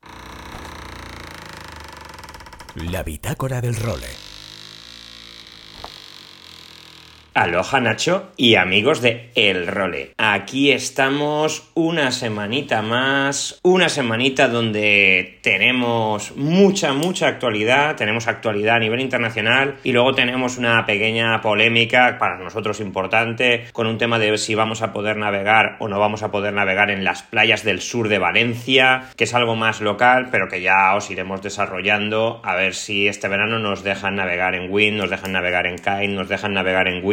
La 2.76 3.04
bitácora 3.04 3.62
del 3.62 3.76
role. 3.76 4.23
Aloha 7.34 7.80
Nacho 7.80 8.32
y 8.38 8.56
amigos 8.56 9.02
de 9.02 9.32
El 9.34 9.65
Role. 9.65 10.12
Aquí 10.17 10.72
estamos 10.72 11.72
una 11.74 12.12
semanita 12.12 12.84
más, 12.84 13.60
una 13.63 13.89
semanita 13.89 14.48
donde 14.48 15.39
tenemos 15.41 16.36
mucha, 16.36 16.93
mucha 16.93 17.28
actualidad, 17.28 17.96
tenemos 17.96 18.28
actualidad 18.28 18.76
a 18.76 18.80
nivel 18.80 19.00
internacional 19.00 19.78
y 19.84 19.93
luego 19.93 20.13
tenemos 20.13 20.60
una 20.60 20.86
pequeña 20.86 21.41
polémica 21.41 22.17
para 22.19 22.38
nosotros 22.38 22.80
importante 22.80 23.65
con 23.74 23.88
un 23.88 23.98
tema 23.98 24.19
de 24.19 24.38
si 24.38 24.54
vamos 24.54 24.84
a 24.84 24.93
poder 24.93 25.17
navegar 25.17 25.78
o 25.80 25.88
no 25.88 26.00
vamos 26.00 26.22
a 26.22 26.32
poder 26.32 26.54
navegar 26.54 26.91
en 26.91 27.04
las 27.04 27.24
playas 27.24 27.63
del 27.63 27.82
sur 27.82 28.10
de 28.10 28.19
Valencia, 28.19 29.10
que 29.15 29.24
es 29.24 29.34
algo 29.34 29.56
más 29.56 29.82
local, 29.82 30.28
pero 30.32 30.50
que 30.50 30.62
ya 30.62 30.96
os 30.96 31.10
iremos 31.10 31.41
desarrollando 31.41 32.41
a 32.43 32.56
ver 32.56 32.76
si 32.76 33.08
este 33.08 33.28
verano 33.28 33.58
nos 33.58 33.84
dejan 33.84 34.15
navegar 34.15 34.54
en 34.54 34.72
Wind, 34.72 34.98
nos 34.98 35.10
dejan 35.10 35.32
navegar 35.32 35.65
en 35.65 35.78
Kite, 35.78 36.08
nos 36.10 36.30
dejan 36.30 36.54
navegar 36.54 36.88
en 36.88 37.04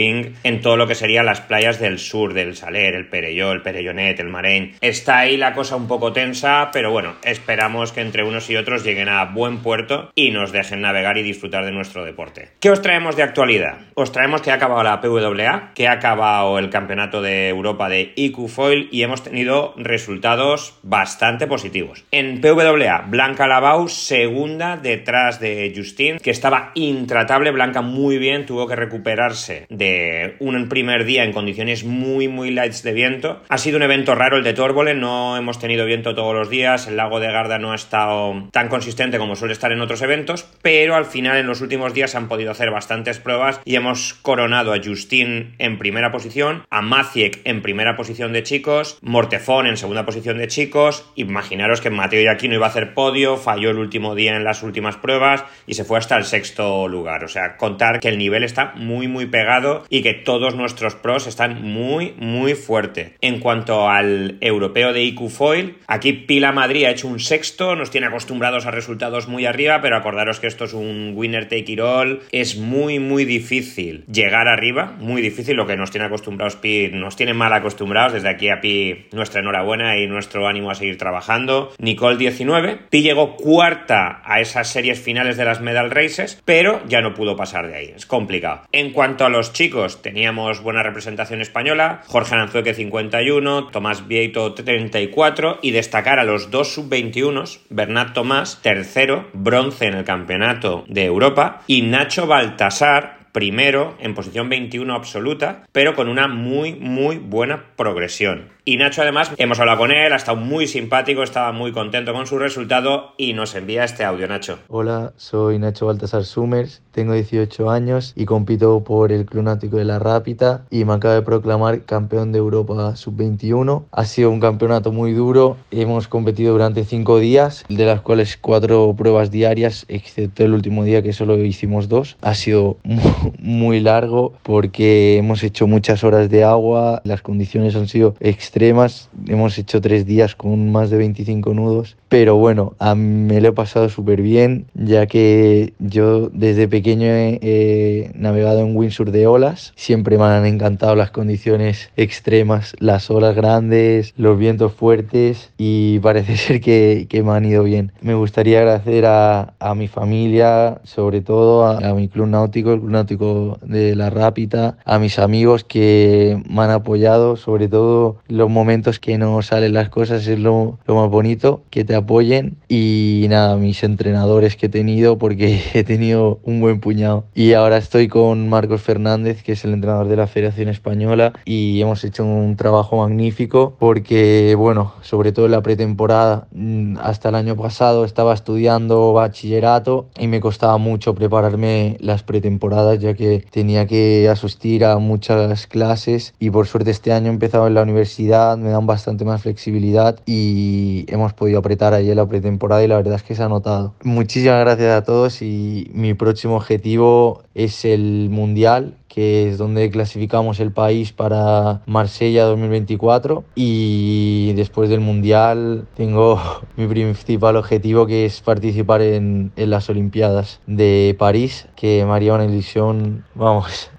En 0.42 0.61
todo 0.61 0.77
lo 0.77 0.87
que 0.87 0.94
serían 0.94 1.27
las 1.27 1.40
playas 1.40 1.79
del 1.79 1.99
sur, 1.99 2.35
del 2.35 2.57
Saler, 2.57 2.94
el 2.94 3.09
Perelló, 3.09 3.53
el 3.53 3.62
Perellonet, 3.62 4.18
el 4.18 4.29
Marein. 4.29 4.75
Está 4.81 5.18
ahí 5.18 5.37
la 5.37 5.53
cosa 5.53 5.77
un 5.77 5.87
poco 5.87 6.12
tensa, 6.12 6.70
pero 6.73 6.90
bueno, 6.90 7.14
esperamos 7.25 7.92
que 7.92 8.01
entre 8.01 8.25
unos 8.25 8.51
y 8.51 8.57
otros 8.57 8.85
lleguen 8.85 9.09
a 9.09 9.25
buen 9.27 9.59
puerto 9.59 10.11
y 10.14 10.31
nos 10.31 10.53
dejen 10.53 10.81
navegar 10.81 11.18
y 11.18 11.23
disfrutar 11.23 11.64
de 11.64 11.73
nuestro 11.73 12.05
deporte. 12.05 12.51
¿Qué 12.61 12.70
os 12.70 12.83
traemos 12.83 13.16
de 13.16 13.23
actualidad? 13.23 13.79
Os 13.94 14.12
traemos 14.12 14.42
que 14.42 14.51
ha 14.51 14.55
acabado 14.55 14.83
la 14.83 15.01
PWA, 15.01 15.73
que 15.75 15.88
ha 15.88 15.92
acabado 15.92 16.59
el 16.59 16.70
campeonato 16.70 17.23
de 17.23 17.49
Europa 17.49 17.88
de 17.88 18.12
IQ 18.16 18.49
Foil 18.49 18.88
y 18.90 19.03
hemos 19.03 19.23
tenido 19.23 19.75
resultados 19.77 20.79
bastante 20.83 21.46
positivos. 21.46 22.05
En 22.11 22.40
PWA, 22.40 23.05
Blanca 23.07 23.46
Lavau, 23.46 23.88
segunda 23.88 24.77
detrás 24.77 25.40
de 25.40 25.73
Justin, 25.75 26.18
que 26.18 26.31
estaba 26.31 26.73
intratable. 26.75 27.51
Blanca 27.51 27.83
muy 27.83 28.18
bien, 28.18 28.46
tuvo 28.46 28.66
que 28.66 28.77
recuperarse 28.77 29.66
de 29.68 29.99
un 30.38 30.68
primer 30.68 31.04
día 31.04 31.24
en 31.24 31.32
condiciones 31.32 31.84
muy, 31.84 32.28
muy 32.28 32.50
lights 32.50 32.82
de 32.82 32.92
viento. 32.92 33.42
Ha 33.48 33.58
sido 33.58 33.76
un 33.76 33.82
evento 33.82 34.14
raro 34.14 34.36
el 34.36 34.44
de 34.44 34.52
Torbole, 34.52 34.94
no 34.94 35.36
hemos 35.36 35.58
tenido 35.58 35.86
viento 35.86 36.14
todos 36.14 36.34
los 36.34 36.50
días, 36.50 36.86
el 36.86 36.96
lago 36.96 37.20
de 37.20 37.32
Garda 37.32 37.58
no 37.58 37.72
ha 37.72 37.74
estado 37.74 38.48
tan 38.52 38.68
consistente 38.68 39.18
como 39.18 39.36
suele 39.36 39.52
estar 39.52 39.72
en 39.72 39.80
otros 39.80 40.02
eventos, 40.02 40.46
pero 40.62 40.94
al 40.94 41.04
final 41.04 41.38
en 41.38 41.46
los 41.46 41.60
últimos 41.60 41.94
días 41.94 42.14
han 42.14 42.28
podido 42.28 42.50
hacer 42.50 42.70
bastantes 42.70 43.18
pruebas 43.18 43.60
y 43.64 43.76
hemos 43.76 44.14
coronado 44.14 44.72
a 44.72 44.80
Justin 44.82 45.54
en 45.58 45.78
primera 45.78 46.10
posición, 46.10 46.62
a 46.70 46.82
Maciek 46.82 47.40
en 47.44 47.62
primera 47.62 47.96
posición 47.96 48.32
de 48.32 48.42
chicos, 48.42 48.98
Mortefón 49.02 49.66
en 49.66 49.76
segunda 49.76 50.04
posición 50.04 50.38
de 50.38 50.48
chicos. 50.48 51.10
Imaginaros 51.16 51.80
que 51.80 51.90
Mateo 51.90 52.22
Yaquino 52.22 52.54
iba 52.54 52.66
a 52.66 52.70
hacer 52.70 52.94
podio, 52.94 53.36
falló 53.36 53.70
el 53.70 53.78
último 53.78 54.14
día 54.14 54.36
en 54.36 54.44
las 54.44 54.62
últimas 54.62 54.96
pruebas 54.96 55.44
y 55.66 55.74
se 55.74 55.84
fue 55.84 55.98
hasta 55.98 56.16
el 56.16 56.24
sexto 56.24 56.88
lugar. 56.88 57.24
O 57.24 57.28
sea, 57.28 57.56
contar 57.56 58.00
que 58.00 58.08
el 58.08 58.18
nivel 58.18 58.44
está 58.44 58.72
muy, 58.76 59.08
muy 59.08 59.26
pegado 59.26 59.84
y 59.90 60.03
que 60.03 60.14
todos 60.14 60.55
nuestros 60.55 60.94
pros 60.94 61.26
están 61.26 61.62
muy, 61.62 62.14
muy 62.16 62.55
fuerte. 62.55 63.16
En 63.20 63.40
cuanto 63.40 63.90
al 63.90 64.38
europeo 64.40 64.92
de 64.92 65.03
IQ 65.03 65.29
Foil, 65.29 65.76
aquí 65.87 66.12
Pila 66.12 66.53
Madrid 66.53 66.85
ha 66.85 66.90
hecho 66.90 67.09
un 67.09 67.18
sexto, 67.18 67.76
nos 67.76 67.90
tiene 67.90 68.07
acostumbrados 68.07 68.64
a 68.66 68.70
resultados 68.70 69.29
muy 69.29 69.44
arriba, 69.44 69.81
pero 69.83 69.96
acordaros 69.96 70.40
que 70.40 70.46
esto 70.46 70.64
es 70.64 70.72
un 70.72 71.12
winner 71.14 71.48
take 71.48 71.72
it 71.72 71.81
all, 71.81 72.20
es 72.31 72.57
muy, 72.57 72.98
muy 73.00 73.24
difícil 73.24 74.05
llegar 74.11 74.48
arriba, 74.48 74.96
muy 74.98 75.20
difícil, 75.20 75.57
lo 75.57 75.66
que 75.66 75.76
nos 75.76 75.90
tiene 75.90 76.07
acostumbrados 76.07 76.57
Pi, 76.57 76.90
nos 76.92 77.16
tiene 77.16 77.35
mal 77.35 77.53
acostumbrados, 77.53 78.12
desde 78.12 78.29
aquí 78.29 78.48
a 78.48 78.61
Pi 78.61 79.07
nuestra 79.12 79.40
enhorabuena 79.40 79.98
y 79.98 80.07
nuestro 80.07 80.46
ánimo 80.46 80.70
a 80.70 80.74
seguir 80.76 80.96
trabajando. 80.98 81.72
Nicole 81.79 82.16
19, 82.16 82.79
Pi 82.88 83.03
llegó 83.03 83.37
cuarta 83.37 84.22
a 84.24 84.40
esas 84.40 84.68
series 84.68 85.00
finales 85.00 85.37
de 85.37 85.44
las 85.44 85.61
medal 85.61 85.90
races, 85.90 86.40
pero 86.44 86.81
ya 86.87 87.00
no 87.00 87.14
pudo 87.14 87.35
pasar 87.37 87.66
de 87.66 87.74
ahí, 87.74 87.92
es 87.96 88.07
complicado. 88.07 88.62
En 88.70 88.92
cuanto 88.92 89.24
a 89.24 89.29
los 89.29 89.53
chicos, 89.53 89.79
teníamos 89.88 90.62
buena 90.62 90.82
representación 90.82 91.40
española, 91.40 92.02
Jorge 92.06 92.34
Aranzueque 92.34 92.74
51, 92.74 93.68
Tomás 93.68 94.06
Vieito 94.06 94.52
34 94.54 95.58
y 95.62 95.70
destacar 95.70 96.18
a 96.18 96.24
los 96.24 96.50
dos 96.50 96.74
sub-21, 96.74 97.60
Bernat 97.70 98.12
Tomás, 98.12 98.60
tercero, 98.62 99.28
bronce 99.32 99.86
en 99.86 99.94
el 99.94 100.04
campeonato 100.04 100.84
de 100.88 101.04
Europa, 101.04 101.62
y 101.66 101.82
Nacho 101.82 102.26
Baltasar, 102.26 103.20
primero 103.32 103.96
en 104.00 104.14
posición 104.14 104.48
21 104.48 104.94
absoluta, 104.94 105.64
pero 105.72 105.94
con 105.94 106.08
una 106.08 106.28
muy, 106.28 106.74
muy 106.74 107.16
buena 107.16 107.64
progresión. 107.76 108.48
Y 108.64 108.77
Nacho 108.77 109.01
además, 109.01 109.33
hemos 109.38 109.59
hablado 109.59 109.79
con 109.79 109.90
él, 109.90 110.12
ha 110.12 110.16
estado 110.16 110.37
muy 110.37 110.66
simpático, 110.66 111.23
estaba 111.23 111.51
muy 111.53 111.73
contento 111.73 112.12
con 112.12 112.27
su 112.27 112.38
resultado 112.38 113.14
y 113.16 113.33
nos 113.33 113.55
envía 113.55 113.85
este 113.85 114.05
audio, 114.05 114.29
Nacho. 114.29 114.59
Hola, 114.68 115.14
soy 115.16 115.59
Nacho 115.59 115.87
Baltasar 115.87 116.25
Summers, 116.25 116.83
tengo 116.90 117.14
18 117.14 117.70
años 117.70 118.12
y 118.16 118.27
compito 118.27 118.85
por 118.85 119.12
el 119.12 119.25
Club 119.25 119.44
Náutico 119.44 119.79
de 119.79 119.87
la 119.87 119.98
Rápita 119.98 120.67
y 120.71 120.85
me 120.85 120.92
acabo 120.92 121.15
de 121.15 121.23
proclamar 121.23 121.85
campeón 121.85 122.33
de 122.33 122.38
Europa 122.38 122.96
Sub-21. 122.96 123.85
Ha 123.92 124.04
sido 124.04 124.31
un 124.31 124.40
campeonato 124.40 124.92
muy 124.92 125.13
duro, 125.13 125.56
hemos 125.71 126.06
competido 126.06 126.52
durante 126.52 126.85
5 126.85 127.19
días, 127.19 127.65
de 127.69 127.87
las 127.87 128.02
cuales 128.02 128.37
4 128.37 128.94
pruebas 128.94 129.31
diarias, 129.31 129.87
excepto 129.88 130.44
el 130.44 130.52
último 130.52 130.85
día 130.85 131.02
que 131.02 131.15
solo 131.15 131.38
hicimos 131.38 131.88
dos. 131.88 132.19
Ha 132.21 132.35
sido 132.35 132.77
muy 133.38 133.81
largo 133.81 134.35
porque 134.42 135.17
hemos 135.17 135.42
hecho 135.42 135.67
muchas 135.67 136.04
horas 136.04 136.29
de 136.29 136.44
agua, 136.44 137.00
las 137.04 137.23
condiciones 137.23 137.75
han 137.75 137.88
sido 137.88 138.15
extremas 138.21 138.50
extremas. 138.51 139.09
Hemos 139.29 139.57
hecho 139.59 139.81
tres 139.81 140.07
días 140.07 140.35
con 140.35 140.73
más 140.73 140.90
de 140.90 140.98
25 140.98 141.55
nudos. 141.55 141.96
Pero 142.09 142.35
bueno, 142.35 142.75
a 142.81 142.96
me 142.96 143.40
lo 143.40 143.51
he 143.51 143.53
pasado 143.53 143.88
súper 143.88 144.21
bien, 144.21 144.67
ya 144.75 145.07
que 145.07 145.75
yo 145.79 146.29
desde 146.31 146.67
pequeño 146.67 147.07
he, 147.07 148.11
navegado 148.17 148.59
en 148.59 148.77
windsurf 148.77 149.13
de 149.13 149.29
olas. 149.29 149.73
Siempre 149.77 150.19
me 150.19 150.25
han 150.25 150.44
encantado 150.44 150.96
las 150.96 151.13
condiciones 151.13 151.90
extremas, 151.96 152.75
las 152.81 153.09
olas 153.13 153.37
grandes, 153.37 154.13
los 154.17 154.37
vientos 154.37 154.73
fuertes 154.73 155.53
y 155.57 156.01
parece 156.01 156.37
ser 156.48 156.61
que, 156.61 157.07
que 157.09 157.23
me 157.23 157.31
han 157.31 157.44
ido 157.44 157.63
bien. 157.63 157.92
Me 158.01 158.15
gustaría 158.15 158.59
agradecer 158.59 159.07
a, 159.07 159.55
a 159.61 159.77
mi 159.77 159.87
familia, 159.87 160.81
sobre 160.83 161.21
todo 161.21 161.65
a, 161.65 161.79
a, 161.79 161.94
mi 161.94 162.09
club 162.09 162.27
náutico, 162.27 162.73
el 162.73 162.81
club 162.81 162.90
náutico 162.90 163.59
de 163.63 163.94
La 163.94 164.11
Rápita, 164.11 164.79
a 164.85 164.98
mis 164.98 165.21
amigos 165.21 165.63
que 165.63 166.42
me 166.51 166.63
han 166.63 166.71
apoyado, 166.71 167.37
sobre 167.37 167.69
todo 167.69 168.17
los 168.27 168.39
momentos 168.48 168.98
que 169.00 169.18
no 169.18 169.42
salen 169.42 169.74
las 169.74 169.88
cosas 169.88 170.26
es 170.26 170.38
lo, 170.38 170.78
lo 170.86 170.94
más 170.94 171.10
bonito, 171.10 171.62
que 171.70 171.84
te 171.84 171.94
apoyen 171.94 172.56
y 172.68 173.26
nada, 173.28 173.56
mis 173.56 173.82
entrenadores 173.82 174.56
que 174.56 174.66
he 174.66 174.68
tenido 174.68 175.18
porque 175.18 175.60
he 175.74 175.84
tenido 175.84 176.38
un 176.44 176.60
buen 176.60 176.80
puñado. 176.80 177.24
Y 177.34 177.52
ahora 177.52 177.76
estoy 177.76 178.08
con 178.08 178.48
Marcos 178.48 178.82
Fernández, 178.82 179.42
que 179.42 179.52
es 179.52 179.64
el 179.64 179.74
entrenador 179.74 180.08
de 180.08 180.16
la 180.16 180.26
Federación 180.26 180.68
Española 180.68 181.32
y 181.44 181.80
hemos 181.80 182.04
hecho 182.04 182.24
un 182.24 182.56
trabajo 182.56 182.98
magnífico 182.98 183.74
porque, 183.78 184.54
bueno, 184.56 184.94
sobre 185.02 185.32
todo 185.32 185.46
en 185.46 185.52
la 185.52 185.62
pretemporada, 185.62 186.46
mm, 186.52 186.98
hasta 187.02 187.30
el 187.30 187.34
año 187.34 187.56
pasado 187.56 188.04
estaba 188.04 188.34
estudiando 188.34 189.12
bachillerato 189.12 190.06
y 190.18 190.28
me 190.28 190.40
costaba 190.40 190.78
mucho 190.78 191.14
prepararme 191.14 191.96
las 192.00 192.22
pretemporadas 192.22 192.98
ya 192.98 193.14
que 193.14 193.44
tenía 193.50 193.86
que 193.86 194.28
asistir 194.28 194.84
a 194.84 194.98
muchas 194.98 195.66
clases 195.66 196.34
y 196.38 196.50
por 196.50 196.66
suerte 196.66 196.90
este 196.90 197.12
año 197.12 197.28
he 197.28 197.32
empezado 197.34 197.66
en 197.66 197.74
la 197.74 197.82
universidad, 197.82 198.29
me 198.56 198.70
dan 198.70 198.87
bastante 198.87 199.24
más 199.24 199.42
flexibilidad 199.42 200.18
y 200.26 201.04
hemos 201.08 201.33
podido 201.33 201.58
apretar 201.58 201.94
ahí 201.94 202.10
en 202.10 202.16
la 202.16 202.26
pretemporada 202.26 202.83
y 202.83 202.88
la 202.88 202.96
verdad 202.96 203.14
es 203.14 203.22
que 203.22 203.35
se 203.35 203.42
ha 203.42 203.48
notado. 203.48 203.94
Muchísimas 204.02 204.60
gracias 204.60 204.96
a 204.96 205.04
todos 205.04 205.42
y 205.42 205.90
mi 205.94 206.14
próximo 206.14 206.56
objetivo 206.56 207.42
es 207.65 207.85
el 207.85 208.29
Mundial 208.31 208.96
que 209.11 209.48
es 209.48 209.58
donde 209.58 209.90
clasificamos 209.90 210.61
el 210.61 210.71
país 210.73 211.13
para 211.13 211.83
Marsella 211.85 212.44
2024 212.44 213.44
y 213.56 214.52
después 214.54 214.88
del 214.88 215.00
Mundial 215.00 215.87
tengo 215.96 216.40
mi 216.77 216.87
principal 216.87 217.56
objetivo 217.56 218.06
que 218.06 218.25
es 218.25 218.40
participar 218.40 219.02
en, 219.02 219.50
en 219.56 219.71
las 219.71 219.90
Olimpiadas 219.90 220.61
de 220.67 221.17
París, 221.19 221.69
que 221.77 222.04
me 222.06 222.13
haría 222.13 222.35
una 222.35 222.44
ilusión, 222.44 223.25
vamos, 223.35 223.90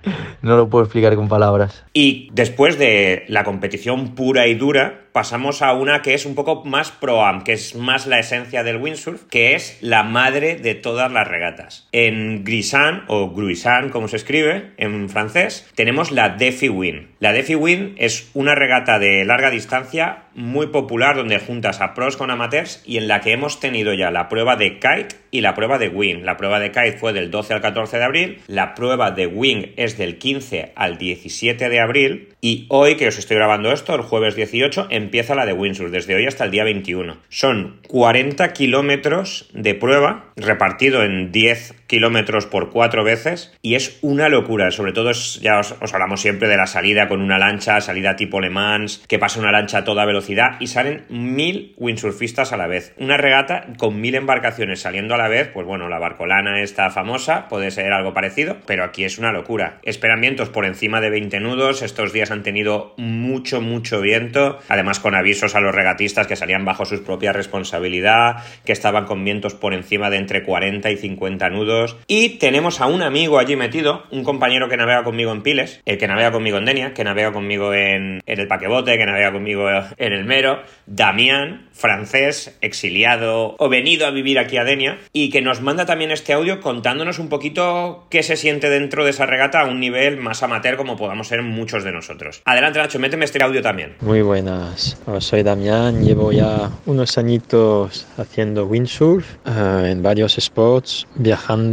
no 0.41 0.55
lo 0.55 0.69
puedo 0.69 0.85
explicar 0.85 1.15
con 1.15 1.27
palabras. 1.27 1.83
Y 1.93 2.29
después 2.31 2.79
de 2.79 3.23
la 3.27 3.43
competición 3.43 4.15
pura 4.15 4.47
y 4.47 4.55
dura, 4.55 5.09
pasamos 5.11 5.61
a 5.61 5.73
una 5.73 6.01
que 6.01 6.13
es 6.13 6.25
un 6.25 6.35
poco 6.35 6.63
más 6.65 6.91
pro-am, 6.91 7.43
que 7.43 7.53
es 7.53 7.75
más 7.75 8.07
la 8.07 8.19
esencia 8.19 8.63
del 8.63 8.77
windsurf, 8.77 9.23
que 9.29 9.55
es 9.55 9.77
la 9.81 10.03
madre 10.03 10.55
de 10.55 10.75
todas 10.75 11.11
las 11.11 11.27
regatas. 11.27 11.87
En 11.91 12.43
Grisan, 12.43 13.03
o 13.07 13.31
Gruisan, 13.31 13.89
como 13.89 14.07
se 14.07 14.17
escribe 14.17 14.71
en 14.77 15.09
francés, 15.09 15.69
tenemos 15.75 16.11
la 16.11 16.29
Defi 16.29 16.69
Win. 16.69 17.09
La 17.19 17.33
Defi 17.33 17.55
Win 17.55 17.95
es 17.97 18.29
una 18.33 18.55
regata 18.55 18.99
de 18.99 19.25
larga 19.25 19.49
distancia 19.49 20.23
muy 20.35 20.67
popular 20.67 21.15
donde 21.15 21.39
juntas 21.39 21.81
a 21.81 21.93
pros 21.93 22.17
con 22.17 22.31
amateurs 22.31 22.81
y 22.85 22.97
en 22.97 23.07
la 23.07 23.21
que 23.21 23.31
hemos 23.31 23.59
tenido 23.59 23.93
ya 23.93 24.11
la 24.11 24.29
prueba 24.29 24.55
de 24.55 24.79
kite 24.79 25.15
y 25.31 25.41
la 25.41 25.55
prueba 25.55 25.77
de 25.77 25.89
wing. 25.89 26.23
La 26.23 26.37
prueba 26.37 26.59
de 26.59 26.71
kite 26.71 26.97
fue 26.97 27.13
del 27.13 27.31
12 27.31 27.53
al 27.53 27.61
14 27.61 27.97
de 27.97 28.03
abril, 28.03 28.39
la 28.47 28.75
prueba 28.75 29.11
de 29.11 29.27
wing 29.27 29.73
es 29.77 29.97
del 29.97 30.17
15 30.17 30.73
al 30.75 30.97
17 30.97 31.69
de 31.69 31.79
abril 31.79 32.29
y 32.41 32.65
hoy 32.69 32.95
que 32.95 33.07
os 33.07 33.17
estoy 33.17 33.37
grabando 33.37 33.71
esto, 33.71 33.93
el 33.93 34.01
jueves 34.01 34.35
18, 34.35 34.87
empieza 34.89 35.35
la 35.35 35.45
de 35.45 35.53
windsurf, 35.53 35.91
desde 35.91 36.15
hoy 36.15 36.25
hasta 36.25 36.43
el 36.43 36.51
día 36.51 36.63
21. 36.63 37.17
Son 37.29 37.79
40 37.87 38.53
kilómetros 38.53 39.49
de 39.53 39.75
prueba 39.75 40.31
repartido 40.35 41.03
en 41.03 41.31
10 41.31 41.75
kilómetros 41.91 42.45
por 42.45 42.69
cuatro 42.69 43.03
veces 43.03 43.53
y 43.61 43.75
es 43.75 43.99
una 44.01 44.29
locura. 44.29 44.71
Sobre 44.71 44.93
todo, 44.93 45.09
es, 45.09 45.41
ya 45.41 45.59
os, 45.59 45.75
os, 45.81 45.93
hablamos 45.93 46.21
siempre 46.21 46.47
de 46.47 46.55
la 46.55 46.65
salida 46.65 47.09
con 47.09 47.21
una 47.21 47.37
lancha, 47.37 47.81
salida 47.81 48.15
tipo 48.15 48.39
Le 48.39 48.49
Mans, 48.49 49.03
que 49.09 49.19
pasa 49.19 49.41
una 49.41 49.51
lancha 49.51 49.79
a 49.79 49.83
toda 49.83 50.05
velocidad 50.05 50.55
y 50.61 50.67
salen 50.67 51.03
mil 51.09 51.75
windsurfistas 51.75 52.53
a 52.53 52.57
la 52.57 52.67
vez. 52.67 52.95
Una 52.97 53.17
regata 53.17 53.67
con 53.77 53.99
mil 53.99 54.15
embarcaciones 54.15 54.79
saliendo 54.79 55.15
a 55.15 55.17
la 55.17 55.27
vez, 55.27 55.49
pues 55.53 55.67
bueno, 55.67 55.89
la 55.89 55.99
barcolana 55.99 56.61
está 56.61 56.89
famosa, 56.91 57.49
puede 57.49 57.71
ser 57.71 57.91
algo 57.91 58.13
parecido, 58.13 58.59
pero 58.65 58.85
aquí 58.85 59.03
es 59.03 59.17
una 59.17 59.33
locura. 59.33 59.79
Esperan 59.83 60.21
vientos 60.21 60.47
por 60.47 60.65
encima 60.65 61.01
de 61.01 61.09
20 61.09 61.41
nudos, 61.41 61.81
estos 61.81 62.13
días 62.13 62.31
han 62.31 62.43
tenido 62.43 62.93
mucho, 62.95 63.59
mucho 63.59 63.99
viento, 63.99 64.59
además 64.69 65.01
con 65.01 65.13
avisos 65.13 65.55
a 65.55 65.59
los 65.59 65.75
regatistas 65.75 66.25
que 66.25 66.37
salían 66.37 66.63
bajo 66.63 66.85
su 66.85 67.03
propia 67.03 67.33
responsabilidad, 67.33 68.37
que 68.63 68.71
estaban 68.71 69.03
con 69.03 69.25
vientos 69.25 69.55
por 69.55 69.73
encima 69.73 70.09
de 70.09 70.17
entre 70.17 70.43
40 70.43 70.89
y 70.89 70.95
50 70.95 71.49
nudos 71.49 71.80
y 72.07 72.37
tenemos 72.37 72.81
a 72.81 72.87
un 72.87 73.01
amigo 73.01 73.39
allí 73.39 73.55
metido, 73.55 74.03
un 74.11 74.23
compañero 74.23 74.69
que 74.69 74.77
navega 74.77 75.03
conmigo 75.03 75.31
en 75.31 75.41
Piles, 75.41 75.81
el 75.85 75.97
que 75.97 76.07
navega 76.07 76.31
conmigo 76.31 76.57
en 76.57 76.65
Denia, 76.65 76.93
que 76.93 77.03
navega 77.03 77.31
conmigo 77.31 77.73
en, 77.73 78.21
el 78.25 78.47
Paquebote, 78.47 78.97
que 78.97 79.05
navega 79.05 79.31
conmigo 79.31 79.69
en 79.69 80.13
el 80.13 80.25
Mero, 80.25 80.61
Damián, 80.85 81.69
francés, 81.71 82.57
exiliado 82.61 83.55
o 83.57 83.69
venido 83.69 84.05
a 84.05 84.11
vivir 84.11 84.39
aquí 84.39 84.57
a 84.57 84.63
Denia, 84.63 84.99
y 85.13 85.29
que 85.29 85.41
nos 85.41 85.61
manda 85.61 85.85
también 85.85 86.11
este 86.11 86.33
audio 86.33 86.61
contándonos 86.61 87.19
un 87.19 87.29
poquito 87.29 88.07
qué 88.09 88.23
se 88.23 88.35
siente 88.35 88.69
dentro 88.69 89.03
de 89.03 89.11
esa 89.11 89.25
regata 89.25 89.61
a 89.61 89.65
un 89.65 89.79
nivel 89.79 90.17
más 90.17 90.43
amateur 90.43 90.77
como 90.77 90.95
podamos 90.95 91.27
ser 91.27 91.41
muchos 91.41 91.83
de 91.83 91.91
nosotros. 91.91 92.41
Adelante 92.45 92.79
Nacho, 92.79 92.99
méteme 92.99 93.25
este 93.25 93.43
audio 93.43 93.61
también. 93.61 93.95
Muy 94.01 94.21
buenas, 94.21 94.97
soy 95.19 95.43
Damián, 95.43 96.03
llevo 96.03 96.31
ya 96.31 96.69
unos 96.85 97.17
añitos 97.17 98.07
haciendo 98.17 98.65
windsurf 98.65 99.25
uh, 99.45 99.85
en 99.85 100.01
varios 100.03 100.35
spots, 100.39 101.07
viajando 101.15 101.70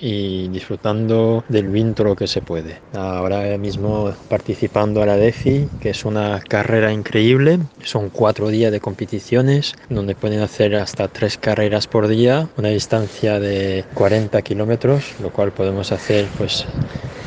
y 0.00 0.48
disfrutando 0.48 1.44
del 1.48 1.68
viento 1.68 2.16
que 2.16 2.26
se 2.26 2.40
puede. 2.40 2.80
Ahora 2.92 3.56
mismo 3.56 4.12
participando 4.28 5.02
a 5.02 5.06
la 5.06 5.16
DEFI, 5.16 5.68
que 5.80 5.90
es 5.90 6.04
una 6.04 6.40
carrera 6.40 6.92
increíble. 6.92 7.60
Son 7.84 8.10
cuatro 8.10 8.48
días 8.48 8.72
de 8.72 8.80
competiciones 8.80 9.74
donde 9.88 10.14
pueden 10.14 10.40
hacer 10.40 10.74
hasta 10.74 11.06
tres 11.08 11.38
carreras 11.38 11.86
por 11.86 12.08
día, 12.08 12.48
una 12.56 12.68
distancia 12.68 13.38
de 13.38 13.84
40 13.94 14.42
kilómetros, 14.42 15.14
lo 15.20 15.30
cual 15.30 15.52
podemos 15.52 15.92
hacer 15.92 16.26
pues 16.36 16.66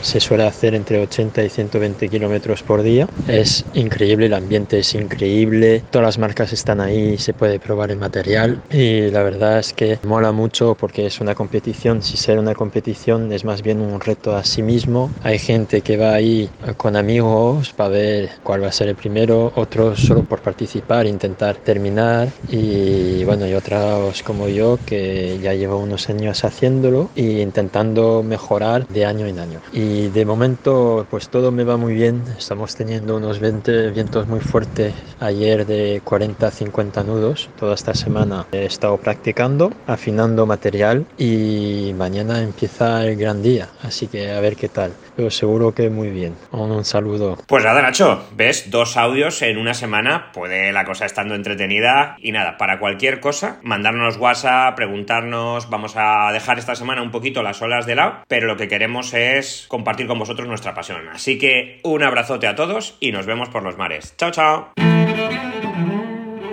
se 0.02 0.20
suele 0.20 0.46
hacer 0.46 0.76
entre 0.76 1.00
80 1.00 1.44
y 1.44 1.50
120 1.50 2.10
kilómetros 2.10 2.64
por 2.64 2.82
día. 2.82 3.08
Es 3.28 3.66
increíble, 3.74 4.28
el 4.28 4.34
ambiente 4.34 4.80
es 4.80 4.94
increíble, 4.96 5.84
todas 5.90 6.06
las 6.06 6.18
marcas 6.18 6.54
están 6.54 6.82
ahí, 6.82 7.18
se 7.18 7.34
puede 7.34 7.60
probar 7.60 7.92
el 7.92 7.98
material 7.98 8.62
y 8.72 9.10
la 9.10 9.24
verdad 9.24 9.60
es 9.60 9.74
que 9.74 10.00
mola 10.04 10.32
mucho 10.32 10.76
porque 10.76 11.06
es 11.06 11.20
una 11.22 11.36
competición. 11.36 12.02
Si 12.02 12.18
ser 12.18 12.40
una 12.40 12.56
competición 12.56 13.32
es 13.32 13.46
más 13.46 13.62
bien 13.62 13.82
un 13.82 14.00
reto 14.00 14.36
a 14.36 14.44
sí 14.44 14.62
mismo. 14.62 15.12
Hay 15.24 15.40
gente 15.40 15.82
que 15.82 15.98
va 15.98 16.14
ahí 16.14 16.50
con 16.78 16.96
amigos 16.96 17.74
para 17.74 17.90
ver 17.90 18.30
cuál 18.44 18.64
va 18.64 18.68
a 18.68 18.72
ser 18.72 18.90
el 18.90 18.96
primero, 18.96 19.52
otros 19.56 20.00
solo 20.00 20.24
por 20.24 20.42
participar, 20.42 21.06
intentar 21.06 21.56
terminar 21.56 22.30
y 22.50 23.24
bueno, 23.24 23.48
y 23.48 23.54
otros 23.54 24.24
como 24.24 24.48
yo 24.48 24.80
que 24.86 25.40
ya 25.42 25.54
llevo 25.54 25.78
unos 25.78 26.10
años 26.10 26.44
haciéndolo 26.44 27.10
e 27.16 27.42
intentando 27.42 28.24
mejorar 28.24 28.88
de 28.88 29.06
año 29.06 29.26
en 29.26 29.40
año. 29.40 29.60
Y 29.74 29.91
de 29.92 30.26
momento 30.26 31.06
pues 31.10 31.30
todo 31.30 31.52
me 31.52 31.64
va 31.64 31.78
muy 31.78 31.94
bien, 31.94 32.24
estamos 32.38 32.76
teniendo 32.76 33.18
unos 33.18 33.40
20 33.40 33.92
vientos 33.92 34.28
muy 34.28 34.40
fuertes 34.40 34.94
ayer 35.20 35.66
de 35.66 36.02
40-50 36.04 37.06
nudos, 37.06 37.50
toda 37.60 37.76
esta 37.76 37.94
semana 37.94 38.46
he 38.52 38.66
estado 38.66 38.98
practicando, 38.98 39.72
afinando 39.88 40.46
material 40.46 41.06
y 41.18 41.94
mañana 41.98 42.42
empieza 42.42 43.06
el 43.06 43.16
gran 43.16 43.42
día, 43.42 43.70
así 43.84 44.08
que 44.08 44.32
a 44.32 44.40
ver 44.40 44.56
qué 44.56 44.70
tal, 44.70 44.94
pero 45.16 45.30
seguro 45.30 45.74
que 45.74 45.90
muy 45.90 46.10
bien. 46.10 46.36
Un, 46.52 46.86
saludo. 46.86 47.38
Pues 47.48 47.64
nada 47.64 47.82
Nacho, 47.82 48.24
ves 48.34 48.72
dos 48.72 48.98
audios 48.98 49.42
en 49.42 49.58
una 49.58 49.74
semana, 49.74 50.32
puede 50.34 50.72
la 50.72 50.86
cosa 50.86 51.06
estando 51.06 51.36
entretenida 51.36 52.16
y 52.20 52.32
nada, 52.32 52.58
para 52.58 52.80
cualquier 52.80 53.20
cosa, 53.20 53.60
mandarnos 53.62 54.18
WhatsApp, 54.18 54.76
preguntarnos, 54.76 55.70
vamos 55.70 55.94
a 55.96 56.32
dejar 56.32 56.60
esta 56.60 56.76
semana 56.76 57.02
un 57.02 57.12
poquito 57.12 57.44
las 57.44 57.62
olas 57.62 57.86
de 57.86 57.96
lado, 57.96 58.24
pero 58.28 58.48
lo 58.48 58.58
que 58.58 58.68
queremos 58.68 59.14
es 59.14 59.66
compartir 59.82 60.06
con 60.06 60.20
vosotros 60.20 60.48
nuestra 60.48 60.76
pasión. 60.76 61.10
Así 61.12 61.40
que 61.40 61.80
un 61.84 62.04
abrazote 62.04 62.46
a 62.46 62.56
todos 62.56 62.98
y 63.00 63.12
nos 63.12 63.26
vemos 63.26 63.50
por 63.50 63.64
los 63.64 63.80
mares. 63.80 64.14
Chao, 64.16 64.30
chao. 64.30 64.74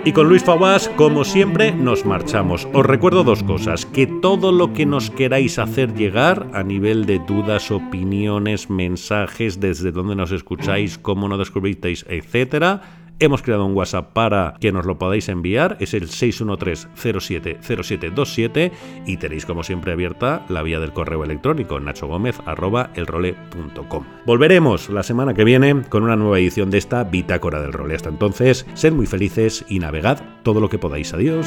Y 0.03 0.13
con 0.13 0.27
Luis 0.27 0.43
Fabás, 0.43 0.89
como 0.95 1.23
siempre, 1.23 1.71
nos 1.71 2.05
marchamos. 2.05 2.67
Os 2.73 2.85
recuerdo 2.85 3.23
dos 3.23 3.43
cosas, 3.43 3.85
que 3.85 4.07
todo 4.07 4.51
lo 4.51 4.73
que 4.73 4.87
nos 4.87 5.11
queráis 5.11 5.59
hacer 5.59 5.93
llegar 5.93 6.47
a 6.53 6.63
nivel 6.63 7.05
de 7.05 7.19
dudas, 7.19 7.69
opiniones, 7.69 8.71
mensajes, 8.71 9.59
desde 9.59 9.91
donde 9.91 10.15
nos 10.15 10.31
escucháis, 10.31 10.97
cómo 10.97 11.27
nos 11.27 11.37
descubristeis, 11.37 12.05
etcétera, 12.09 12.81
Hemos 13.21 13.41
creado 13.41 13.65
un 13.65 13.75
WhatsApp 13.75 14.13
para 14.13 14.53
que 14.61 14.71
nos 14.71 14.85
lo 14.85 14.97
podáis 14.97 15.27
enviar, 15.27 15.75
es 15.81 15.93
el 15.93 16.07
613-070727 16.07 18.71
y 19.05 19.17
tenéis 19.17 19.45
como 19.45 19.63
siempre 19.63 19.91
abierta 19.91 20.45
la 20.47 20.63
vía 20.63 20.79
del 20.79 20.93
correo 20.93 21.25
electrónico 21.25 21.81
nachogomez.elrole.com. 21.81 24.05
Volveremos 24.25 24.89
la 24.89 25.03
semana 25.03 25.33
que 25.33 25.43
viene 25.43 25.81
con 25.89 26.03
una 26.03 26.15
nueva 26.15 26.39
edición 26.39 26.69
de 26.69 26.77
esta 26.77 27.03
Bitácora 27.03 27.61
del 27.61 27.73
Role. 27.73 27.95
Hasta 27.95 28.07
entonces, 28.07 28.65
sed 28.73 28.93
muy 28.93 29.05
felices 29.05 29.65
y 29.67 29.79
navegad 29.79 30.23
todo 30.43 30.61
lo 30.61 30.69
que 30.69 30.79
podáis. 30.79 31.13
Adiós. 31.13 31.45